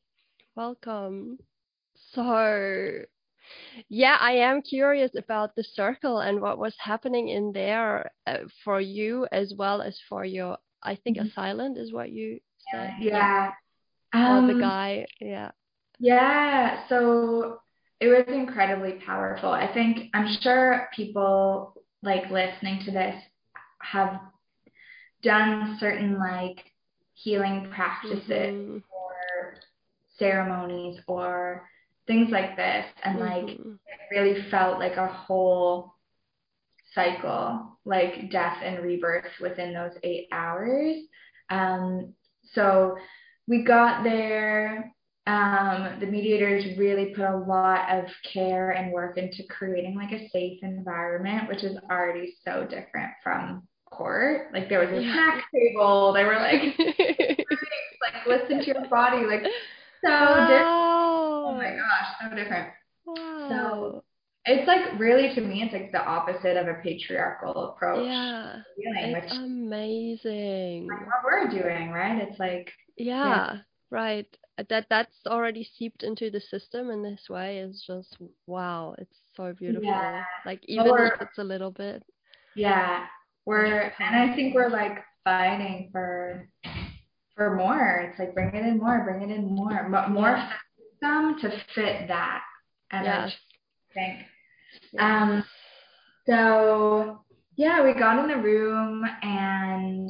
welcome. 0.55 1.39
So, 2.13 2.99
yeah, 3.89 4.17
I 4.19 4.33
am 4.33 4.61
curious 4.61 5.11
about 5.17 5.55
the 5.55 5.63
circle 5.63 6.19
and 6.19 6.41
what 6.41 6.57
was 6.57 6.75
happening 6.77 7.29
in 7.29 7.51
there 7.53 8.11
uh, 8.27 8.39
for 8.63 8.79
you 8.79 9.27
as 9.31 9.53
well 9.57 9.81
as 9.81 9.99
for 10.09 10.23
your, 10.25 10.57
I 10.81 10.95
think, 10.95 11.17
Mhm. 11.17 11.31
assailant 11.31 11.77
is 11.77 11.91
what 11.91 12.11
you 12.11 12.39
said. 12.71 12.93
Yeah. 12.99 13.51
Or 14.13 14.41
the 14.47 14.53
Um, 14.53 14.59
guy. 14.59 15.05
Yeah. 15.19 15.51
Yeah, 15.99 16.87
so 16.87 17.59
it 17.99 18.07
was 18.07 18.25
incredibly 18.27 18.93
powerful. 18.93 19.49
I 19.51 19.71
think 19.73 20.09
I'm 20.13 20.27
sure 20.41 20.89
people 20.95 21.73
like 22.01 22.29
listening 22.29 22.83
to 22.85 22.91
this 22.91 23.15
have 23.81 24.19
done 25.23 25.77
certain 25.79 26.19
like 26.19 26.65
healing 27.15 27.69
practices 27.71 28.29
Mhm, 28.29 28.83
or 28.91 29.55
ceremonies 30.17 30.99
or 31.07 31.67
things 32.07 32.29
like 32.31 32.55
this 32.55 32.85
and 33.03 33.19
like 33.19 33.49
mhm. 33.49 33.79
it 33.87 34.15
really 34.15 34.49
felt 34.51 34.79
like 34.79 34.97
a 34.97 35.07
whole 35.07 35.95
cycle, 36.93 37.79
like 37.85 38.29
death 38.31 38.57
and 38.63 38.83
rebirth 38.83 39.31
within 39.41 39.73
those 39.73 39.93
eight 40.03 40.27
hours. 40.31 40.97
Um, 41.49 42.13
so 42.53 42.97
we 43.47 43.63
got 43.63 44.03
there. 44.03 44.93
Um, 45.25 45.99
the 46.01 46.05
mediators 46.05 46.77
really 46.77 47.13
put 47.15 47.25
a 47.25 47.37
lot 47.37 47.89
of 47.89 48.05
care 48.33 48.71
and 48.71 48.91
work 48.91 49.17
into 49.17 49.43
creating 49.49 49.95
like 49.95 50.11
a 50.11 50.27
safe 50.29 50.59
environment, 50.63 51.47
which 51.47 51.63
is 51.63 51.77
already 51.89 52.35
so 52.43 52.65
different 52.69 53.11
from 53.23 53.65
court. 53.97 54.47
Like 54.53 54.69
there 54.69 54.79
was 54.79 54.89
a 54.89 55.01
Yeah. 55.01 55.13
snack 55.13 55.45
table. 55.53 56.13
They 56.13 56.23
were 56.23 56.35
like, 56.35 56.61
like 58.01 58.25
listen 58.27 58.59
to 58.59 58.65
your 58.65 58.87
body, 58.89 59.25
like 59.25 59.43
so 60.03 60.09
different. 60.47 60.67
Oh 61.45 61.53
my 61.57 61.69
gosh, 61.71 62.29
so 62.29 62.35
different. 62.35 62.69
Wow. 63.05 64.03
It's 64.45 64.67
like 64.67 64.99
really 64.99 65.33
to 65.35 65.41
me, 65.41 65.63
it's 65.63 65.73
like 65.73 65.91
the 65.93 66.03
opposite 66.03 66.57
of 66.57 66.67
a 66.67 66.75
patriarchal 66.83 67.69
approach 67.69 68.05
Yeah, 68.05 68.57
healing, 68.77 69.13
which 69.13 69.23
it's 69.25 69.33
amazing. 69.33 70.87
like 70.89 71.07
what 71.07 71.23
we're 71.23 71.47
doing, 71.49 71.91
right? 71.91 72.21
It's 72.27 72.39
like 72.39 72.71
Yeah, 72.97 73.57
right. 73.89 74.27
That 74.69 74.85
that's 74.89 75.15
already 75.27 75.67
seeped 75.77 76.03
into 76.03 76.29
the 76.29 76.41
system 76.41 76.89
in 76.91 77.01
this 77.01 77.27
way 77.29 77.59
is 77.59 77.83
just 77.87 78.17
wow, 78.45 78.95
it's 78.97 79.17
so 79.35 79.53
beautiful. 79.53 79.89
Yeah. 79.89 80.23
Like 80.45 80.59
even 80.67 80.87
Or- 80.91 81.05
if 81.05 81.21
it's 81.21 81.37
a 81.37 81.43
little 81.43 81.71
bit. 81.71 82.03
yeah, 82.55 83.05
we're 83.45 83.93
and 83.99 84.15
I 84.31 84.35
think 84.35 84.55
we're 84.55 84.69
like 84.69 84.99
fighting 85.23 85.89
for 85.91 86.49
for 87.35 87.55
more. 87.55 88.07
It's 88.09 88.19
like 88.19 88.33
bring 88.35 88.49
it 88.55 88.65
in 88.65 88.77
more, 88.77 89.03
bring 89.03 89.29
it 89.29 89.33
in 89.35 89.53
more, 89.55 89.87
Mo- 89.89 90.09
more 90.09 90.29
Yeah. 90.29 90.51
system 90.77 91.39
to 91.41 91.49
fit 91.75 92.07
that 92.07 92.41
energy. 92.91 93.07
Yes. 93.07 93.35
I 93.91 93.93
think. 93.93 94.19
Um, 94.99 95.43
So 96.25 97.25
yeah, 97.55 97.83
we 97.83 97.93
got 97.93 98.19
in 98.19 98.27
the 98.29 98.37
room 98.41 99.03
and 99.21 100.09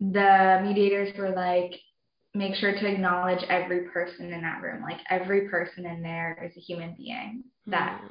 the 0.00 0.60
mediators 0.64 1.16
were 1.16 1.30
like, 1.30 1.72
make 2.34 2.54
sure 2.54 2.72
to 2.72 2.86
acknowledge 2.86 3.42
every 3.48 3.88
person 3.90 4.32
in 4.32 4.42
that 4.42 4.62
room. 4.62 4.82
Like 4.82 4.98
every 5.10 5.48
person 5.48 5.86
in 5.86 6.02
there 6.02 6.42
is 6.44 6.56
a 6.56 6.60
human 6.60 6.94
being 6.96 7.44
that 7.66 8.00
Mm, 8.02 8.08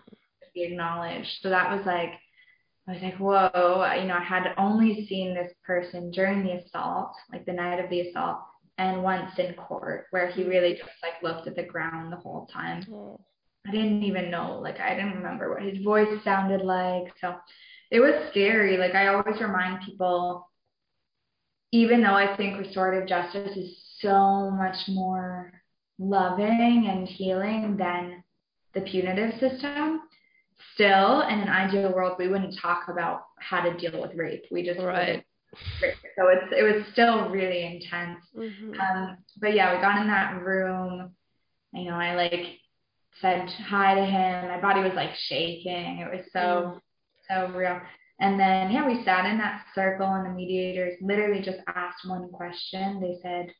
be 0.54 0.64
acknowledged. 0.64 1.30
So 1.42 1.50
that 1.50 1.76
was 1.76 1.86
like, 1.86 2.14
I 2.92 2.96
was 2.96 3.04
like, 3.04 3.18
whoa, 3.20 3.94
you 4.02 4.08
know, 4.08 4.16
I 4.16 4.24
had 4.24 4.54
only 4.58 5.06
seen 5.08 5.34
this 5.34 5.54
person 5.64 6.12
during 6.12 6.44
the 6.44 6.58
assault, 6.58 7.14
like 7.32 7.46
the 7.46 7.54
night 7.54 7.80
of 7.80 7.90
the 7.90 8.02
assault, 8.02 8.40
and 8.78 9.02
once 9.02 9.32
in 9.38 9.54
court 9.54 10.08
where 10.12 10.30
he 10.30 10.44
really 10.44 10.74
mm. 10.74 10.78
just 10.78 10.92
like 11.02 11.24
looked 11.24 11.48
at 11.48 11.56
the 11.56 11.64
ground 11.64 12.12
the 12.12 12.18
whole 12.18 12.50
time. 12.52 12.84
oh, 12.92 13.18
I 13.66 13.72
didn't 13.72 14.04
even 14.04 14.30
know, 14.30 14.60
like 14.62 14.82
I 14.82 14.94
didn't 14.94 15.16
remember 15.16 15.54
what 15.54 15.64
his 15.64 15.82
voice 15.82 16.22
sounded 16.26 16.66
like. 16.66 17.14
So 17.22 17.36
it 17.92 18.02
was 18.02 18.30
scary. 18.32 18.76
Like 18.76 18.94
I 18.94 19.08
always 19.08 19.40
remind 19.40 19.86
people, 19.86 20.50
even 21.72 22.02
though 22.02 22.16
I 22.16 22.36
think 22.36 22.60
restorative 22.60 23.08
justice 23.08 23.56
is 23.56 23.78
so 24.00 24.52
much 24.52 24.76
more 24.90 25.54
loving 25.98 26.90
and 26.90 27.08
healing 27.08 27.78
than 27.78 28.22
the 28.74 28.82
punitive 28.82 29.40
system, 29.40 30.02
still 30.74 31.22
in 31.22 31.40
an 31.40 31.50
ideal 31.50 31.94
world 31.94 32.16
we 32.18 32.28
wouldn't 32.28 32.58
talk 32.60 32.88
about 32.90 33.24
how 33.40 33.62
to 33.62 33.78
deal 33.78 34.02
with 34.02 34.16
rape. 34.16 34.46
We 34.52 34.64
just 34.64 34.80
Right. 34.80 35.24
So 36.16 36.28
it's 36.30 36.54
it 36.58 36.64
was 36.64 36.86
still 36.94 37.30
really 37.30 37.66
intense. 37.66 38.20
mhm. 38.36 38.80
Um, 38.80 39.18
but 39.42 39.54
yeah, 39.54 39.76
we 39.76 39.82
got 39.82 40.00
in 40.02 40.08
that 40.08 40.42
room. 40.42 41.12
You 41.74 41.86
know, 41.90 41.96
I 41.96 42.16
like 42.16 42.58
said 43.22 43.50
hi 43.50 43.96
to 43.96 44.06
him. 44.06 44.48
My 44.48 44.62
body 44.62 44.82
was 44.82 44.94
like 44.96 45.12
shaking. 45.28 46.00
It 46.00 46.10
was 46.12 46.26
so, 46.32 46.80
so 47.30 47.48
real. 47.54 47.80
And 48.20 48.40
then, 48.40 48.72
yeah, 48.72 48.86
we 48.86 49.04
sat 49.04 49.26
in 49.26 49.38
that 49.40 49.66
circle, 49.74 50.06
and 50.08 50.26
the 50.26 50.30
mediators 50.30 50.98
literally 51.02 51.42
just 51.42 51.60
asked 51.68 52.08
one 52.08 52.30
question. 52.30 53.02
They 53.02 53.18
said, 53.22 53.52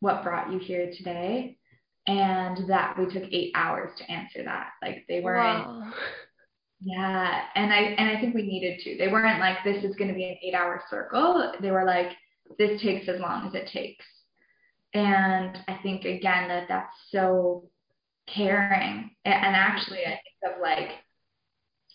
What 0.00 0.22
brought 0.22 0.50
you 0.52 0.58
here 0.58 0.90
today? 0.96 1.58
And 2.06 2.68
that 2.68 2.96
we 2.98 3.06
took 3.06 3.24
eight 3.32 3.52
hours 3.54 3.90
to 3.98 4.10
answer 4.10 4.42
that. 4.44 4.70
Like 4.82 5.04
they 5.08 5.20
weren't, 5.20 5.66
Wow. 5.66 5.92
Yeah. 6.80 7.42
And 7.54 7.72
I 7.72 7.78
and 7.78 8.16
I 8.16 8.20
think 8.20 8.34
we 8.34 8.42
needed 8.42 8.80
to. 8.80 8.96
They 8.98 9.08
weren't 9.08 9.40
like 9.40 9.58
this 9.64 9.84
is 9.84 9.96
going 9.96 10.08
to 10.08 10.14
be 10.14 10.28
an 10.28 10.36
eight 10.42 10.54
hour 10.54 10.82
circle. 10.90 11.52
They 11.60 11.70
were 11.70 11.84
like 11.84 12.12
this 12.58 12.80
takes 12.80 13.08
as 13.08 13.20
long 13.20 13.46
as 13.46 13.54
it 13.54 13.68
takes. 13.72 14.04
And 14.94 15.58
I 15.68 15.78
think 15.82 16.04
again 16.04 16.48
that 16.48 16.66
that's 16.68 16.94
so 17.10 17.68
caring. 18.26 19.10
And 19.24 19.56
actually, 19.56 20.00
I 20.00 20.20
think 20.20 20.54
of 20.54 20.60
like 20.60 20.90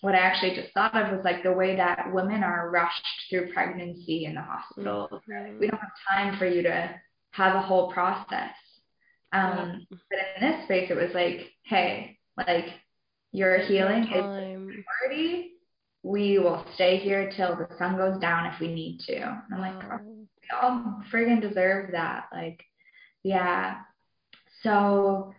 what 0.01 0.15
I 0.15 0.19
actually 0.19 0.55
just 0.55 0.73
thought 0.73 0.95
of 0.95 1.15
was 1.15 1.23
like 1.23 1.43
the 1.43 1.53
way 1.53 1.75
that 1.75 2.11
women 2.11 2.43
are 2.43 2.71
rushed 2.71 3.05
through 3.29 3.53
pregnancy 3.53 4.25
in 4.25 4.35
the 4.35 4.41
hospital. 4.41 5.07
Mm-hmm. 5.11 5.59
We 5.59 5.67
don't 5.67 5.79
have 5.79 5.91
time 6.15 6.37
for 6.39 6.47
you 6.47 6.63
to 6.63 6.95
have 7.31 7.55
a 7.55 7.61
whole 7.61 7.91
process. 7.91 8.55
Um, 9.31 9.85
yeah. 9.89 9.97
But 10.09 10.19
in 10.35 10.51
this 10.51 10.65
space, 10.65 10.91
it 10.91 10.97
was 10.97 11.11
like, 11.13 11.51
hey, 11.63 12.17
like 12.35 12.65
your 13.31 13.59
healing 13.59 14.03
is 14.03 14.09
priority. 14.09 15.51
We 16.03 16.39
will 16.39 16.65
stay 16.75 16.97
here 16.97 17.31
till 17.35 17.55
the 17.55 17.67
sun 17.77 17.95
goes 17.95 18.19
down 18.19 18.47
if 18.47 18.59
we 18.59 18.73
need 18.73 18.99
to. 19.07 19.21
I'm 19.21 19.59
like, 19.59 19.83
oh, 19.91 19.99
we 20.03 20.27
all 20.61 21.03
friggin' 21.11 21.41
deserve 21.41 21.91
that. 21.91 22.25
Like, 22.33 22.63
yeah. 23.23 23.77
So 24.63 25.33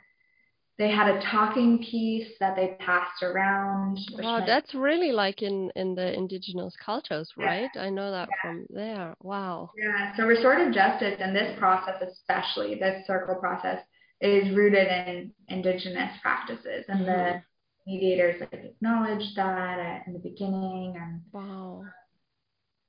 they 0.78 0.90
had 0.90 1.08
a 1.08 1.20
talking 1.30 1.78
piece 1.78 2.28
that 2.40 2.56
they 2.56 2.76
passed 2.80 3.22
around. 3.22 3.98
Wow, 4.18 4.44
that's 4.46 4.74
really 4.74 5.12
like 5.12 5.42
in 5.42 5.70
in 5.76 5.94
the 5.94 6.12
indigenous 6.12 6.74
cultures, 6.84 7.30
right? 7.36 7.70
Yeah. 7.74 7.82
I 7.82 7.90
know 7.90 8.10
that 8.10 8.28
yeah. 8.30 8.42
from 8.42 8.66
there. 8.70 9.14
Wow. 9.22 9.70
Yeah. 9.76 10.16
So 10.16 10.24
restorative 10.24 10.72
justice 10.72 11.16
and 11.20 11.36
this 11.36 11.58
process, 11.58 12.02
especially 12.02 12.76
this 12.76 13.06
circle 13.06 13.34
process, 13.34 13.80
is 14.20 14.54
rooted 14.56 14.88
in 14.88 15.32
indigenous 15.48 16.10
practices, 16.22 16.84
and 16.88 17.00
mm-hmm. 17.00 17.34
the 17.34 17.42
mediators 17.86 18.40
like 18.40 18.52
acknowledged 18.52 19.36
that 19.36 20.04
in 20.06 20.12
the 20.12 20.18
beginning. 20.18 20.94
And 21.00 21.20
wow. 21.32 21.84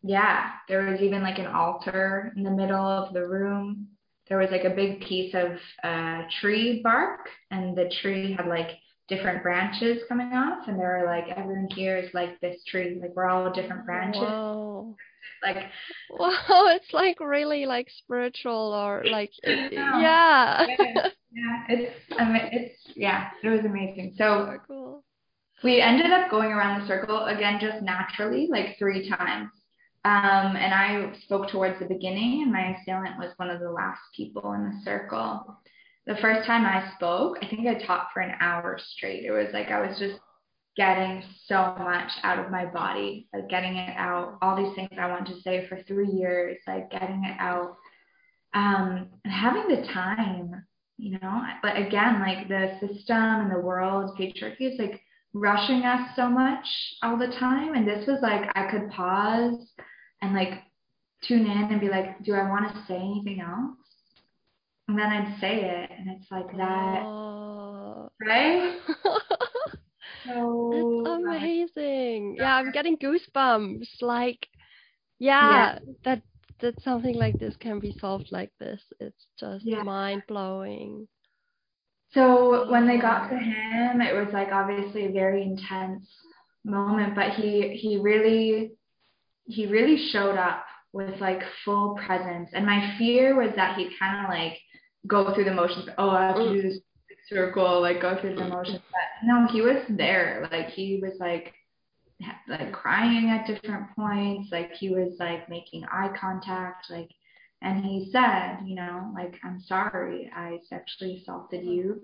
Yeah, 0.02 0.52
there 0.68 0.92
was 0.92 1.02
even 1.02 1.24
like 1.24 1.40
an 1.40 1.48
altar 1.48 2.34
in 2.36 2.44
the 2.44 2.52
middle 2.52 2.86
of 2.86 3.14
the 3.14 3.26
room 3.26 3.88
there 4.28 4.38
was 4.38 4.50
like 4.52 4.64
a 4.64 4.70
big 4.70 5.02
piece 5.02 5.34
of 5.34 5.52
uh, 5.84 6.24
tree 6.40 6.82
bark, 6.82 7.28
and 7.52 7.78
the 7.78 7.92
tree 8.02 8.34
had 8.34 8.48
like 8.48 8.70
different 9.08 9.44
branches 9.44 10.02
coming 10.08 10.32
off, 10.34 10.68
and 10.68 10.80
they 10.80 10.84
were 10.84 11.04
like, 11.06 11.26
everyone 11.36 11.68
here 11.76 11.98
is 11.98 12.10
like 12.14 12.40
this 12.40 12.64
tree, 12.66 12.98
like 13.02 13.16
we're 13.16 13.28
all 13.28 13.52
different 13.52 13.86
branches. 13.86 14.22
Whoa. 14.22 14.96
Like, 15.42 15.58
wow, 16.10 16.68
it's 16.76 16.94
like 16.94 17.20
really 17.20 17.66
like 17.66 17.88
spiritual 17.90 18.74
or 18.74 19.04
like, 19.10 19.32
yeah. 19.44 19.70
yeah. 19.72 20.66
yeah, 21.32 21.64
it's, 21.70 21.96
I 22.18 22.26
mean, 22.26 22.50
it's, 22.52 22.76
yeah, 22.96 23.30
it 23.44 23.50
was 23.50 23.66
amazing. 23.66 24.16
So, 24.18 24.46
so 24.46 24.58
cool. 24.68 25.04
we 25.64 25.82
ended 25.82 26.12
up 26.12 26.32
going 26.32 26.52
around 26.52 26.82
the 26.82 26.88
circle 26.88 27.26
again, 27.26 27.60
just 27.62 27.84
naturally, 27.84 28.48
like 28.50 28.78
three 28.78 29.10
times. 29.10 29.50
Um, 30.06 30.58
and 30.58 30.74
I 30.74 31.14
spoke 31.24 31.50
towards 31.50 31.80
the 31.80 31.86
beginning, 31.86 32.42
and 32.44 32.52
my 32.52 32.76
assailant 32.76 33.18
was 33.18 33.32
one 33.38 33.50
of 33.50 33.62
the 33.62 33.72
last 33.72 34.02
people 34.16 34.52
in 34.54 34.66
the 34.66 34.82
circle. 34.84 35.58
The 36.06 36.16
first 36.16 36.46
time 36.46 36.66
I 36.66 36.92
spoke, 36.96 37.38
I 37.42 37.48
think 37.48 37.68
I 37.68 37.86
talked 37.86 38.12
for 38.12 38.20
an 38.20 38.36
hour 38.42 38.78
straight. 38.96 39.24
It 39.24 39.32
was 39.32 39.48
like 39.54 39.68
I 39.70 39.80
was 39.80 39.98
just 39.98 40.20
getting 40.76 41.24
so 41.48 41.76
much 41.78 42.12
out 42.24 42.40
of 42.40 42.52
my 42.52 42.66
body, 42.66 43.28
like 43.34 43.50
getting 43.50 43.76
it 43.76 43.96
out, 43.98 44.38
all 44.42 44.56
these 44.56 44.74
things 44.76 44.90
I 44.98 45.08
wanted 45.08 45.36
to 45.36 45.42
say 45.42 45.68
for 45.68 45.82
three 45.84 46.10
years, 46.10 46.58
like 46.68 46.90
getting 46.92 47.24
it 47.26 47.36
out. 47.40 47.78
Um, 48.54 49.10
and 49.24 49.34
having 49.34 49.68
the 49.68 49.88
time, 49.94 50.66
you 50.98 51.20
know, 51.20 51.42
but 51.62 51.76
again, 51.78 52.20
like 52.20 52.48
the 52.48 52.78
system 52.80 53.18
and 53.18 53.52
the 53.52 53.60
world, 53.60 54.18
patriarchy 54.18 54.74
is 54.74 54.80
like 54.80 55.02
rushing 55.34 55.84
us 55.84 56.10
so 56.16 56.30
much 56.30 56.66
all 57.02 57.18
the 57.18 57.36
time. 57.40 57.74
And 57.76 57.88
this 57.88 58.08
was 58.08 58.20
like 58.22 58.50
I 58.56 58.70
could 58.70 58.90
pause 58.92 59.58
and 60.22 60.34
like 60.34 60.64
tune 61.28 61.46
in 61.46 61.72
and 61.72 61.82
be 61.82 61.90
like, 61.90 62.24
do 62.24 62.34
I 62.34 62.50
want 62.50 62.74
to 62.74 62.84
say 62.88 62.96
anything 62.96 63.42
else? 63.42 63.78
And 64.88 64.98
then 65.00 65.06
I'd 65.06 65.40
say 65.40 65.62
it, 65.62 65.90
and 65.98 66.10
it's 66.10 66.30
like 66.30 66.52
that, 66.58 67.04
oh. 67.06 68.12
right? 68.20 68.78
so 70.26 71.02
That's 71.06 71.24
amazing. 71.24 72.36
Yeah, 72.38 72.56
I'm 72.56 72.72
getting 72.72 72.98
goosebumps. 72.98 74.02
Like, 74.02 74.48
yeah, 75.20 75.52
yeah, 75.52 75.80
that 76.06 76.22
that 76.62 76.82
something 76.82 77.16
like 77.16 77.40
this 77.40 77.56
can 77.58 77.80
be 77.80 77.96
solved 78.00 78.32
like 78.32 78.52
this. 78.60 78.82
It's 79.00 79.28
just 79.40 79.66
yeah. 79.66 79.84
mind 79.84 80.24
blowing. 80.28 81.08
So 82.14 82.70
when 82.70 82.88
they 82.88 83.00
got 83.00 83.30
to 83.30 83.38
him, 83.38 84.02
it 84.02 84.14
was 84.14 84.32
like 84.34 84.50
obviously 84.52 85.06
a 85.06 85.12
very 85.12 85.44
intense 85.44 86.08
moment, 86.64 87.16
but 87.16 87.32
he 87.32 87.76
he 87.82 87.98
really 87.98 88.72
he 89.46 89.66
really 89.66 90.10
showed 90.12 90.38
up 90.38 90.66
with 90.94 91.20
like 91.20 91.42
full 91.66 91.96
presence. 92.06 92.50
And 92.54 92.66
my 92.66 92.96
fear 92.98 93.36
was 93.36 93.54
that 93.56 93.78
he'd 93.78 93.92
kind 94.00 94.26
of 94.26 94.30
like 94.30 94.58
go 95.08 95.34
through 95.34 95.46
the 95.46 95.54
motions. 95.54 95.90
Oh, 95.98 96.10
I 96.10 96.28
have 96.28 96.36
to 96.36 96.42
mm. 96.42 96.54
do 96.54 96.62
this 96.62 96.80
circle, 97.30 97.82
like 97.82 98.02
go 98.02 98.18
through 98.20 98.36
the 98.36 98.46
motions. 98.46 98.80
But 98.92 99.28
no, 99.28 99.48
he 99.52 99.62
was 99.62 99.82
there. 99.90 100.48
Like 100.52 100.70
he 100.70 101.00
was 101.02 101.14
like 101.20 101.54
like 102.48 102.72
crying 102.72 103.30
at 103.30 103.48
different 103.48 103.88
points. 103.96 104.50
Like 104.52 104.72
he 104.74 104.90
was 104.90 105.14
like 105.20 105.50
making 105.50 105.84
eye 105.86 106.16
contact. 106.20 106.90
Like 106.90 107.10
and 107.62 107.84
he 107.84 108.10
said, 108.12 108.60
you 108.66 108.76
know, 108.76 109.12
like 109.16 109.36
I'm 109.44 109.62
sorry, 109.62 110.32
I 110.36 110.60
sexually 110.68 111.22
assaulted 111.22 111.66
you. 111.66 112.02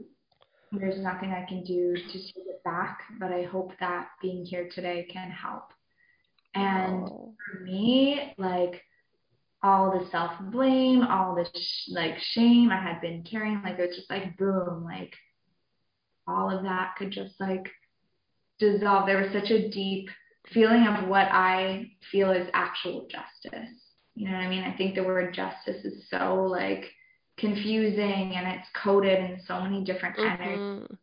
There's 0.72 1.02
nothing 1.02 1.32
I 1.32 1.46
can 1.48 1.64
do 1.64 1.96
to 1.96 2.14
take 2.14 2.36
it 2.36 2.64
back, 2.64 3.02
but 3.20 3.32
I 3.32 3.44
hope 3.44 3.72
that 3.80 4.10
being 4.22 4.46
here 4.46 4.70
today 4.74 5.08
can 5.12 5.32
help. 5.32 5.74
And 6.54 7.10
oh. 7.10 7.34
for 7.52 7.64
me, 7.64 8.34
like 8.38 8.84
all 9.62 9.92
the 9.92 10.10
self 10.10 10.32
blame, 10.52 11.04
all 11.04 11.36
the 11.36 11.48
sh- 11.60 11.90
like 11.90 12.18
shame 12.20 12.72
I 12.72 12.82
had 12.82 13.02
been 13.02 13.24
carrying, 13.24 13.62
like 13.62 13.78
it 13.78 13.88
was 13.88 13.96
just 13.96 14.10
like 14.10 14.38
boom, 14.38 14.84
like 14.84 15.14
all 16.28 16.50
of 16.50 16.64
that 16.64 16.96
could 16.98 17.12
just 17.12 17.40
like 17.40 17.70
dissolve. 18.60 19.06
There 19.06 19.22
was 19.22 19.32
such 19.34 19.52
a 19.52 19.70
deep 19.70 20.10
feeling 20.48 20.88
of 20.88 21.08
what 21.08 21.28
I 21.32 21.92
feel 22.12 22.32
is 22.32 22.48
actual 22.54 23.08
justice. 23.10 23.70
You 24.16 24.28
know 24.30 24.34
what 24.34 24.44
I 24.44 24.50
mean? 24.50 24.64
I 24.64 24.76
think 24.76 24.96
the 24.96 25.04
word 25.04 25.34
justice 25.34 25.84
is 25.86 26.10
so 26.10 26.44
like 26.44 26.86
confusing 27.38 28.36
and 28.36 28.48
it's 28.48 28.68
coded 28.84 29.20
in 29.20 29.40
so 29.46 29.62
many 29.62 29.84
different 29.84 30.18
kind 30.18 30.40
mm-hmm. 30.40 30.84
of 30.84 30.98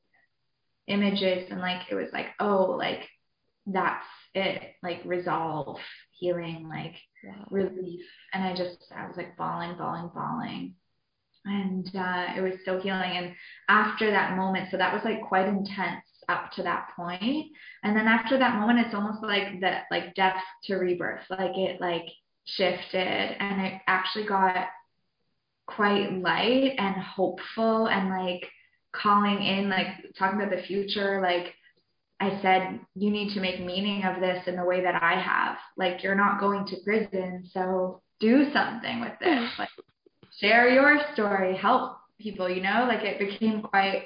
images 0.86 1.48
and 1.50 1.60
like 1.60 1.82
it 1.90 1.94
was 1.94 2.08
like, 2.12 2.26
oh, 2.40 2.76
like 2.78 3.08
that's 3.66 4.04
it 4.36 4.74
like 4.82 5.00
resolve 5.04 5.78
healing 6.12 6.68
like 6.68 6.94
wow. 7.24 7.46
relief. 7.50 8.04
And 8.32 8.44
i 8.44 8.54
just 8.54 8.78
i 8.94 9.06
was 9.06 9.16
like 9.16 9.36
bawling 9.36 9.76
bawling 9.76 10.10
bawling. 10.14 10.74
And 11.48 11.86
uh, 11.94 12.26
it 12.36 12.40
was 12.40 12.54
so 12.64 12.80
healing. 12.80 13.16
And 13.16 13.32
after 13.68 14.10
that 14.10 14.36
moment 14.36 14.68
so 14.70 14.76
that 14.76 14.92
was 14.92 15.04
like 15.04 15.22
quite 15.22 15.48
intense 15.48 16.02
up 16.28 16.50
to 16.52 16.62
that 16.64 16.88
point. 16.96 17.46
And 17.84 17.96
then 17.96 18.08
after 18.08 18.38
that 18.38 18.58
moment 18.58 18.80
it's 18.80 18.94
almost 18.94 19.22
like 19.22 19.60
that 19.60 19.84
like 19.90 20.14
death 20.14 20.42
to 20.64 20.76
rebirth. 20.76 21.22
Like 21.30 21.56
it 21.56 21.80
like 21.80 22.06
shifted 22.46 23.36
and 23.40 23.66
it 23.66 23.80
actually 23.86 24.26
got 24.26 24.68
quite 25.66 26.12
light 26.12 26.74
and 26.78 26.94
hopeful 26.96 27.88
and 27.88 28.08
like 28.08 28.48
calling 28.92 29.42
in 29.42 29.68
like 29.68 29.88
talking 30.18 30.40
about 30.40 30.54
the 30.54 30.62
future 30.62 31.20
like 31.20 31.54
I 32.18 32.38
said, 32.40 32.80
you 32.94 33.10
need 33.10 33.34
to 33.34 33.40
make 33.40 33.60
meaning 33.60 34.04
of 34.04 34.20
this 34.20 34.46
in 34.46 34.56
the 34.56 34.64
way 34.64 34.82
that 34.82 35.02
I 35.02 35.20
have. 35.20 35.56
Like, 35.76 36.02
you're 36.02 36.14
not 36.14 36.40
going 36.40 36.66
to 36.66 36.76
prison, 36.82 37.44
so 37.52 38.00
do 38.20 38.50
something 38.52 39.00
with 39.00 39.12
this. 39.20 39.50
Like, 39.58 39.68
share 40.40 40.68
your 40.68 41.00
story, 41.14 41.56
help 41.56 41.98
people, 42.18 42.48
you 42.48 42.62
know? 42.62 42.86
Like, 42.88 43.02
it 43.02 43.18
became 43.18 43.62
quite 43.62 44.04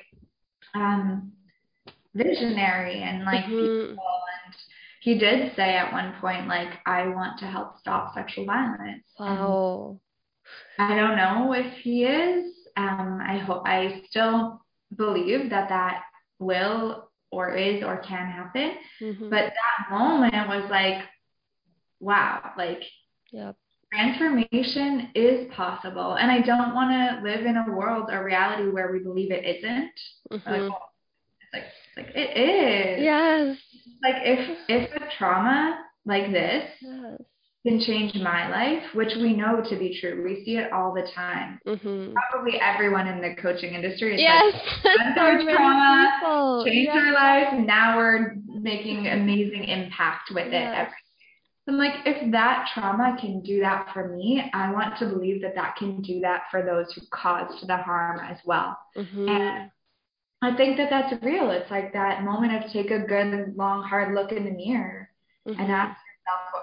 um, 0.75 1.33
visionary 2.15 3.03
and 3.03 3.25
like 3.25 3.45
mm-hmm. 3.45 3.93
And 3.93 4.55
he 5.01 5.19
did 5.19 5.55
say 5.57 5.77
at 5.77 5.93
one 5.93 6.15
point, 6.21 6.49
like, 6.49 6.79
I 6.87 7.09
want 7.09 7.39
to 7.41 7.47
help 7.47 7.79
stop 7.79 8.15
sexual 8.15 8.45
violence. 8.45 9.05
Oh. 9.19 10.01
I 10.79 10.97
don't 10.97 11.17
know 11.17 11.53
if 11.53 11.73
he 11.83 12.05
is. 12.05 12.53
Um, 12.77 13.21
I 13.25 13.39
hope 13.39 13.63
I 13.67 14.03
still 14.09 14.61
believe 14.97 15.51
that 15.51 15.69
that 15.69 16.03
will 16.39 17.10
or 17.31 17.55
is 17.55 17.83
or 17.83 17.99
can 17.99 18.27
happen. 18.27 18.73
Mm-hmm. 19.01 19.31
But 19.31 19.53
that 19.53 19.91
moment 19.91 20.35
was 20.49 20.69
like, 20.71 21.05
wow, 22.01 22.53
like 22.57 22.83
yep. 23.33 23.57
transformation 23.93 25.11
is 25.15 25.49
possible. 25.55 26.15
And 26.15 26.31
I 26.31 26.41
don't 26.41 26.75
want 26.75 26.91
to 26.91 27.23
live 27.23 27.47
in 27.47 27.57
a 27.57 27.71
world, 27.73 28.09
a 28.11 28.23
reality 28.23 28.69
where 28.69 28.93
we 28.93 29.01
believe 29.01 29.31
it 29.31 29.45
isn't. 29.45 29.93
Mm-hmm. 30.33 30.69
Like, 30.69 30.73
it's 31.41 31.97
like, 31.97 32.07
like 32.07 32.17
it 32.17 32.37
is. 32.37 33.03
Yes. 33.03 33.57
Like 34.03 34.17
if 34.25 34.59
if 34.69 35.03
a 35.03 35.17
trauma 35.19 35.79
like 36.07 36.33
this 36.33 36.71
yes 36.81 37.21
can 37.67 37.81
change 37.81 38.15
my 38.15 38.49
life, 38.49 38.83
which 38.95 39.13
we 39.17 39.35
know 39.35 39.63
to 39.69 39.79
be 39.79 39.99
true. 40.01 40.23
We 40.25 40.45
see 40.45 40.57
it 40.57 40.73
all 40.73 40.95
the 40.95 41.07
time. 41.15 41.61
Mm-hmm. 41.67 42.15
Probably 42.31 42.59
everyone 42.61 43.07
in 43.07 43.21
the 43.21 43.35
coaching 43.41 43.75
industry 43.75 44.15
is 44.15 44.21
yes, 44.21 44.55
like, 44.85 45.15
so 45.15 45.45
trauma, 45.45 46.63
changed 46.65 46.91
yes. 46.93 46.97
our 46.97 47.13
life, 47.13 47.67
now 47.67 47.99
we're 47.99 48.37
making 48.47 49.09
amazing 49.09 49.65
impact 49.65 50.31
with 50.33 50.51
yes. 50.51 50.89
it. 50.89 50.95
I'm 51.69 51.77
like, 51.77 51.93
if 52.07 52.33
that 52.33 52.69
trauma 52.75 53.17
can 53.21 53.43
do 53.43 53.61
that 53.61 53.89
for 53.93 54.09
me, 54.09 54.43
I 54.55 54.73
want 54.73 54.99
to 54.99 55.07
believe 55.07 55.43
that 55.43 55.55
that 55.55 55.77
can 55.77 56.01
do 56.03 56.21
that 56.21 56.45
for 56.51 56.63
those 56.63 56.93
who 56.95 57.03
caused 57.11 57.67
the 57.69 57.77
harm 57.77 58.21
as 58.21 58.39
well. 58.45 58.77
Mm-hmm. 58.97 59.29
And 59.29 59.71
I 60.43 60.57
think 60.57 60.79
that 60.79 60.89
that's 60.91 61.23
real. 61.23 61.51
It's 61.51 61.71
like 61.71 61.93
that 61.93 62.25
moment 62.25 62.65
of 62.65 62.73
take 62.73 62.91
a 62.91 63.01
good, 63.01 63.55
long, 63.57 63.85
hard 63.85 64.15
look 64.15 64.33
in 64.33 64.45
the 64.45 64.51
mirror 64.51 65.11
mm-hmm. 65.47 65.61
and 65.61 65.71
ask 65.71 66.00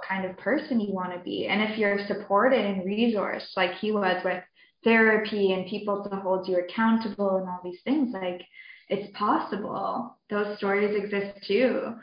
kind 0.08 0.26
of 0.26 0.38
person 0.38 0.80
you 0.80 0.94
want 0.94 1.14
to 1.14 1.20
be. 1.20 1.48
And 1.48 1.62
if 1.62 1.78
you're 1.78 2.06
supported 2.08 2.66
and 2.66 2.84
resourced, 2.84 3.56
like 3.56 3.74
he 3.76 3.92
was 3.92 4.22
with 4.24 4.44
therapy 4.84 5.54
and 5.54 5.68
people 5.68 6.08
to 6.10 6.16
hold 6.18 6.48
you 6.48 6.60
accountable 6.60 7.38
and 7.38 7.48
all 7.48 7.62
these 7.64 7.82
things, 7.84 8.14
like 8.14 8.42
it's 8.90 9.16
possible. 9.18 10.18
Those 10.30 10.58
stories 10.58 10.96
exist 10.96 11.46
too. 11.46 11.94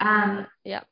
Um, 0.00 0.46
yeah. 0.64 0.82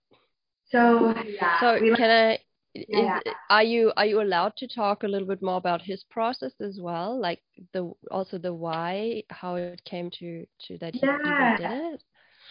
So 0.70 1.14
yeah. 1.26 1.60
So 1.60 1.78
can 1.96 2.10
I? 2.10 2.38
Yeah. 2.74 3.18
Is, 3.18 3.32
are 3.50 3.62
you 3.62 3.92
are 3.98 4.06
you 4.06 4.22
allowed 4.22 4.56
to 4.56 4.66
talk 4.66 5.02
a 5.02 5.08
little 5.08 5.28
bit 5.28 5.42
more 5.42 5.58
about 5.58 5.82
his 5.82 6.04
process 6.10 6.52
as 6.60 6.78
well, 6.80 7.20
like 7.20 7.40
the 7.74 7.92
also 8.10 8.38
the 8.38 8.54
why, 8.54 9.24
how 9.28 9.56
it 9.56 9.84
came 9.84 10.10
to 10.20 10.46
to 10.68 10.78
that 10.78 10.94
he 10.94 11.00
yeah. 11.02 11.56
did 11.58 11.94
it? 11.94 12.02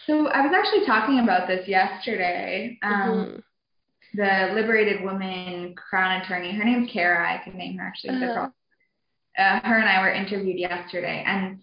So 0.06 0.28
I 0.28 0.46
was 0.46 0.52
actually 0.56 0.86
talking 0.86 1.20
about 1.20 1.48
this 1.48 1.66
yesterday. 1.66 2.78
Um, 2.82 2.92
mm-hmm. 2.92 3.38
The 4.14 4.50
liberated 4.54 5.02
woman 5.02 5.74
crown 5.74 6.20
attorney, 6.20 6.52
her 6.52 6.64
name's 6.64 6.90
Kara. 6.92 7.32
I 7.32 7.42
can 7.42 7.56
name 7.56 7.78
her 7.78 7.86
actually. 7.86 8.22
Uh-huh. 8.22 8.48
Uh, 9.38 9.60
her 9.60 9.78
and 9.78 9.88
I 9.88 10.02
were 10.02 10.12
interviewed 10.12 10.58
yesterday, 10.58 11.24
and 11.26 11.60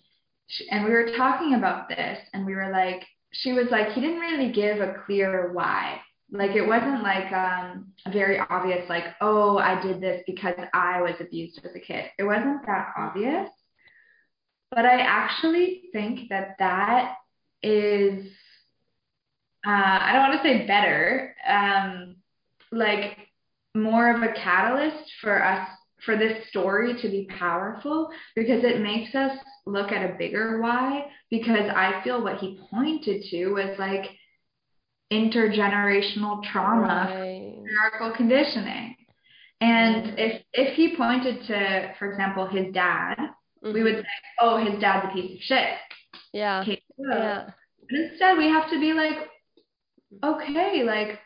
she, 0.48 0.68
and 0.72 0.84
we 0.84 0.90
were 0.90 1.12
talking 1.16 1.54
about 1.54 1.88
this, 1.88 2.18
and 2.34 2.46
we 2.46 2.56
were 2.56 2.72
like, 2.72 3.04
she 3.32 3.54
was 3.54 3.68
like, 3.70 3.90
he 3.90 4.02
didn't 4.02 4.20
really 4.20 4.52
give 4.52 4.80
a 4.82 4.96
clear 5.06 5.54
why. 5.54 6.02
Like 6.32 6.52
it 6.52 6.66
wasn't 6.66 7.04
like 7.04 7.32
um, 7.32 7.92
a 8.06 8.12
very 8.12 8.40
obvious, 8.40 8.90
like, 8.90 9.04
oh, 9.22 9.58
I 9.60 9.80
did 9.82 10.02
this 10.02 10.24
because 10.26 10.56
I 10.74 11.02
was 11.02 11.16
abused 11.20 11.60
as 11.64 11.76
a 11.76 11.80
kid. 11.80 12.06
It 12.18 12.24
wasn't 12.24 12.66
that 12.66 12.94
obvious. 12.98 13.50
But 14.72 14.86
I 14.86 15.02
actually 15.02 15.84
think 15.94 16.30
that 16.30 16.56
that 16.60 17.16
is 17.62 18.26
uh, 19.66 20.00
I 20.02 20.14
don't 20.14 20.30
want 20.30 20.42
to 20.42 20.48
say 20.48 20.66
better, 20.66 21.36
um, 21.48 22.16
like 22.72 23.18
more 23.76 24.16
of 24.16 24.24
a 24.24 24.34
catalyst 24.34 25.12
for 25.22 25.44
us 25.44 25.68
for 26.06 26.18
this 26.18 26.48
story 26.48 27.00
to 27.02 27.10
be 27.10 27.28
powerful 27.38 28.10
because 28.36 28.64
it 28.64 28.82
makes 28.82 29.14
us 29.16 29.38
look 29.66 29.92
at 29.92 30.10
a 30.10 30.16
bigger 30.18 30.62
why. 30.62 31.06
Because 31.30 31.70
I 31.76 32.02
feel 32.04 32.24
what 32.24 32.38
he 32.38 32.60
pointed 32.72 33.24
to 33.30 33.48
was 33.50 33.78
like 33.78 34.06
intergenerational 35.12 36.44
trauma, 36.44 37.08
right. 38.02 38.16
conditioning. 38.16 38.96
And 39.62 40.18
if 40.18 40.42
if 40.54 40.76
he 40.76 40.96
pointed 40.96 41.46
to, 41.48 41.94
for 42.00 42.10
example, 42.10 42.48
his 42.48 42.74
dad, 42.74 43.16
mm-hmm. 43.18 43.74
we 43.74 43.84
would 43.84 43.98
say, 43.98 44.08
"Oh, 44.40 44.58
his 44.58 44.80
dad's 44.80 45.08
a 45.10 45.14
piece 45.14 45.36
of 45.36 45.42
shit." 45.42 45.68
Yeah. 46.32 46.62
Okay, 46.62 46.82
so. 46.98 47.04
yeah. 47.10 47.50
But 47.90 48.00
instead, 48.00 48.38
we 48.38 48.46
have 48.46 48.70
to 48.70 48.80
be 48.80 48.94
like, 48.94 49.18
okay, 50.24 50.84
like, 50.84 51.20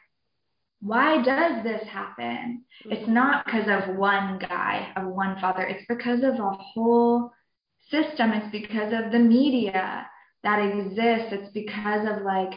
why 0.83 1.23
does 1.23 1.63
this 1.63 1.87
happen? 1.87 2.63
It's 2.85 3.03
mm-hmm. 3.03 3.13
not 3.13 3.45
because 3.45 3.67
of 3.69 3.95
one 3.95 4.37
guy, 4.37 4.91
of 4.97 5.07
one 5.07 5.39
father. 5.39 5.63
It's 5.63 5.85
because 5.87 6.19
of 6.23 6.33
a 6.33 6.51
whole 6.51 7.31
system. 7.89 8.31
It's 8.31 8.51
because 8.51 8.91
of 8.91 9.13
the 9.13 9.19
media 9.19 10.05
that 10.43 10.59
exists. 10.59 11.31
It's 11.31 11.53
because 11.53 12.05
of 12.05 12.23
like 12.23 12.51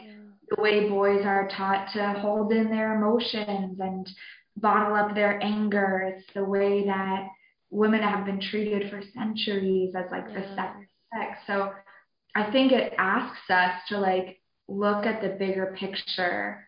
the 0.50 0.60
way 0.60 0.88
boys 0.88 1.24
are 1.24 1.48
taught 1.56 1.92
to 1.92 2.18
hold 2.20 2.52
in 2.52 2.68
their 2.68 2.96
emotions 2.96 3.78
and 3.78 4.08
bottle 4.56 4.96
up 4.96 5.14
their 5.14 5.40
anger. 5.40 6.12
It's 6.12 6.26
the 6.34 6.44
way 6.44 6.84
that 6.84 7.28
women 7.70 8.02
have 8.02 8.26
been 8.26 8.40
treated 8.40 8.90
for 8.90 9.02
centuries 9.14 9.94
as 9.96 10.10
like 10.10 10.24
yeah. 10.30 10.40
the 10.40 10.54
sex 10.56 10.76
sex. 11.14 11.38
So 11.46 11.72
I 12.34 12.50
think 12.50 12.72
it 12.72 12.92
asks 12.98 13.48
us 13.50 13.72
to 13.88 14.00
like 14.00 14.40
look 14.66 15.06
at 15.06 15.22
the 15.22 15.28
bigger 15.28 15.76
picture 15.78 16.65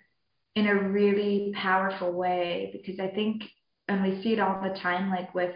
in 0.59 0.67
a 0.67 0.75
really 0.75 1.53
powerful 1.55 2.13
way 2.13 2.71
because 2.73 2.99
I 3.01 3.09
think 3.09 3.43
and 3.87 4.03
we 4.03 4.23
see 4.23 4.33
it 4.33 4.41
all 4.41 4.61
the 4.61 4.79
time 4.81 5.11
like 5.11 5.33
with 5.35 5.55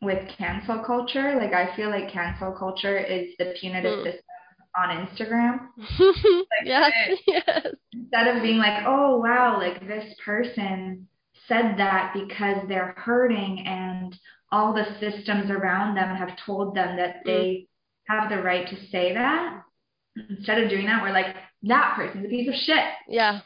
with 0.00 0.28
cancel 0.38 0.82
culture 0.84 1.36
like 1.36 1.52
I 1.52 1.74
feel 1.76 1.90
like 1.90 2.10
cancel 2.10 2.52
culture 2.52 2.98
is 2.98 3.28
the 3.38 3.54
punitive 3.60 3.98
mm. 3.98 4.04
system 4.04 4.22
on 4.76 5.06
Instagram 5.06 5.68
like 5.98 6.64
yes, 6.64 6.92
it, 7.08 7.20
yes 7.26 7.66
instead 7.92 8.34
of 8.34 8.42
being 8.42 8.58
like 8.58 8.82
oh 8.86 9.18
wow 9.18 9.58
like 9.58 9.86
this 9.86 10.14
person 10.24 11.06
said 11.46 11.74
that 11.76 12.14
because 12.14 12.66
they're 12.66 12.94
hurting 12.96 13.64
and 13.66 14.18
all 14.50 14.72
the 14.72 14.86
systems 15.00 15.50
around 15.50 15.94
them 15.94 16.16
have 16.16 16.36
told 16.46 16.74
them 16.74 16.96
that 16.96 17.16
mm. 17.16 17.24
they 17.26 17.66
have 18.08 18.30
the 18.30 18.42
right 18.42 18.68
to 18.68 18.76
say 18.90 19.12
that 19.12 19.62
instead 20.30 20.62
of 20.62 20.70
doing 20.70 20.86
that 20.86 21.02
we're 21.02 21.12
like 21.12 21.36
that 21.64 21.94
person's 21.96 22.26
a 22.26 22.28
piece 22.28 22.48
of 22.48 22.54
shit. 22.54 22.84
Yeah. 23.08 23.40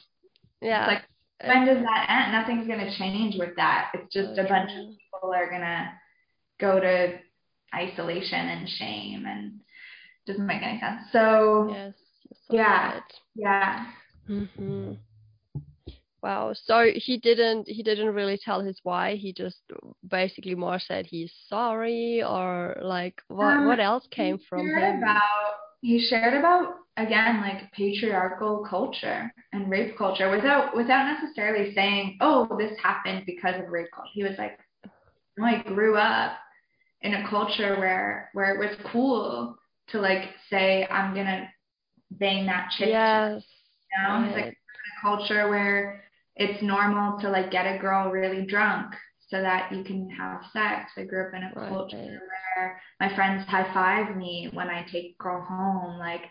Yeah. 0.61 0.83
It's 0.83 0.93
like 0.93 1.05
when 1.49 1.67
does 1.67 1.83
that 1.85 2.07
end? 2.09 2.33
Nothing's 2.33 2.67
gonna 2.67 2.97
change 2.97 3.37
with 3.39 3.55
that. 3.57 3.91
It's 3.95 4.13
just 4.13 4.39
a 4.39 4.45
bunch 4.45 4.71
of 4.71 4.87
people 4.87 5.33
are 5.35 5.51
gonna 5.51 5.93
go 6.59 6.81
to 6.81 7.19
isolation 7.75 8.49
and 8.49 8.69
shame 8.69 9.25
and 9.27 9.61
doesn't 10.27 10.47
make 10.47 10.63
any 10.63 10.81
sense. 10.81 11.03
So 11.13 11.71
yes, 11.73 11.95
yeah, 12.51 13.01
yeah. 13.35 13.87
Mm-hmm. 14.29 14.95
Wow. 16.23 16.53
So 16.65 16.91
he 16.95 17.19
didn't 17.19 17.69
he 17.69 17.83
didn't 17.83 18.15
really 18.15 18.39
tell 18.45 18.61
his 18.61 18.81
why. 18.83 19.15
He 19.15 19.33
just 19.33 19.61
basically 20.07 20.55
more 20.55 20.81
said 20.81 21.07
he's 21.07 21.33
sorry 21.49 22.23
or 22.23 22.77
like 22.83 23.23
what 23.29 23.59
um, 23.59 23.67
what 23.67 23.79
else 23.79 24.07
came 24.11 24.39
from 24.49 24.67
him? 24.69 25.03
About 25.03 25.23
he 25.81 26.01
shared 26.01 26.35
about 26.35 26.75
again 26.99 27.41
like 27.41 27.71
patriarchal 27.73 28.65
culture 28.69 29.33
and 29.53 29.71
rape 29.71 29.97
culture 29.97 30.31
without 30.31 30.77
without 30.77 31.19
necessarily 31.21 31.75
saying 31.75 32.17
oh 32.21 32.49
this 32.59 32.73
happened 32.83 33.23
because 33.27 33.55
of 33.59 33.69
rape 33.71 33.89
culture 33.95 34.11
he 34.13 34.23
was 34.23 34.35
like 34.39 34.59
i 35.43 35.63
grew 35.63 35.97
up 35.97 36.33
in 37.03 37.15
a 37.15 37.29
culture 37.29 37.77
where 37.79 38.31
where 38.33 38.55
it 38.55 38.59
was 38.59 38.77
cool 38.93 39.57
to 39.89 40.01
like 40.01 40.31
say 40.51 40.87
i'm 40.91 41.15
gonna 41.15 41.49
bang 42.13 42.47
that 42.47 42.71
chick 42.77 42.89
yes 42.89 43.43
you 43.93 44.03
know 44.03 44.15
right. 44.15 44.29
it's 44.29 44.37
like 44.37 44.53
a 44.53 45.01
culture 45.03 45.49
where 45.49 46.03
it's 46.37 46.63
normal 46.63 47.19
to 47.21 47.29
like 47.29 47.51
get 47.51 47.67
a 47.67 47.79
girl 47.79 48.11
really 48.11 48.47
drunk 48.47 48.95
so 49.31 49.41
that 49.43 49.71
you 49.73 49.85
can 49.85 50.09
have 50.11 50.41
sex. 50.53 50.91
I 50.97 51.05
grew 51.05 51.27
up 51.27 51.35
in 51.35 51.43
a 51.43 51.53
right. 51.55 51.69
culture 51.69 51.97
where 51.97 52.81
my 52.99 53.15
friends 53.15 53.47
high 53.47 53.71
five 53.75 54.17
me 54.17 54.49
when 54.53 54.69
I 54.69 54.87
take 54.91 55.17
a 55.19 55.23
girl 55.23 55.43
home. 55.43 55.99
Like 55.99 56.23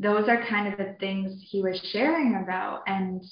those 0.00 0.28
are 0.28 0.44
kind 0.46 0.72
of 0.72 0.78
the 0.78 0.96
things 0.98 1.32
he 1.50 1.62
was 1.62 1.78
sharing 1.92 2.40
about. 2.42 2.82
And 2.86 3.22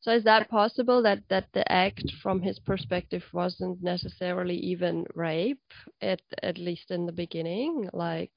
so 0.00 0.12
is 0.12 0.24
that 0.24 0.48
possible 0.48 1.02
that 1.02 1.22
that 1.28 1.46
the 1.54 1.70
act 1.70 2.12
from 2.22 2.40
his 2.40 2.58
perspective 2.58 3.24
wasn't 3.32 3.82
necessarily 3.82 4.56
even 4.56 5.06
rape 5.14 5.72
at 6.00 6.20
at 6.42 6.58
least 6.58 6.90
in 6.90 7.06
the 7.06 7.12
beginning? 7.12 7.88
Like 7.92 8.32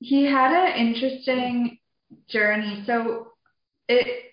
he 0.00 0.24
had 0.24 0.52
an 0.52 0.86
interesting 0.86 1.78
journey. 2.28 2.82
So 2.86 3.28
it 3.88 4.24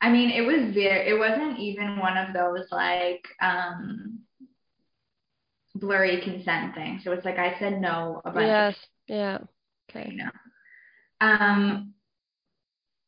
I 0.00 0.10
mean, 0.10 0.28
it 0.30 0.42
was 0.42 0.74
very, 0.74 1.08
it 1.08 1.18
wasn't 1.18 1.58
even 1.58 1.98
one 1.98 2.18
of 2.18 2.34
those 2.34 2.66
like 2.70 3.26
um, 3.40 4.20
blurry 5.74 6.20
consent 6.22 6.74
things. 6.74 7.02
So 7.04 7.12
it's 7.12 7.24
like 7.24 7.38
I 7.38 7.58
said 7.58 7.80
no 7.80 8.20
a 8.26 8.30
bunch. 8.30 8.46
Yes. 8.46 8.76
yeah. 9.08 9.38
Okay. 9.88 10.10
You 10.10 10.18
know. 10.18 10.30
Um, 11.24 11.94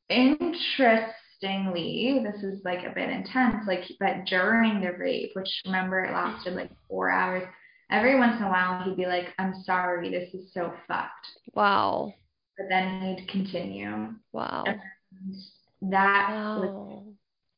interestingly, 0.08 2.24
this 2.24 2.42
is 2.42 2.64
like 2.64 2.86
a 2.86 2.94
bit 2.94 3.10
intense. 3.10 3.66
Like, 3.66 3.84
but 4.00 4.24
during 4.26 4.80
the 4.80 4.92
rape, 4.92 5.32
which 5.34 5.60
remember 5.66 6.02
it 6.04 6.12
lasted 6.12 6.54
like 6.54 6.70
four 6.88 7.10
hours. 7.10 7.42
Every 7.90 8.18
once 8.18 8.38
in 8.38 8.44
a 8.46 8.48
while, 8.48 8.82
he'd 8.82 8.96
be 8.96 9.04
like, 9.06 9.34
"I'm 9.38 9.62
sorry, 9.62 10.10
this 10.10 10.34
is 10.34 10.52
so 10.52 10.72
fucked." 10.88 11.28
Wow. 11.54 12.14
But 12.56 12.68
then 12.68 13.00
he'd 13.02 13.28
continue. 13.28 14.14
Wow. 14.32 14.64
And 14.66 14.80
that 15.92 16.30
wow. 16.30 16.60
was 16.60 17.04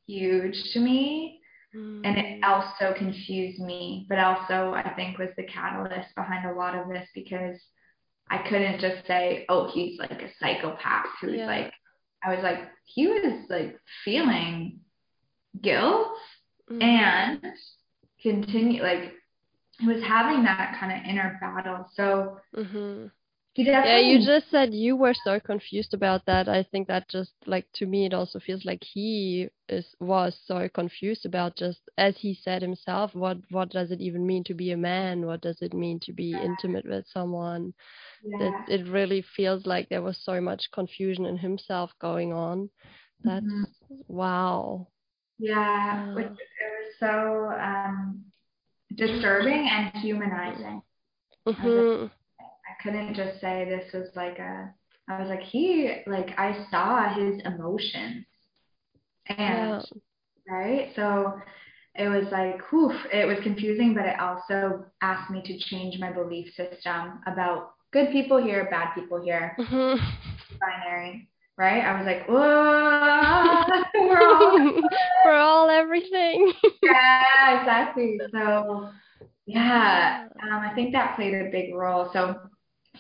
huge 0.07 0.73
to 0.73 0.81
me. 0.81 1.41
Mm. 1.75 2.01
And 2.05 2.19
it 2.19 2.39
hmm. 2.39 2.45
also 2.45 2.95
confused 2.97 3.61
me, 3.61 4.07
but 4.09 4.19
also 4.19 4.73
I 4.75 4.95
think 4.97 5.19
was 5.19 5.31
the 5.37 5.45
catalyst 5.45 6.15
behind 6.17 6.49
a 6.49 6.55
lot 6.55 6.75
of 6.75 6.89
this 6.89 7.07
because 7.15 7.61
I 8.31 8.39
couldn't 8.49 8.81
just 8.81 9.07
say, 9.07 9.47
oh, 9.49 9.71
he's 9.73 9.99
like 9.99 10.23
a 10.23 10.31
psychopath 10.41 11.07
who's 11.21 11.37
yeah. 11.37 11.47
like, 11.47 11.73
I 12.23 12.35
was 12.35 12.43
like, 12.43 12.61
he 12.85 13.07
was 13.07 13.45
like 13.49 13.79
feeling 14.05 14.81
guilt 15.61 16.09
mm. 16.71 16.83
and 16.83 17.41
continue, 18.23 18.83
like, 18.83 19.15
he 19.79 19.87
was 19.87 20.03
having 20.03 20.43
that 20.43 20.77
kind 20.81 20.93
of 20.93 21.09
inner 21.09 21.39
battle. 21.41 21.87
So, 21.95 22.41
mm-hmm. 22.57 23.07
Yeah 23.59 23.99
you 23.99 24.25
just 24.25 24.51
said 24.51 24.73
you 24.73 24.95
were 24.95 25.15
so 25.25 25.41
confused 25.41 25.93
about 25.93 26.25
that. 26.27 26.49
I 26.49 26.63
think 26.63 26.87
that 26.89 27.09
just 27.09 27.33
like 27.45 27.67
to 27.75 27.87
me 27.87 28.07
it 28.07 28.15
also 28.15 28.39
feels 28.39 28.65
like 28.65 28.83
he 28.83 29.49
is 29.69 29.85
was 29.99 30.37
so 30.47 30.69
confused 30.73 31.27
about 31.27 31.57
just 31.57 31.81
as 31.99 32.17
he 32.17 32.39
said 32.43 32.63
himself 32.63 33.15
what 33.15 33.39
what 33.51 33.71
does 33.71 33.91
it 33.91 34.01
even 34.01 34.27
mean 34.27 34.45
to 34.45 34.55
be 34.55 34.71
a 34.71 34.77
man? 34.77 35.27
What 35.27 35.41
does 35.41 35.61
it 35.61 35.75
mean 35.75 35.99
to 36.05 36.13
be 36.13 36.27
yeah. 36.27 36.43
intimate 36.43 36.87
with 36.89 37.05
someone? 37.13 37.75
Yeah. 38.25 38.39
that 38.39 38.53
it 38.69 38.89
really 38.89 39.25
feels 39.37 39.67
like 39.67 39.89
there 39.89 40.03
was 40.03 40.19
so 40.23 40.41
much 40.41 40.71
confusion 40.73 41.27
in 41.27 41.37
himself 41.37 41.91
going 42.01 42.33
on. 42.33 42.71
That's 43.25 43.45
mm-hmm. 43.45 43.95
wow. 44.07 44.87
Yeah 45.39 46.15
which 46.15 46.27
it 46.27 46.71
was 46.79 46.95
so 47.01 47.51
um 47.61 48.25
disturbing 48.95 49.69
and 49.69 49.97
humanizing. 49.97 50.83
Mm-hmm 51.47 52.07
couldn't 52.83 53.15
just 53.15 53.41
say 53.41 53.65
this 53.65 53.93
was 53.93 54.09
like 54.15 54.39
a 54.39 54.73
I 55.09 55.21
was 55.21 55.29
like 55.29 55.43
he 55.43 56.03
like 56.07 56.31
I 56.39 56.67
saw 56.71 57.15
his 57.15 57.41
emotions. 57.45 58.25
And 59.29 59.39
yeah. 59.39 59.81
right? 60.49 60.93
So 60.95 61.41
it 61.95 62.09
was 62.09 62.25
like 62.31 62.61
whew, 62.71 62.93
it 63.13 63.27
was 63.27 63.39
confusing 63.43 63.95
but 63.95 64.07
it 64.07 64.21
also 64.21 64.85
asked 65.03 65.31
me 65.31 65.43
to 65.43 65.59
change 65.59 65.99
my 65.99 66.13
belief 66.13 66.49
system 66.55 67.21
about 67.27 67.73
good 67.93 68.11
people 68.13 68.43
here 68.43 68.69
bad 68.71 68.95
people 68.95 69.23
here. 69.23 69.57
Mm-hmm. 69.59 70.05
binary 70.61 71.29
right? 71.57 71.83
I 71.83 71.99
was 71.99 72.07
like 72.07 72.27
whoa 72.29 73.83
we're 74.09 74.23
all 74.23 74.83
we're 75.25 75.39
all 75.39 75.71
everything. 75.71 76.53
Yeah 76.83 77.61
exactly. 77.61 78.21
So 78.33 78.91
yeah. 79.47 80.29
um, 80.43 80.59
I 80.59 80.75
think 80.75 80.93
that 80.93 81.17
played 81.17 81.35
a 81.35 81.51
big 81.51 81.75
role. 81.75 82.11
So 82.13 82.37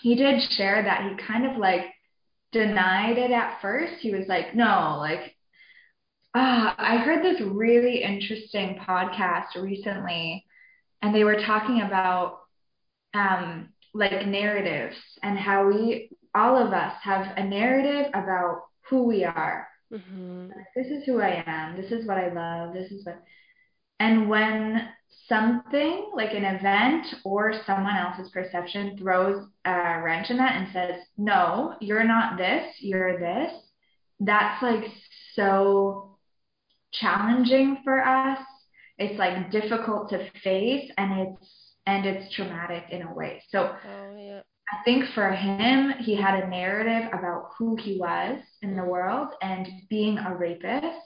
he 0.00 0.14
did 0.14 0.40
share 0.52 0.82
that 0.82 1.10
he 1.10 1.26
kind 1.26 1.46
of 1.46 1.56
like 1.56 1.86
denied 2.52 3.18
it 3.18 3.30
at 3.30 3.60
first. 3.60 3.94
He 4.00 4.14
was 4.14 4.26
like, 4.28 4.54
no, 4.54 4.96
like, 4.98 5.34
ah, 6.34 6.74
I 6.78 6.96
heard 6.98 7.24
this 7.24 7.40
really 7.40 8.02
interesting 8.02 8.78
podcast 8.88 9.54
recently, 9.60 10.44
and 11.02 11.14
they 11.14 11.24
were 11.24 11.42
talking 11.44 11.82
about 11.82 12.40
um, 13.14 13.70
like 13.94 14.26
narratives 14.26 14.96
and 15.22 15.38
how 15.38 15.66
we, 15.68 16.10
all 16.34 16.56
of 16.56 16.72
us, 16.72 16.94
have 17.02 17.36
a 17.36 17.44
narrative 17.44 18.10
about 18.14 18.62
who 18.88 19.04
we 19.04 19.24
are. 19.24 19.68
Mm-hmm. 19.92 20.48
This 20.76 20.86
is 20.88 21.04
who 21.04 21.20
I 21.20 21.42
am. 21.46 21.80
This 21.80 21.90
is 21.90 22.06
what 22.06 22.18
I 22.18 22.32
love. 22.32 22.74
This 22.74 22.90
is 22.92 23.04
what, 23.04 23.22
and 24.00 24.28
when 24.28 24.88
something 25.28 26.10
like 26.14 26.32
an 26.32 26.44
event 26.44 27.06
or 27.24 27.52
someone 27.66 27.96
else's 27.96 28.30
perception 28.30 28.96
throws 28.98 29.44
a 29.64 30.00
wrench 30.00 30.30
in 30.30 30.38
that 30.38 30.56
and 30.56 30.68
says, 30.72 31.02
no, 31.16 31.74
you're 31.80 32.04
not 32.04 32.38
this, 32.38 32.74
you're 32.80 33.18
this, 33.18 33.52
that's 34.20 34.62
like 34.62 34.84
so 35.34 36.18
challenging 36.92 37.78
for 37.84 38.04
us. 38.04 38.38
It's 38.98 39.18
like 39.18 39.50
difficult 39.50 40.10
to 40.10 40.30
face 40.42 40.90
and 40.96 41.20
it's 41.20 41.74
and 41.86 42.04
it's 42.04 42.34
traumatic 42.34 42.84
in 42.90 43.02
a 43.02 43.14
way. 43.14 43.42
So 43.48 43.74
oh, 43.74 44.16
yeah. 44.18 44.40
I 44.70 44.84
think 44.84 45.06
for 45.14 45.30
him, 45.30 45.92
he 46.00 46.14
had 46.14 46.42
a 46.42 46.48
narrative 46.48 47.08
about 47.12 47.52
who 47.56 47.76
he 47.76 47.98
was 47.98 48.40
in 48.60 48.76
the 48.76 48.84
world 48.84 49.28
and 49.40 49.66
being 49.88 50.18
a 50.18 50.36
rapist 50.36 50.96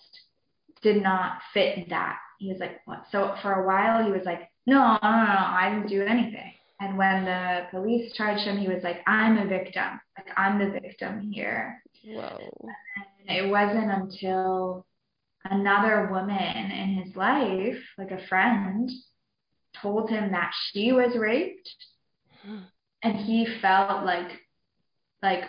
did 0.82 1.00
not 1.00 1.38
fit 1.54 1.88
that 1.90 2.18
he 2.42 2.48
was 2.48 2.58
like, 2.58 2.80
what? 2.86 3.04
So 3.12 3.34
for 3.40 3.52
a 3.52 3.66
while, 3.66 4.04
he 4.04 4.10
was 4.10 4.24
like, 4.24 4.50
no, 4.66 4.74
no, 4.74 4.98
no, 5.00 5.10
no, 5.10 5.38
I 5.38 5.70
didn't 5.72 5.88
do 5.88 6.02
anything. 6.02 6.52
And 6.80 6.98
when 6.98 7.24
the 7.24 7.66
police 7.70 8.12
charged 8.14 8.42
him, 8.42 8.58
he 8.58 8.66
was 8.66 8.82
like, 8.82 8.98
I'm 9.06 9.38
a 9.38 9.46
victim. 9.46 10.00
Like, 10.18 10.26
I'm 10.36 10.58
the 10.58 10.80
victim 10.80 11.30
here. 11.32 11.80
Whoa. 12.04 12.50
And 13.28 13.38
it 13.38 13.48
wasn't 13.48 13.92
until 13.92 14.84
another 15.44 16.08
woman 16.10 16.70
in 16.72 17.04
his 17.04 17.14
life, 17.14 17.78
like 17.96 18.10
a 18.10 18.26
friend, 18.26 18.90
told 19.80 20.10
him 20.10 20.32
that 20.32 20.52
she 20.72 20.92
was 20.92 21.16
raped. 21.16 21.68
And 23.04 23.16
he 23.16 23.48
felt 23.60 24.04
like, 24.04 24.30
like, 25.24 25.42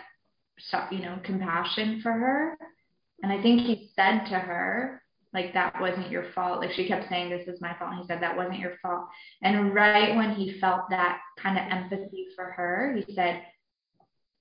you 0.90 0.98
know, 0.98 1.20
compassion 1.22 2.00
for 2.02 2.10
her. 2.10 2.58
And 3.22 3.30
I 3.32 3.40
think 3.40 3.60
he 3.60 3.90
said 3.94 4.24
to 4.24 4.34
her, 4.34 5.03
like 5.34 5.52
that 5.52 5.78
wasn't 5.80 6.10
your 6.10 6.26
fault. 6.32 6.60
Like 6.60 6.72
she 6.72 6.86
kept 6.86 7.08
saying 7.08 7.28
this 7.28 7.48
is 7.48 7.60
my 7.60 7.76
fault. 7.76 7.90
And 7.90 8.00
he 8.00 8.06
said 8.06 8.22
that 8.22 8.36
wasn't 8.36 8.60
your 8.60 8.76
fault. 8.80 9.06
And 9.42 9.74
right 9.74 10.14
when 10.14 10.34
he 10.34 10.58
felt 10.60 10.88
that 10.90 11.18
kind 11.42 11.58
of 11.58 11.64
empathy 11.70 12.28
for 12.36 12.44
her 12.52 12.96
he 12.96 13.14
said 13.14 13.42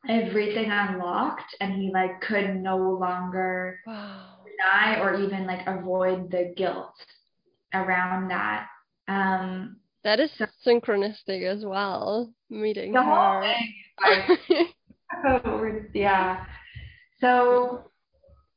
everything 0.08 0.70
unlocked 0.70 1.56
and 1.60 1.74
he 1.74 1.92
like 1.92 2.22
could 2.22 2.56
no 2.56 2.78
longer 2.78 3.80
wow. 3.88 4.36
deny 4.46 5.00
or 5.00 5.16
even 5.16 5.48
like 5.48 5.66
avoid 5.66 6.30
the 6.30 6.54
guilt 6.56 6.94
around 7.74 8.30
that. 8.30 8.68
Um 9.08 9.78
that 10.04 10.20
is 10.20 10.30
so, 10.38 10.46
synchronistic 10.66 11.44
as 11.44 11.66
well 11.66 12.32
meeting 12.50 12.92
the 12.92 13.02
her. 13.02 13.42
thing, 13.42 13.74
like, 15.24 15.90
yeah. 15.94 16.46
So 17.20 17.90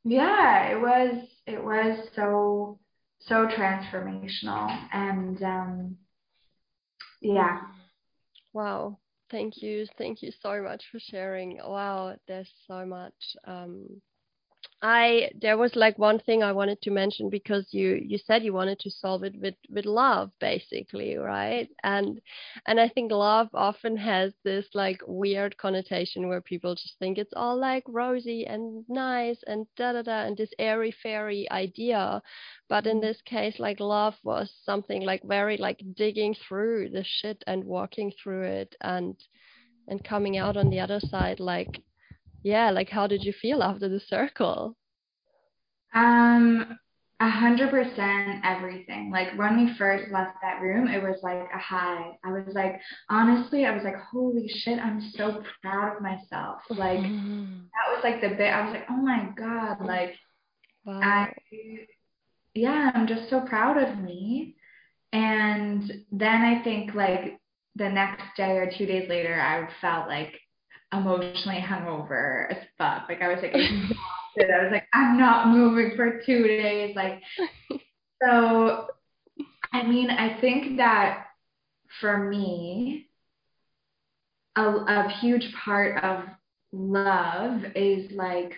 yeah 0.05 0.68
it 0.68 0.80
was 0.80 1.24
it 1.47 1.62
was 1.62 2.09
so 2.14 2.78
so 3.20 3.47
transformational 3.47 4.68
and 4.92 5.42
um 5.42 5.97
yeah. 7.20 7.61
Wow. 8.53 8.99
Thank 9.30 9.62
you. 9.62 9.86
Thank 9.99 10.22
you 10.22 10.30
so 10.42 10.62
much 10.62 10.82
for 10.92 10.99
sharing. 11.01 11.59
Wow 11.59 12.16
there's 12.28 12.51
so 12.66 12.84
much 12.84 13.14
um 13.47 14.01
I 14.83 15.31
there 15.41 15.57
was 15.57 15.74
like 15.74 15.99
one 15.99 16.18
thing 16.18 16.43
I 16.43 16.53
wanted 16.53 16.83
to 16.83 16.91
mention 16.91 17.31
because 17.31 17.66
you 17.72 17.95
you 17.95 18.18
said 18.18 18.43
you 18.43 18.53
wanted 18.53 18.79
to 18.81 18.91
solve 18.91 19.24
it 19.24 19.35
with 19.41 19.55
with 19.70 19.87
love 19.87 20.31
basically 20.39 21.16
right 21.16 21.68
and 21.83 22.20
and 22.66 22.79
I 22.79 22.89
think 22.91 23.11
love 23.11 23.49
often 23.55 23.97
has 23.97 24.35
this 24.45 24.66
like 24.74 25.01
weird 25.07 25.57
connotation 25.57 26.29
where 26.29 26.43
people 26.43 26.74
just 26.74 26.99
think 26.99 27.16
it's 27.16 27.33
all 27.35 27.57
like 27.59 27.85
rosy 27.89 28.47
and 28.47 28.85
nice 28.87 29.43
and 29.47 29.66
da 29.77 29.93
da 29.93 30.03
da 30.03 30.27
and 30.27 30.37
this 30.37 30.53
airy 30.59 30.95
fairy 31.03 31.51
idea 31.51 32.22
but 32.68 32.87
in 32.87 32.99
mm-hmm. 32.99 33.07
this 33.07 33.22
case 33.22 33.59
like 33.59 33.81
love 33.81 34.14
was 34.24 34.53
something 34.62 35.03
like 35.03 35.22
very 35.24 35.57
like 35.57 35.83
digging 35.97 36.35
through 36.47 36.91
the 36.91 37.05
shit 37.05 37.43
and 37.47 37.64
walking 37.64 38.12
through 38.22 38.43
it 38.43 38.77
and 38.83 39.16
and 39.89 40.05
coming 40.05 40.37
out 40.37 40.59
on 40.59 40.68
the 40.68 40.81
other 40.81 41.01
side 41.01 41.41
like 41.41 41.83
yeah 42.47 42.70
like 42.70 42.88
how 42.88 43.09
did 43.09 43.24
you 43.24 43.32
feel 43.32 43.61
after 43.61 43.88
the 43.88 43.99
circle? 43.99 44.76
Um 45.92 46.78
a 47.18 47.28
hundred 47.28 47.70
percent 47.70 48.44
everything. 48.44 49.11
Like 49.11 49.36
when 49.36 49.57
we 49.57 49.74
first 49.76 50.12
left 50.12 50.36
that 50.42 50.61
room 50.61 50.86
it 50.86 51.03
was 51.03 51.18
like 51.24 51.49
a 51.53 51.59
high. 51.59 52.12
I 52.24 52.30
was 52.30 52.55
like 52.55 52.80
honestly 53.11 53.66
i 53.66 53.72
was 53.72 53.82
like 53.82 53.97
holy 54.12 54.49
shit 54.49 54.78
i'm 54.78 55.01
so 55.16 55.42
proud 55.61 55.97
of 55.97 56.03
myself. 56.03 56.61
Like 56.70 57.03
that 57.03 57.86
was 57.92 58.05
like 58.05 58.20
the 58.20 58.28
bit 58.28 58.53
i 58.53 58.64
was 58.64 58.74
like 58.74 58.86
oh 58.90 58.97
my 58.97 59.28
god 59.36 59.84
like 59.84 60.14
wow. 60.84 61.01
i 61.03 61.32
yeah 62.55 62.92
i'm 62.94 63.09
just 63.09 63.28
so 63.28 63.40
proud 63.40 63.76
of 63.76 63.99
me. 63.99 64.55
And 65.12 65.82
then 66.12 66.42
i 66.42 66.62
think 66.62 66.94
like 66.94 67.40
the 67.74 67.88
next 67.88 68.36
day 68.36 68.53
or 68.53 68.70
two 68.70 68.86
days 68.86 69.09
later 69.09 69.40
i 69.40 69.68
felt 69.80 70.09
like 70.09 70.32
emotionally 70.93 71.61
hungover 71.61 72.51
as 72.51 72.59
fuck. 72.78 73.09
Like 73.09 73.22
I 73.22 73.28
was 73.28 73.39
like 73.43 73.55
exhausted. 73.55 74.51
I 74.51 74.62
was 74.62 74.72
like, 74.72 74.87
I'm 74.95 75.18
not 75.18 75.49
moving 75.49 75.93
for 75.97 76.20
two 76.24 76.47
days. 76.47 76.95
Like 76.97 77.22
so 78.22 78.87
I 79.72 79.82
mean, 79.87 80.11
I 80.11 80.41
think 80.41 80.78
that 80.78 81.26
for 82.01 82.28
me, 82.30 83.09
a, 84.57 84.62
a 84.62 85.09
huge 85.20 85.53
part 85.64 86.03
of 86.03 86.24
love 86.72 87.62
is 87.74 88.11
like 88.12 88.53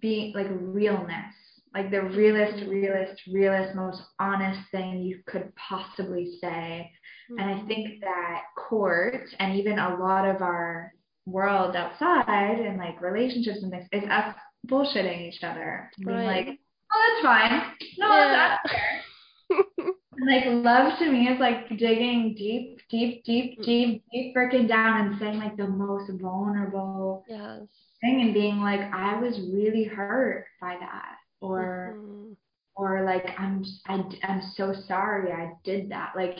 being 0.00 0.32
like 0.34 0.46
realness 0.50 1.34
like 1.74 1.90
the 1.90 2.02
realest 2.02 2.64
realest 2.66 3.20
realest 3.30 3.74
most 3.74 4.00
honest 4.18 4.60
thing 4.70 5.02
you 5.02 5.20
could 5.26 5.52
possibly 5.56 6.38
say 6.40 6.90
mm-hmm. 7.30 7.38
and 7.38 7.50
i 7.50 7.66
think 7.66 7.88
mm-hmm. 7.88 8.00
that 8.00 8.42
court 8.56 9.28
and 9.38 9.58
even 9.58 9.78
a 9.78 9.96
lot 9.96 10.26
of 10.26 10.40
our 10.42 10.92
world 11.28 11.76
outside 11.76 12.58
and 12.58 12.78
like 12.78 13.00
relationships 13.00 13.62
and 13.62 13.70
things 13.70 13.86
is 13.92 14.04
us 14.10 14.34
bullshitting 14.66 15.28
each 15.28 15.42
other. 15.42 15.90
Being 15.98 16.16
right. 16.16 16.46
like, 16.46 16.58
oh, 16.92 17.20
that's 17.22 17.24
fine. 17.24 17.62
No, 17.98 18.08
yeah. 18.08 18.56
that's 18.64 18.72
fair. 18.72 19.02
like 20.26 20.44
love 20.46 20.98
to 20.98 21.10
me 21.10 21.28
is 21.28 21.40
like 21.40 21.68
digging 21.70 22.34
deep, 22.36 22.80
deep, 22.90 23.24
deep, 23.24 23.58
mm. 23.58 23.64
deep, 23.64 24.04
deep 24.12 24.36
freaking 24.36 24.68
down 24.68 25.06
and 25.06 25.18
saying 25.18 25.38
like 25.38 25.56
the 25.56 25.68
most 25.68 26.10
vulnerable 26.20 27.24
yes. 27.28 27.60
thing 28.00 28.20
and 28.22 28.34
being 28.34 28.60
like, 28.60 28.80
I 28.80 29.20
was 29.20 29.38
really 29.52 29.84
hurt 29.84 30.46
by 30.60 30.76
that. 30.80 31.16
Or 31.40 31.94
mm-hmm. 31.96 32.32
or 32.74 33.04
like 33.04 33.26
I'm 33.38 33.64
I, 33.86 34.02
I'm 34.24 34.42
so 34.56 34.74
sorry 34.88 35.32
I 35.32 35.52
did 35.64 35.90
that. 35.92 36.12
Like 36.16 36.36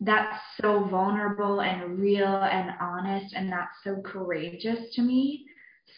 that's 0.00 0.40
so 0.60 0.84
vulnerable 0.84 1.60
and 1.60 1.98
real 1.98 2.42
and 2.42 2.70
honest 2.80 3.34
and 3.34 3.50
that's 3.50 3.74
so 3.82 4.00
courageous 4.02 4.94
to 4.94 5.02
me. 5.02 5.46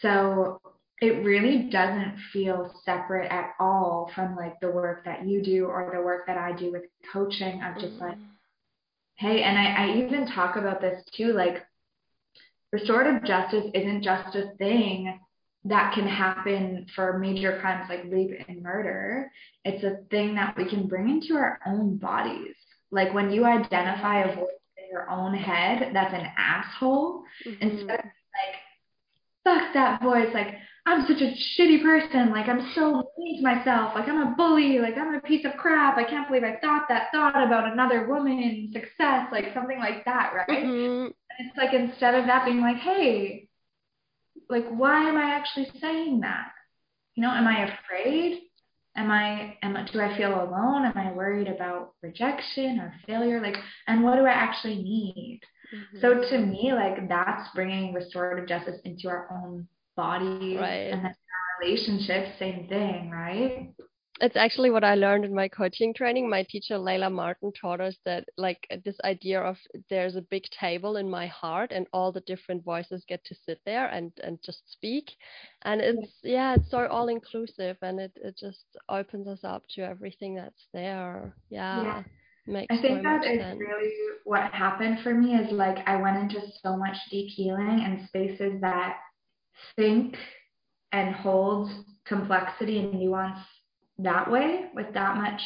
So 0.00 0.60
it 1.00 1.24
really 1.24 1.68
doesn't 1.70 2.16
feel 2.32 2.72
separate 2.84 3.30
at 3.30 3.54
all 3.58 4.10
from 4.14 4.36
like 4.36 4.58
the 4.60 4.70
work 4.70 5.04
that 5.04 5.26
you 5.26 5.42
do 5.42 5.66
or 5.66 5.90
the 5.94 6.02
work 6.02 6.26
that 6.26 6.38
I 6.38 6.52
do 6.52 6.72
with 6.72 6.82
coaching. 7.12 7.60
I'm 7.62 7.80
just 7.80 7.94
mm-hmm. 7.94 8.04
like, 8.04 8.18
hey, 9.16 9.42
and 9.42 9.58
I, 9.58 9.86
I 9.86 9.96
even 10.04 10.26
talk 10.26 10.56
about 10.56 10.80
this 10.80 11.02
too, 11.16 11.32
like 11.32 11.64
restorative 12.72 13.24
justice 13.24 13.64
isn't 13.74 14.02
just 14.02 14.34
a 14.36 14.52
thing 14.58 15.18
that 15.64 15.94
can 15.94 16.06
happen 16.06 16.86
for 16.94 17.18
major 17.18 17.58
crimes 17.60 17.86
like 17.90 18.04
rape 18.10 18.30
and 18.48 18.62
murder. 18.62 19.30
It's 19.64 19.84
a 19.84 20.04
thing 20.10 20.34
that 20.36 20.56
we 20.56 20.68
can 20.68 20.86
bring 20.86 21.08
into 21.10 21.34
our 21.34 21.60
own 21.66 21.96
bodies. 21.96 22.54
Like 22.90 23.14
when 23.14 23.30
you 23.30 23.44
identify 23.44 24.22
a 24.22 24.34
voice 24.34 24.48
in 24.76 24.84
your 24.90 25.08
own 25.10 25.34
head 25.34 25.90
that's 25.92 26.14
an 26.14 26.26
asshole, 26.36 27.22
mm-hmm. 27.46 27.62
instead 27.62 28.00
of 28.00 28.04
like, 28.04 28.56
fuck 29.44 29.72
that 29.74 30.02
voice, 30.02 30.28
like, 30.34 30.54
I'm 30.86 31.06
such 31.06 31.20
a 31.20 31.34
shitty 31.34 31.82
person. 31.82 32.30
Like, 32.30 32.48
I'm 32.48 32.72
so 32.74 33.10
mean 33.18 33.36
to 33.36 33.42
myself. 33.42 33.92
Like, 33.94 34.08
I'm 34.08 34.32
a 34.32 34.34
bully. 34.34 34.78
Like, 34.78 34.96
I'm 34.96 35.14
a 35.14 35.20
piece 35.20 35.44
of 35.44 35.52
crap. 35.56 35.98
I 35.98 36.04
can't 36.04 36.26
believe 36.26 36.42
I 36.42 36.56
thought 36.60 36.88
that 36.88 37.08
thought 37.12 37.36
about 37.46 37.70
another 37.70 38.08
woman's 38.08 38.72
success. 38.72 39.26
Like, 39.30 39.52
something 39.54 39.78
like 39.78 40.04
that, 40.06 40.32
right? 40.34 40.64
Mm-hmm. 40.64 41.04
And 41.04 41.14
it's 41.38 41.56
like, 41.56 41.74
instead 41.74 42.14
of 42.14 42.26
that 42.26 42.44
being 42.46 42.60
like, 42.60 42.78
hey, 42.78 43.48
like, 44.48 44.68
why 44.70 45.08
am 45.08 45.16
I 45.16 45.34
actually 45.34 45.70
saying 45.80 46.20
that? 46.20 46.50
You 47.14 47.22
know, 47.22 47.30
am 47.30 47.46
I 47.46 47.70
afraid? 47.70 48.40
Am 49.00 49.10
I, 49.10 49.56
am 49.62 49.78
I, 49.78 49.84
do 49.90 49.98
I 49.98 50.14
feel 50.14 50.34
alone? 50.34 50.84
Am 50.84 50.92
I 50.94 51.10
worried 51.12 51.48
about 51.48 51.94
rejection 52.02 52.78
or 52.78 52.92
failure? 53.06 53.40
Like, 53.40 53.56
and 53.86 54.04
what 54.04 54.16
do 54.16 54.26
I 54.26 54.30
actually 54.30 54.76
need? 54.76 55.40
Mm-hmm. 55.74 56.00
So 56.00 56.20
to 56.20 56.38
me, 56.38 56.72
like, 56.74 57.08
that's 57.08 57.48
bringing 57.54 57.94
restorative 57.94 58.46
justice 58.46 58.78
into 58.84 59.08
our 59.08 59.26
own 59.32 59.66
bodies 59.96 60.58
right. 60.60 60.92
and 60.92 61.02
then 61.02 61.14
our 61.14 61.62
relationships, 61.62 62.38
same 62.38 62.68
thing, 62.68 63.10
right? 63.10 63.72
It's 64.22 64.36
actually 64.36 64.70
what 64.70 64.84
I 64.84 64.96
learned 64.96 65.24
in 65.24 65.34
my 65.34 65.48
coaching 65.48 65.94
training. 65.94 66.28
My 66.28 66.42
teacher 66.42 66.74
Layla 66.74 67.10
Martin 67.10 67.52
taught 67.58 67.80
us 67.80 67.96
that 68.04 68.28
like 68.36 68.66
this 68.84 68.96
idea 69.02 69.40
of 69.40 69.56
there's 69.88 70.14
a 70.14 70.22
big 70.22 70.44
table 70.50 70.96
in 70.96 71.08
my 71.08 71.26
heart 71.26 71.72
and 71.72 71.86
all 71.92 72.12
the 72.12 72.20
different 72.20 72.62
voices 72.62 73.04
get 73.08 73.24
to 73.24 73.34
sit 73.46 73.60
there 73.64 73.86
and 73.88 74.12
and 74.22 74.38
just 74.44 74.70
speak. 74.70 75.10
And 75.62 75.80
it's 75.80 76.12
yeah, 76.22 76.54
it's 76.54 76.70
so 76.70 76.86
all 76.86 77.08
inclusive 77.08 77.78
and 77.80 77.98
it, 77.98 78.12
it 78.16 78.36
just 78.38 78.64
opens 78.90 79.26
us 79.26 79.40
up 79.42 79.64
to 79.74 79.82
everything 79.82 80.34
that's 80.34 80.66
there. 80.74 81.34
Yeah. 81.48 81.82
yeah. 81.82 82.02
Makes 82.46 82.76
I 82.76 82.82
think 82.82 82.98
so 82.98 83.02
that 83.02 83.24
is 83.24 83.40
sense. 83.40 83.60
really 83.60 83.92
what 84.24 84.50
happened 84.52 84.98
for 85.02 85.14
me 85.14 85.34
is 85.34 85.50
like 85.52 85.86
I 85.86 85.96
went 85.96 86.16
into 86.16 86.40
so 86.62 86.76
much 86.76 86.96
deep 87.10 87.30
healing 87.30 87.80
and 87.84 88.06
spaces 88.08 88.60
that 88.60 88.96
think 89.76 90.16
and 90.92 91.14
hold 91.14 91.70
complexity 92.06 92.80
and 92.80 92.94
nuance 92.94 93.38
that 94.02 94.30
way 94.30 94.66
with 94.74 94.92
that 94.94 95.16
much 95.16 95.40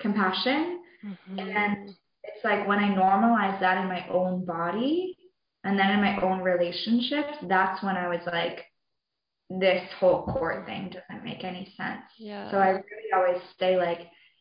compassion. 0.00 0.80
Mm-hmm. 1.04 1.38
And 1.38 1.88
it's 2.24 2.44
like 2.44 2.66
when 2.66 2.78
I 2.78 2.94
normalize 2.94 3.60
that 3.60 3.78
in 3.78 3.88
my 3.88 4.06
own 4.08 4.44
body 4.44 5.16
and 5.64 5.78
then 5.78 5.90
in 5.90 6.00
my 6.00 6.20
own 6.22 6.40
relationships, 6.40 7.38
that's 7.48 7.82
when 7.82 7.96
I 7.96 8.08
was 8.08 8.20
like, 8.26 8.64
this 9.50 9.82
whole 9.98 10.24
court 10.24 10.66
thing 10.66 10.90
doesn't 10.90 11.24
make 11.24 11.42
any 11.42 11.72
sense. 11.76 12.02
Yeah. 12.18 12.50
So 12.50 12.58
I 12.58 12.68
really 12.70 13.12
always 13.14 13.40
say 13.58 13.76
like 13.76 14.00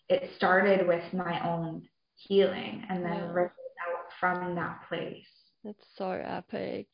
it 0.10 0.30
started 0.36 0.86
with 0.88 1.04
my 1.14 1.48
own 1.48 1.88
healing 2.16 2.84
and 2.90 3.04
then 3.04 3.14
yeah. 3.14 3.42
out 3.42 4.12
from 4.20 4.56
that 4.56 4.82
place. 4.90 5.26
It's 5.64 5.86
so 5.98 6.12
epic 6.12 6.88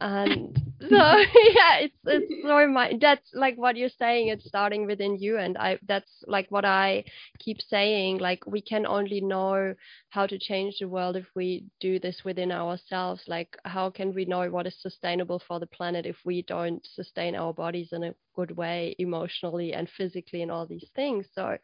and 0.00 0.56
so 0.80 0.88
yeah 0.90 1.76
it's 1.80 1.94
it's 2.06 2.32
so 2.42 2.66
my 2.68 2.92
that's 3.00 3.30
like 3.34 3.56
what 3.56 3.76
you're 3.76 3.88
saying 3.88 4.28
it's 4.28 4.46
starting 4.46 4.86
within 4.86 5.16
you 5.18 5.36
and 5.36 5.58
i 5.58 5.78
that's 5.86 6.10
like 6.26 6.46
what 6.50 6.64
i 6.64 7.04
keep 7.38 7.58
saying 7.60 8.18
like 8.18 8.46
we 8.46 8.60
can 8.60 8.86
only 8.86 9.20
know 9.20 9.74
how 10.10 10.26
to 10.26 10.38
change 10.38 10.76
the 10.80 10.88
world 10.88 11.16
if 11.16 11.26
we 11.34 11.64
do 11.80 11.98
this 12.00 12.22
within 12.24 12.50
ourselves. 12.50 13.22
Like 13.28 13.56
how 13.64 13.90
can 13.90 14.12
we 14.12 14.24
know 14.24 14.50
what 14.50 14.66
is 14.66 14.76
sustainable 14.80 15.40
for 15.46 15.60
the 15.60 15.66
planet 15.66 16.04
if 16.04 16.16
we 16.24 16.42
don't 16.42 16.84
sustain 16.94 17.36
our 17.36 17.54
bodies 17.54 17.90
in 17.92 18.02
a 18.02 18.14
good 18.34 18.56
way 18.56 18.96
emotionally 18.98 19.72
and 19.72 19.88
physically 19.96 20.42
and 20.42 20.50
all 20.50 20.66
these 20.66 20.88
things? 20.96 21.26
So 21.32 21.56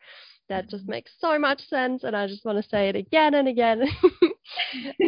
that 0.49 0.71
just 0.71 0.85
mm-hmm. 0.85 0.93
makes 0.93 1.13
so 1.19 1.39
much 1.39 1.61
sense 1.69 2.05
and 2.05 2.17
i 2.17 2.27
just 2.27 2.45
want 2.45 2.63
to 2.63 2.69
say 2.69 2.89
it 2.89 2.97
again 2.97 3.35
and 3.35 3.49
again 3.49 3.83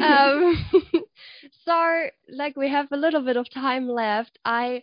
um, 0.03 0.67
so 1.65 2.09
like 2.31 2.57
we 2.57 2.69
have 2.69 2.87
a 2.93 2.97
little 2.97 3.23
bit 3.23 3.37
of 3.37 3.47
time 3.53 3.89
left 3.89 4.39
i 4.45 4.83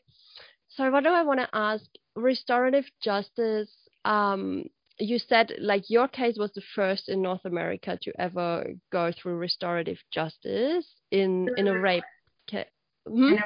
so 0.69 0.89
what 0.91 1.03
do 1.03 1.09
i 1.09 1.23
want 1.23 1.39
to 1.39 1.49
ask 1.53 1.83
restorative 2.15 2.85
justice 3.03 3.69
um 4.05 4.63
you 4.97 5.19
said 5.19 5.51
like 5.59 5.89
your 5.89 6.07
case 6.07 6.37
was 6.37 6.51
the 6.55 6.61
first 6.75 7.09
in 7.09 7.21
north 7.21 7.43
america 7.45 7.97
to 8.01 8.11
ever 8.19 8.65
go 8.91 9.11
through 9.11 9.35
restorative 9.35 9.97
justice 10.13 10.85
in 11.11 11.49
in 11.57 11.67
a 11.67 11.79
rape 11.79 12.03
case 12.47 12.65
hmm? 13.07 13.33
in, 13.33 13.39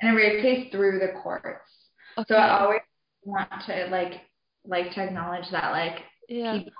in, 0.00 0.08
a 0.08 0.14
rape 0.14 0.42
case 0.42 0.72
through 0.72 0.98
the 0.98 1.12
courts 1.22 1.70
okay. 2.18 2.26
so 2.28 2.34
i 2.34 2.60
always 2.60 2.80
want 3.24 3.48
to 3.66 3.86
like 3.90 4.22
like 4.66 4.92
to 4.92 5.02
acknowledge 5.02 5.48
that 5.50 5.70
like 5.70 6.00
yeah. 6.28 6.58
people 6.58 6.72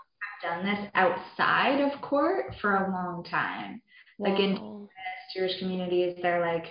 done 0.43 0.65
this 0.65 0.91
outside 0.95 1.81
of 1.81 2.01
court 2.01 2.55
for 2.61 2.77
a 2.77 2.91
long 2.91 3.25
time. 3.25 3.81
Wow. 4.19 4.31
Like 4.31 4.41
in 4.41 4.89
Jewish 5.35 5.59
communities, 5.59 6.17
they're 6.23 6.41
like, 6.41 6.67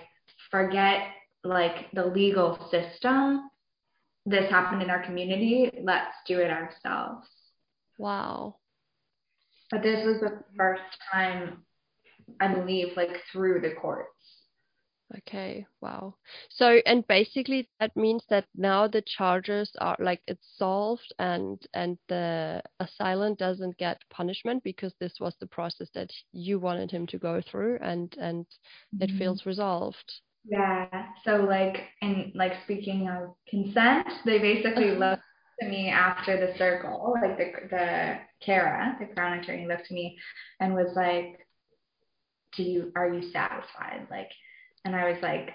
forget 0.50 1.08
like 1.44 1.90
the 1.92 2.06
legal 2.06 2.58
system. 2.70 3.50
This 4.24 4.50
happened 4.50 4.82
in 4.82 4.90
our 4.90 5.04
community. 5.04 5.70
Let's 5.82 6.14
do 6.26 6.40
it 6.40 6.50
ourselves. 6.50 7.28
Wow. 7.98 8.56
But 9.70 9.82
this 9.82 10.04
was 10.04 10.20
the 10.20 10.42
first 10.56 10.82
time, 11.12 11.64
I 12.40 12.52
believe, 12.52 12.96
like 12.96 13.20
through 13.32 13.60
the 13.60 13.74
court. 13.80 14.06
Okay, 15.18 15.64
wow. 15.80 16.16
So, 16.50 16.80
and 16.84 17.06
basically 17.06 17.68
that 17.78 17.96
means 17.96 18.24
that 18.28 18.46
now 18.56 18.88
the 18.88 19.02
charges 19.02 19.70
are 19.80 19.96
like 20.00 20.20
it's 20.26 20.46
solved 20.56 21.14
and 21.20 21.64
and 21.74 21.96
the 22.08 22.60
assailant 22.80 23.38
doesn't 23.38 23.78
get 23.78 24.00
punishment 24.10 24.64
because 24.64 24.92
this 24.98 25.14
was 25.20 25.34
the 25.38 25.46
process 25.46 25.88
that 25.94 26.10
you 26.32 26.58
wanted 26.58 26.90
him 26.90 27.06
to 27.08 27.18
go 27.18 27.40
through 27.40 27.78
and 27.82 28.16
and 28.18 28.46
mm-hmm. 28.46 29.04
it 29.04 29.16
feels 29.16 29.46
resolved. 29.46 30.12
Yeah. 30.44 30.88
So 31.24 31.36
like 31.36 31.84
in 32.02 32.32
like 32.34 32.54
speaking 32.64 33.08
of 33.08 33.36
consent, 33.48 34.08
they 34.24 34.38
basically 34.38 34.90
uh-huh. 34.90 35.10
looked 35.10 35.22
to 35.60 35.68
me 35.68 35.88
after 35.88 36.36
the 36.36 36.58
circle, 36.58 37.14
like 37.22 37.38
the 37.38 37.52
the 37.70 38.18
Kara, 38.44 38.96
the 38.98 39.06
crown 39.14 39.38
attorney 39.38 39.68
looked 39.68 39.86
to 39.86 39.94
me 39.94 40.18
and 40.58 40.74
was 40.74 40.92
like, 40.96 41.46
Do 42.56 42.64
you 42.64 42.92
are 42.96 43.08
you 43.08 43.30
satisfied? 43.30 44.08
Like 44.10 44.30
and 44.86 44.94
I 44.94 45.10
was 45.10 45.20
like, 45.20 45.50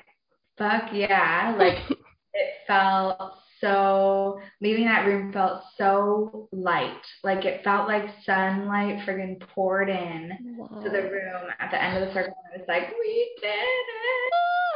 fuck 0.58 0.94
yeah. 0.94 1.56
Like 1.58 1.78
it 2.34 2.50
felt 2.68 3.34
so, 3.62 4.40
leaving 4.60 4.86
that 4.86 5.06
room 5.06 5.32
felt 5.32 5.62
so 5.78 6.50
light. 6.52 7.02
Like 7.24 7.46
it 7.46 7.64
felt 7.64 7.88
like 7.88 8.06
sunlight 8.26 9.06
friggin' 9.06 9.40
poured 9.40 9.90
in 9.90 10.32
to 10.84 10.90
the 10.90 11.02
room 11.04 11.50
at 11.60 11.72
the 11.72 11.82
end 11.82 11.98
of 11.98 12.08
the 12.08 12.14
circle. 12.14 12.34
And 12.52 12.56
I 12.56 12.58
was 12.58 12.68
like, 12.68 12.92
we 13.00 13.36
did 13.40 13.48
it. 13.48 14.22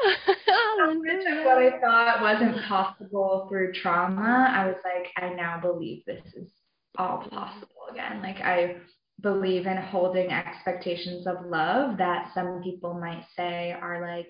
what 1.45 1.57
I 1.57 1.79
thought 1.79 2.21
wasn't 2.21 2.63
possible 2.65 3.47
through 3.49 3.73
trauma, 3.73 4.53
I 4.53 4.67
was 4.67 4.77
like, 4.83 5.11
I 5.17 5.33
now 5.33 5.59
believe 5.59 6.05
this 6.05 6.23
is 6.35 6.49
all 6.97 7.27
possible 7.29 7.87
again. 7.91 8.21
Like 8.21 8.37
I 8.37 8.77
believe 9.21 9.65
in 9.65 9.77
holding 9.77 10.31
expectations 10.31 11.25
of 11.25 11.45
love 11.45 11.97
that 11.97 12.31
some 12.33 12.61
people 12.63 12.93
might 12.93 13.25
say 13.35 13.71
are 13.71 14.01
like 14.01 14.29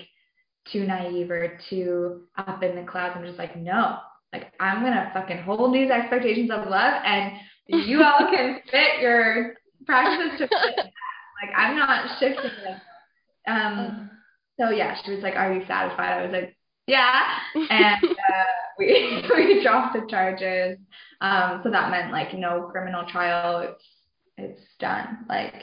too 0.71 0.85
naive 0.85 1.31
or 1.31 1.59
too 1.69 2.23
up 2.37 2.63
in 2.63 2.75
the 2.75 2.83
clouds. 2.83 3.15
I'm 3.17 3.25
just 3.25 3.37
like, 3.37 3.55
no, 3.55 3.99
like 4.33 4.51
I'm 4.59 4.83
gonna 4.83 5.11
fucking 5.13 5.39
hold 5.39 5.73
these 5.73 5.89
expectations 5.89 6.51
of 6.51 6.67
love 6.67 6.93
and 7.05 7.33
you 7.67 8.03
all 8.03 8.19
can 8.31 8.59
fit 8.69 9.01
your 9.01 9.55
practices 9.85 10.39
to 10.39 10.47
fit 10.47 10.77
Like 10.77 11.55
I'm 11.55 11.75
not 11.75 12.19
shifting. 12.19 12.51
Um 13.47 14.09
so 14.59 14.69
yeah, 14.69 14.97
she 15.03 15.11
was 15.11 15.23
like, 15.23 15.35
Are 15.35 15.53
you 15.53 15.61
satisfied? 15.67 16.19
I 16.19 16.23
was 16.23 16.31
like, 16.31 16.57
Yeah. 16.87 17.21
And 17.69 18.03
uh, 18.03 18.43
we 18.77 19.23
we 19.35 19.63
dropped 19.63 19.95
the 19.95 20.05
charges. 20.09 20.77
Um 21.21 21.61
so 21.63 21.71
that 21.71 21.91
meant 21.91 22.11
like 22.11 22.33
no 22.33 22.69
criminal 22.71 23.05
trial. 23.07 23.59
It's 23.59 23.83
it's 24.37 24.61
done. 24.79 25.19
Like 25.29 25.53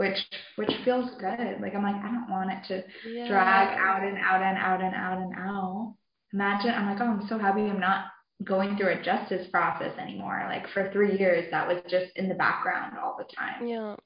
which 0.00 0.16
which 0.56 0.70
feels 0.82 1.10
good. 1.20 1.60
Like 1.60 1.74
I'm 1.74 1.82
like, 1.82 2.02
I 2.02 2.10
don't 2.10 2.30
want 2.30 2.50
it 2.50 2.66
to 2.68 2.82
yeah. 3.06 3.28
drag 3.28 3.78
out 3.78 4.02
and 4.02 4.16
out 4.16 4.40
and 4.42 4.56
out 4.56 4.80
and 4.80 4.94
out 4.94 5.18
and 5.18 5.34
out. 5.36 5.94
Imagine 6.32 6.70
I'm 6.70 6.86
like, 6.86 7.02
oh, 7.02 7.20
I'm 7.20 7.28
so 7.28 7.38
happy 7.38 7.60
I'm 7.60 7.78
not 7.78 8.06
going 8.42 8.78
through 8.78 8.98
a 8.98 9.02
justice 9.02 9.46
process 9.52 9.92
anymore. 9.98 10.46
Like 10.48 10.66
for 10.72 10.90
three 10.90 11.18
years, 11.18 11.50
that 11.50 11.68
was 11.68 11.82
just 11.90 12.16
in 12.16 12.30
the 12.30 12.34
background 12.34 12.96
all 12.98 13.14
the 13.18 13.28
time. 13.36 13.66
Yeah. 13.66 13.96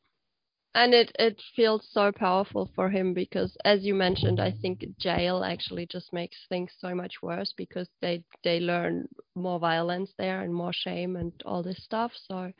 and 0.74 0.92
it 0.92 1.12
it 1.16 1.40
feels 1.54 1.86
so 1.92 2.10
powerful 2.10 2.68
for 2.74 2.90
him 2.90 3.14
because 3.14 3.56
as 3.64 3.84
you 3.84 3.94
mentioned 3.94 4.40
i 4.40 4.50
think 4.60 4.84
jail 4.98 5.44
actually 5.44 5.86
just 5.86 6.12
makes 6.12 6.36
things 6.48 6.72
so 6.80 6.92
much 7.02 7.14
worse 7.22 7.54
because 7.56 7.88
they 8.02 8.24
they 8.42 8.58
learn 8.58 9.06
more 9.36 9.60
violence 9.60 10.10
there 10.18 10.40
and 10.40 10.52
more 10.52 10.72
shame 10.72 11.14
and 11.14 11.32
all 11.46 11.62
this 11.62 11.84
stuff 11.84 12.10
so 12.28 12.50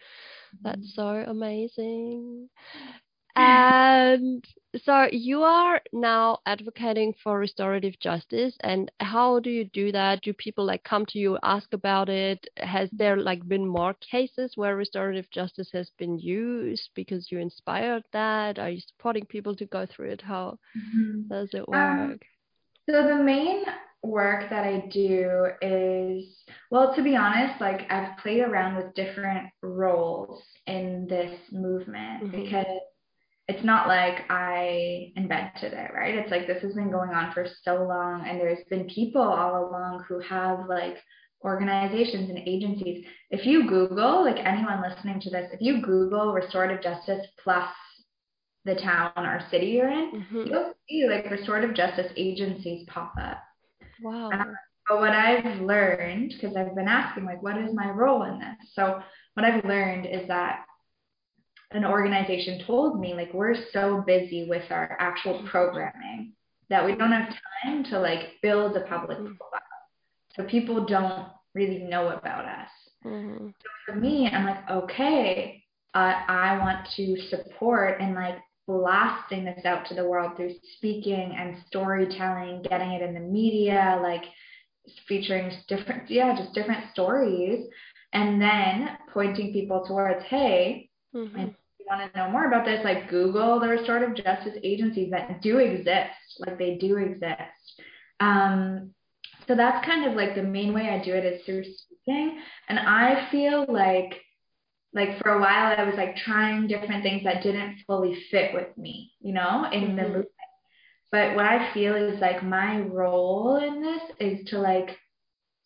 that's 0.63 0.89
mm-hmm. 0.97 1.25
so 1.27 1.31
amazing 1.37 2.49
and 3.37 4.45
so 4.85 5.07
you 5.11 5.43
are 5.43 5.81
now 5.93 6.39
advocating 6.47 7.15
for 7.23 7.39
restorative 7.39 7.99
justice 8.01 8.55
and 8.61 8.91
how 9.01 9.39
do 9.41 9.51
you 9.51 9.65
do 9.67 9.93
that? 9.93 10.23
Do 10.23 10.33
people 10.33 10.65
like 10.65 10.83
come 10.85 11.07
to 11.07 11.19
you 11.19 11.39
ask 11.43 11.73
about 11.73 12.09
it? 12.09 12.47
Has 12.57 12.89
there 12.93 13.17
like 13.17 13.47
been 13.47 13.67
more 13.67 13.95
cases 13.95 14.53
where 14.57 14.77
restorative 14.77 15.31
justice 15.31 15.71
has 15.73 15.91
been 15.99 16.19
used 16.19 16.91
because 16.95 17.31
you 17.31 17.39
inspired 17.39 18.05
that? 18.13 18.59
Are 18.59 18.71
you 18.71 18.81
supporting 18.81 19.27
people 19.27 19.55
to 19.57 19.67
go 19.67 19.87
through 19.87 20.11
it? 20.11 20.23
How 20.23 20.59
mm-hmm. 20.77 21.29
does 21.29 21.51
it 21.53 21.65
um, 21.73 21.99
work? 21.99 22.11
um, 22.11 22.19
so 22.91 23.03
the 23.09 23.23
main 23.23 23.65
work 24.03 24.51
that 24.51 24.65
i 24.65 24.87
do 24.93 25.47
is 25.63 26.45
well 26.71 26.95
to 26.95 27.03
be 27.03 27.17
honest 27.17 27.59
like 27.59 27.91
i've 27.91 28.19
played 28.19 28.43
around 28.43 28.77
with 28.77 28.95
different 28.95 29.49
roles 29.63 30.43
in 30.67 31.07
this 31.09 31.41
movement 31.51 32.25
mm-hmm. 32.25 32.43
because 32.43 32.67
it's 33.47 33.65
not 33.65 33.89
like 33.89 34.25
I 34.31 35.13
invented 35.17 35.75
it, 35.75 35.91
right? 35.95 36.15
It's 36.15 36.31
like 36.31 36.47
this 36.47 36.63
has 36.63 36.75
been 36.75 36.91
going 36.91 37.11
on 37.11 37.33
for 37.33 37.47
so 37.63 37.85
long, 37.85 38.27
and 38.27 38.41
there's 38.41 38.65
been 38.71 38.89
people 38.89 39.23
all 39.23 39.69
along 39.69 40.05
who 40.09 40.21
have 40.21 40.67
like 40.69 40.97
organizations 41.45 42.31
and 42.31 42.39
agencies. 42.39 43.05
If 43.31 43.45
you 43.45 43.69
Google, 43.69 44.25
like 44.25 44.39
anyone 44.39 44.83
listening 44.83 45.21
to 45.21 45.31
this, 45.31 45.51
if 45.53 45.61
you 45.61 45.83
Google 45.83 46.33
restorative 46.33 46.83
justice 46.83 47.27
plus 47.43 47.69
the 48.65 48.77
town 48.77 49.13
or 49.17 49.47
city 49.51 49.67
you're 49.67 49.91
in, 49.91 50.11
mm-hmm. 50.13 50.47
you'll 50.47 50.73
see 50.89 51.07
like 51.07 51.31
restorative 51.31 51.75
justice 51.75 52.11
agencies 52.17 52.87
pop 52.89 53.13
up. 53.21 53.43
Wow. 54.03 54.31
Um, 54.33 54.57
but 54.89 55.01
what 55.01 55.11
I've 55.13 55.61
learned, 55.61 56.35
because 56.35 56.57
I've 56.57 56.75
been 56.75 56.89
asking, 56.89 57.25
like, 57.25 57.43
what 57.43 57.57
is 57.57 57.75
my 57.75 57.91
role 57.91 58.23
in 58.25 58.39
this? 58.39 58.73
So, 58.75 59.01
what 59.35 59.45
I've 59.45 59.65
learned 59.65 60.07
is 60.07 60.29
that 60.29 60.65
an 61.75 61.85
organization 61.85 62.63
told 62.67 63.01
me 63.01 63.15
like 63.15 63.35
we're 63.35 63.57
so 63.73 64.03
busy 64.07 64.47
with 64.49 64.63
our 64.71 64.97
actual 65.01 65.45
programming 65.51 66.33
that 66.71 66.85
we 66.85 66.95
don't 66.95 67.13
have 67.13 67.35
time 67.65 67.85
to 67.85 67.99
like 67.99 68.41
build 68.43 68.77
a 68.77 68.81
public 68.83 69.19
mm-hmm. 69.19 69.35
profile 69.35 69.61
so 70.37 70.45
people 70.45 70.87
don't 70.87 71.29
really 71.55 71.79
know 71.79 72.09
about 72.09 72.45
us 72.45 72.71
mm-hmm. 73.05 73.49
so 73.49 73.69
for 73.85 73.99
me 73.99 74.29
i'm 74.33 74.47
like 74.47 74.71
okay 74.71 75.63
uh, 75.95 76.15
i 76.29 76.57
want 76.59 76.87
to 76.97 77.17
support 77.29 78.01
and 78.01 78.15
like 78.15 78.39
blasting 78.67 79.45
this 79.45 79.65
out 79.67 79.85
to 79.87 79.95
the 79.95 80.05
world 80.05 80.37
through 80.37 80.55
speaking 80.77 81.35
and 81.37 81.57
storytelling 81.67 82.63
getting 82.71 82.93
it 82.93 83.03
in 83.03 83.15
the 83.15 83.21
media 83.21 83.99
like 84.01 84.23
featuring 85.09 85.51
different 85.69 86.09
yeah 86.09 86.37
just 86.37 86.55
different 86.55 86.91
stories 86.93 87.67
and 88.13 88.41
then 88.41 88.91
pointing 89.13 89.53
people 89.53 89.85
towards 89.85 90.25
hey 90.27 90.89
mm-hmm 91.15 91.47
want 91.89 92.13
to 92.13 92.19
know 92.19 92.31
more 92.31 92.47
about 92.47 92.65
this, 92.65 92.81
like 92.85 93.11
Google 93.11 93.61
the 93.61 93.69
restorative 93.69 94.17
justice 94.17 94.59
agencies 94.63 95.11
that 95.11 95.43
do 95.43 95.59
exist, 95.59 96.11
like 96.39 96.59
they 96.59 96.77
do 96.77 96.97
exist. 96.97 97.83
Um, 98.21 98.91
so 99.47 99.55
that's 99.55 99.85
kind 99.85 100.07
of 100.07 100.15
like 100.15 100.35
the 100.35 100.43
main 100.43 100.73
way 100.73 100.89
I 100.89 101.05
do 101.05 101.15
it 101.15 101.25
is 101.25 101.45
through 101.45 101.65
speaking. 101.65 102.41
And 102.69 102.79
I 102.79 103.29
feel 103.31 103.67
like, 103.69 104.21
like 104.95 105.21
for 105.21 105.33
a 105.33 105.41
while, 105.41 105.75
I 105.77 105.85
was 105.85 105.97
like 105.97 106.17
trying 106.17 106.67
different 106.67 107.03
things 107.03 107.25
that 107.25 107.43
didn't 107.43 107.79
fully 107.87 108.17
fit 108.31 108.55
with 108.55 108.77
me, 108.79 109.13
you 109.21 109.35
know, 109.35 109.69
in 109.73 109.83
mm-hmm. 109.83 109.97
the 109.97 110.03
movement. 110.03 110.29
But 111.11 111.37
what 111.37 111.45
I 111.45 111.73
feel 111.75 111.95
is 111.95 112.21
like 112.21 112.43
my 112.43 112.81
role 112.81 113.57
in 113.57 113.83
this 113.83 114.03
is 114.19 114.49
to 114.51 114.59
like 114.59 114.97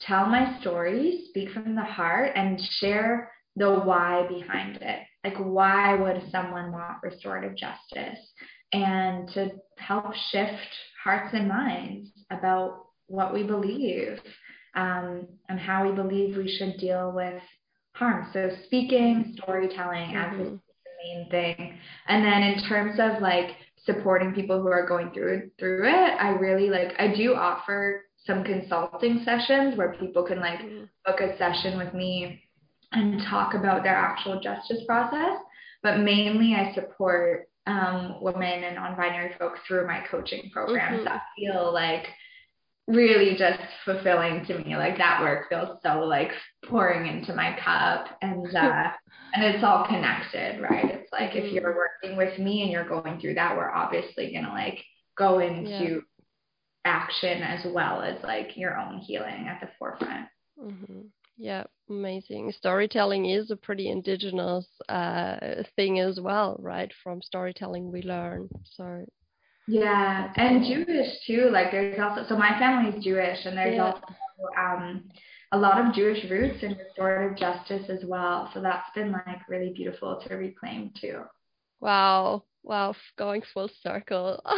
tell 0.01 0.27
my 0.27 0.61
story, 0.61 1.25
speak 1.29 1.51
from 1.51 1.75
the 1.75 1.83
heart, 1.83 2.33
and 2.35 2.61
share 2.81 3.33
the 3.57 3.73
why 3.73 4.27
behind 4.29 4.77
it. 4.77 5.01
Like, 5.29 5.39
why 5.39 5.95
would 5.95 6.31
someone 6.31 6.73
want 6.73 7.03
restorative 7.03 7.57
justice? 7.57 8.19
And 8.73 9.29
to 9.31 9.51
help 9.79 10.15
shift 10.31 10.69
hearts 11.03 11.35
and 11.35 11.49
minds 11.49 12.11
about 12.31 12.87
what 13.07 13.33
we 13.33 13.43
believe 13.43 14.21
um, 14.75 15.27
and 15.49 15.59
how 15.59 15.89
we 15.89 15.95
believe 15.95 16.37
we 16.37 16.49
should 16.49 16.79
deal 16.79 17.13
with 17.13 17.43
harm. 17.93 18.29
So, 18.33 18.51
speaking, 18.65 19.37
storytelling, 19.43 20.11
mm-hmm. 20.11 20.39
the 20.39 20.61
main 21.05 21.31
thing. 21.31 21.79
And 22.07 22.25
then, 22.25 22.43
in 22.43 22.69
terms 22.69 22.99
of 23.01 23.23
like 23.23 23.51
supporting 23.85 24.35
people 24.35 24.61
who 24.61 24.69
are 24.69 24.87
going 24.87 25.11
through 25.13 25.51
through 25.59 25.89
it, 25.89 25.93
I 26.21 26.31
really 26.31 26.71
like. 26.71 26.93
I 26.99 27.15
do 27.15 27.35
offer 27.35 28.05
some 28.27 28.45
consulting 28.45 29.23
sessions 29.25 29.77
where 29.77 29.95
people 29.95 30.23
can 30.23 30.41
like 30.41 30.61
mm-hmm. 30.61 30.85
book 31.07 31.21
a 31.21 31.37
session 31.39 31.79
with 31.79 31.95
me 31.95 32.43
and 32.93 33.23
talk 33.29 33.55
about 33.55 33.83
their 33.83 33.95
actual 33.95 34.41
justice 34.41 34.83
process. 34.87 35.39
But 35.83 35.99
mainly, 35.99 36.55
I 36.55 36.75
support 36.75 37.49
um, 37.67 38.17
women 38.21 38.65
and 38.65 38.77
non-binary 38.77 39.35
folks 39.39 39.61
through 39.67 39.87
my 39.87 40.03
coaching 40.11 40.51
programs 40.53 40.97
mm-hmm. 40.97 41.05
that 41.05 41.23
feel 41.37 41.73
like 41.73 42.07
really 42.87 43.37
just 43.37 43.61
fulfilling 43.85 44.45
to 44.47 44.59
me. 44.59 44.77
Like 44.77 44.97
that 44.97 45.21
work 45.21 45.49
feels 45.49 45.79
so 45.83 46.01
like 46.01 46.31
pouring 46.65 47.07
into 47.07 47.35
my 47.35 47.57
cup, 47.63 48.17
and 48.23 48.47
uh, 48.57 48.91
and 49.35 49.45
it's 49.45 49.63
all 49.63 49.87
connected, 49.87 50.61
right? 50.61 50.87
It's 50.87 51.13
like 51.13 51.31
mm-hmm. 51.31 51.47
if 51.47 51.53
you're 51.53 51.77
working 51.77 52.17
with 52.17 52.39
me 52.39 52.63
and 52.63 52.73
you're 52.73 52.89
going 52.89 53.21
through 53.21 53.35
that, 53.35 53.57
we're 53.57 53.71
obviously 53.71 54.33
gonna 54.33 54.53
like 54.53 54.83
go 55.17 55.39
into 55.41 55.95
yeah. 55.95 56.01
action 56.85 57.43
as 57.43 57.67
well 57.73 58.03
as 58.03 58.17
like 58.23 58.57
your 58.57 58.79
own 58.79 58.99
healing 58.99 59.47
at 59.47 59.61
the 59.61 59.69
forefront. 59.79 60.27
Mm-hmm. 60.59 61.01
Yeah, 61.39 61.65
amazing. 61.89 62.53
Storytelling 62.53 63.27
is 63.27 63.53
a 63.53 63.57
pretty 63.57 63.89
indigenous 63.89 64.67
uh, 64.89 65.63
thing 65.77 66.01
as 66.01 66.19
well, 66.21 66.57
right? 66.59 66.93
From 67.05 67.23
storytelling, 67.23 67.93
we 67.93 68.03
learn. 68.03 68.49
So. 68.65 69.07
Yeah, 69.69 70.33
and 70.37 70.65
Jewish 70.65 71.09
too. 71.27 71.49
Like 71.53 71.71
there's 71.71 72.01
also 72.01 72.25
so 72.29 72.37
my 72.37 72.59
family 72.59 72.97
is 72.97 73.05
Jewish, 73.05 73.39
and 73.45 73.57
there's 73.57 73.77
yeah. 73.77 73.93
also 73.93 74.03
um, 74.59 75.05
a 75.53 75.59
lot 75.59 75.87
of 75.87 75.95
Jewish 75.95 76.29
roots 76.29 76.63
in 76.63 76.77
restorative 76.77 77.39
justice 77.39 77.89
as 77.89 78.01
well. 78.05 78.51
So 78.53 78.61
that's 78.61 78.91
been 78.95 79.13
like 79.13 79.49
really 79.49 79.73
beautiful 79.77 80.21
to 80.27 80.35
reclaim 80.35 80.91
too. 81.01 81.21
Wow! 81.81 82.45
Wow! 82.65 82.97
Going 83.17 83.43
full 83.55 83.71
circle. 83.83 84.43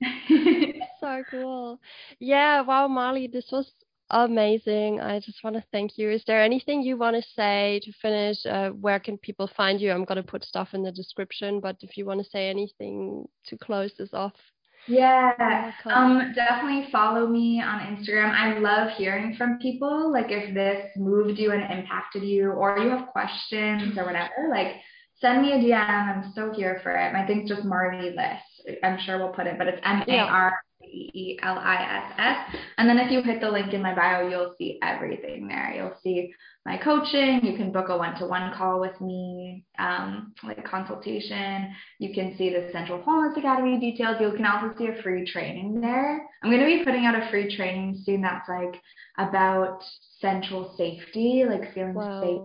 so 1.00 1.22
cool. 1.30 1.80
Yeah. 2.20 2.62
Wow, 2.62 2.88
Molly, 2.88 3.26
this 3.26 3.48
was 3.52 3.70
amazing. 4.12 5.00
I 5.00 5.20
just 5.20 5.42
want 5.42 5.56
to 5.56 5.64
thank 5.72 5.96
you. 5.96 6.10
Is 6.10 6.22
there 6.26 6.42
anything 6.42 6.82
you 6.82 6.96
want 6.96 7.16
to 7.16 7.30
say 7.34 7.80
to 7.84 7.92
finish? 8.00 8.44
Uh, 8.46 8.70
where 8.70 9.00
can 9.00 9.18
people 9.18 9.50
find 9.56 9.80
you? 9.80 9.90
I'm 9.90 10.04
going 10.04 10.22
to 10.22 10.30
put 10.30 10.44
stuff 10.44 10.68
in 10.74 10.82
the 10.82 10.92
description, 10.92 11.60
but 11.60 11.76
if 11.80 11.96
you 11.96 12.04
want 12.04 12.22
to 12.22 12.30
say 12.30 12.48
anything 12.48 13.26
to 13.46 13.56
close 13.56 13.92
this 13.98 14.10
off. 14.12 14.34
Yeah, 14.88 15.72
um, 15.86 16.32
definitely 16.34 16.90
follow 16.90 17.28
me 17.28 17.62
on 17.62 17.80
Instagram. 17.80 18.32
I 18.32 18.58
love 18.58 18.90
hearing 18.96 19.36
from 19.36 19.58
people. 19.60 20.12
Like 20.12 20.26
if 20.30 20.52
this 20.54 20.86
moved 20.96 21.38
you 21.38 21.52
and 21.52 21.62
impacted 21.62 22.24
you, 22.24 22.50
or 22.50 22.78
you 22.78 22.90
have 22.90 23.06
questions 23.08 23.96
or 23.96 24.04
whatever, 24.04 24.48
like 24.50 24.74
send 25.20 25.42
me 25.42 25.52
a 25.52 25.56
DM. 25.56 25.78
I'm 25.78 26.32
so 26.34 26.52
here 26.52 26.80
for 26.82 26.90
it. 26.96 27.12
My 27.12 27.24
thing's 27.24 27.48
just 27.48 27.62
Marlee 27.62 28.16
Liss. 28.16 28.76
I'm 28.82 28.98
sure 29.06 29.18
we'll 29.18 29.28
put 29.28 29.46
it, 29.46 29.56
but 29.56 29.68
it's 29.68 29.80
M 29.84 30.02
A 30.08 30.18
R 30.18 30.52
E 30.92 31.38
L 31.42 31.58
I 31.58 32.04
S 32.06 32.12
S. 32.18 32.60
And 32.78 32.88
then 32.88 32.98
if 32.98 33.10
you 33.10 33.22
hit 33.22 33.40
the 33.40 33.50
link 33.50 33.72
in 33.72 33.82
my 33.82 33.94
bio, 33.94 34.28
you'll 34.28 34.54
see 34.58 34.78
everything 34.82 35.48
there. 35.48 35.72
You'll 35.74 35.96
see 36.02 36.32
my 36.64 36.76
coaching. 36.76 37.44
You 37.44 37.56
can 37.56 37.72
book 37.72 37.88
a 37.88 37.96
one 37.96 38.18
to 38.18 38.26
one 38.26 38.52
call 38.54 38.80
with 38.80 39.00
me, 39.00 39.64
um, 39.78 40.32
like 40.42 40.64
consultation. 40.64 41.74
You 41.98 42.14
can 42.14 42.36
see 42.36 42.50
the 42.50 42.68
Sensual 42.72 43.02
Wholeness 43.02 43.36
Academy 43.36 43.78
details. 43.78 44.16
You 44.20 44.32
can 44.32 44.46
also 44.46 44.76
see 44.78 44.86
a 44.86 45.02
free 45.02 45.24
training 45.24 45.80
there. 45.80 46.26
I'm 46.42 46.50
going 46.50 46.60
to 46.60 46.66
be 46.66 46.84
putting 46.84 47.06
out 47.06 47.20
a 47.20 47.28
free 47.30 47.54
training 47.54 48.00
soon 48.04 48.22
that's 48.22 48.48
like 48.48 48.80
about 49.18 49.82
central 50.20 50.74
safety, 50.76 51.44
like 51.48 51.74
feeling 51.74 51.94
wow. 51.94 52.20
safe 52.22 52.40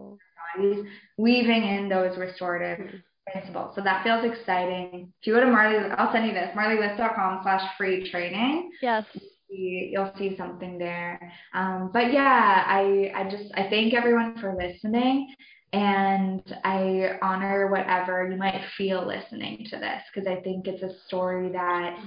weaving 1.18 1.64
in 1.64 1.88
those 1.89 2.18
restorative 2.18 2.86
mm-hmm 2.86 2.98
principles. 3.32 3.74
So 3.76 3.82
that 3.82 4.04
feels 4.04 4.24
exciting. 4.26 5.14
If 5.22 5.28
you 5.28 5.34
go 5.34 5.40
to 5.42 5.48
Marlee, 5.48 5.94
I'll 5.98 6.12
send 6.12 6.28
you 6.28 6.34
this, 6.34 6.50
marleeliss.com 6.56 7.40
slash 7.44 7.62
free 7.78 8.10
training. 8.10 8.72
Yes. 8.82 9.06
You'll 9.50 10.12
see 10.18 10.36
something 10.38 10.78
there. 10.78 11.32
Um, 11.54 11.92
but 11.94 12.12
yeah, 12.12 12.64
I, 12.68 13.12
I 13.16 13.30
just, 13.30 13.46
I 13.56 13.70
thank 13.70 13.94
everyone 13.94 14.38
for 14.40 14.56
listening 14.56 15.34
and 15.74 16.42
I 16.64 17.18
honor 17.22 17.70
whatever 17.70 18.30
you 18.30 18.38
might 18.38 18.62
feel 18.78 19.06
listening 19.06 19.66
to 19.70 19.78
this 19.78 20.02
because 20.14 20.28
I 20.28 20.42
think 20.42 20.68
it's 20.68 20.84
a 20.84 20.98
story 21.08 21.50
that 21.52 21.98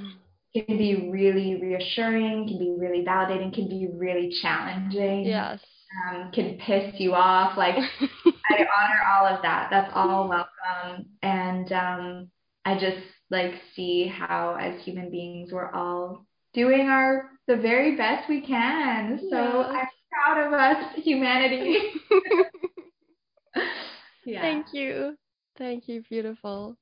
can 0.55 0.77
be 0.77 1.09
really 1.11 1.61
reassuring, 1.63 2.49
can 2.49 2.59
be 2.59 2.75
really 2.79 3.05
validating, 3.05 3.55
can 3.55 3.69
be 3.69 3.89
really 3.95 4.35
challenging. 4.43 5.25
Yes. 5.25 5.61
Um, 5.91 6.31
can 6.33 6.57
piss 6.59 6.95
you 7.01 7.15
off. 7.15 7.57
Like 7.57 7.75
I 7.75 7.85
honor 8.53 9.03
all 9.13 9.27
of 9.27 9.43
that. 9.43 9.69
That's 9.71 9.93
all 9.95 10.29
welcome. 10.29 11.07
And 11.23 11.73
um, 11.73 12.31
I 12.65 12.75
just 12.75 13.05
like 13.31 13.55
see 13.75 14.07
how 14.07 14.57
as 14.61 14.81
human 14.85 15.11
beings 15.11 15.51
we're 15.53 15.73
all 15.73 16.27
doing 16.55 16.89
our 16.89 17.31
the 17.47 17.57
very 17.57 17.97
best 17.97 18.29
we 18.29 18.41
can. 18.41 19.19
So 19.31 19.37
yeah. 19.37 19.67
I'm 19.67 19.89
proud 20.13 20.47
of 20.47 20.53
us, 20.53 20.95
humanity. 21.03 21.79
yeah. 24.25 24.41
Thank 24.41 24.67
you. 24.73 25.17
Thank 25.59 25.89
you, 25.89 26.03
beautiful. 26.09 26.77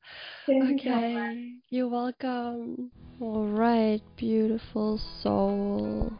Thank 0.46 0.82
okay, 0.82 1.34
you 1.34 1.60
you're 1.70 1.88
welcome. 1.88 2.90
All 3.20 3.46
right, 3.46 4.00
beautiful 4.16 5.00
soul. 5.22 6.12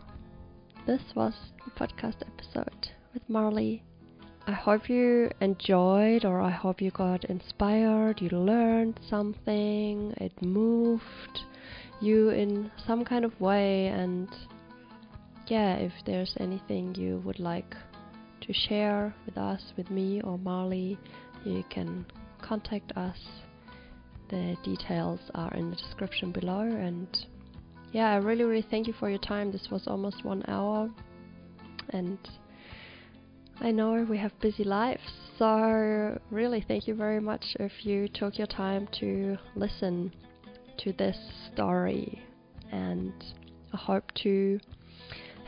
This 0.89 1.15
was 1.15 1.35
the 1.67 1.71
podcast 1.73 2.23
episode 2.23 2.89
with 3.13 3.23
Marlee. 3.29 3.83
I 4.47 4.53
hope 4.53 4.89
you 4.89 5.31
enjoyed, 5.43 6.25
or 6.25 6.41
I 6.41 6.49
hope 6.49 6.81
you 6.81 6.91
got 6.91 7.27
inspired, 7.27 8.23
you 8.23 8.31
learned 8.31 8.99
something, 9.07 10.15
it 10.17 10.33
moved 10.41 11.41
you 12.01 12.31
in 12.31 12.71
some 12.87 13.05
kind 13.05 13.27
of 13.27 13.39
way, 13.39 13.89
and 13.89 14.31
yeah, 15.49 15.75
if 15.75 15.93
there's 16.07 16.35
anything 16.41 16.95
you 16.95 17.21
would 17.23 17.39
like 17.39 17.77
to 18.41 18.55
share 18.55 19.15
with 19.27 19.37
us, 19.37 19.61
with 19.77 19.91
me 19.91 20.23
or 20.23 20.39
Marlee, 20.39 20.97
you 21.45 21.65
can 21.69 22.07
contact 22.41 22.93
us. 22.97 23.19
The 24.31 24.57
details 24.65 25.21
are 25.35 25.53
in 25.53 25.69
the 25.69 25.77
description 25.77 26.33
below. 26.33 26.63
And 26.63 27.09
yeah, 27.93 28.11
I 28.13 28.17
really, 28.17 28.45
really 28.45 28.67
thank 28.71 28.87
you 28.87 28.93
for 28.99 29.09
your 29.09 29.19
time. 29.19 29.51
This 29.51 29.69
was 29.71 29.87
almost 29.87 30.25
one 30.25 30.43
hour. 30.49 30.91
And 31.91 32.19
I 33.61 33.71
know 33.71 34.07
we 34.09 34.19
have 34.19 34.39
busy 34.41 34.65
lives, 34.65 35.03
so 35.39 36.19
really 36.31 36.65
thank 36.69 36.87
you 36.87 36.95
very 36.95 37.21
much 37.21 37.45
if 37.59 37.73
you 37.81 38.09
took 38.09 38.39
your 38.39 38.47
time 38.47 38.89
to 39.01 39.37
listen 39.57 40.13
to 40.79 40.93
this 40.93 41.17
story. 41.53 42.23
And 42.71 43.13
I 43.73 43.77
hope 43.77 44.13
to 44.23 44.61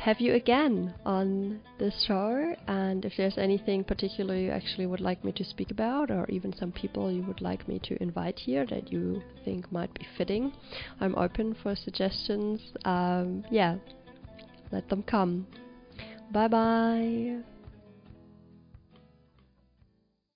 have 0.00 0.18
you 0.18 0.32
again 0.32 0.94
on 1.04 1.60
this 1.78 2.04
show. 2.06 2.54
And 2.66 3.04
if 3.04 3.12
there's 3.16 3.36
anything 3.36 3.84
particular 3.84 4.34
you 4.34 4.50
actually 4.50 4.86
would 4.86 5.00
like 5.00 5.22
me 5.24 5.32
to 5.32 5.44
speak 5.44 5.70
about, 5.70 6.10
or 6.10 6.26
even 6.28 6.54
some 6.56 6.72
people 6.72 7.12
you 7.12 7.22
would 7.24 7.42
like 7.42 7.68
me 7.68 7.80
to 7.84 8.02
invite 8.02 8.38
here 8.38 8.66
that 8.66 8.90
you 8.90 9.22
think 9.44 9.70
might 9.70 9.92
be 9.94 10.06
fitting, 10.16 10.52
I'm 11.00 11.14
open 11.16 11.54
for 11.62 11.76
suggestions. 11.76 12.60
Um, 12.84 13.44
yeah, 13.50 13.76
let 14.72 14.88
them 14.88 15.02
come. 15.02 15.46
Bye 16.32 16.48
bye. 16.48 17.59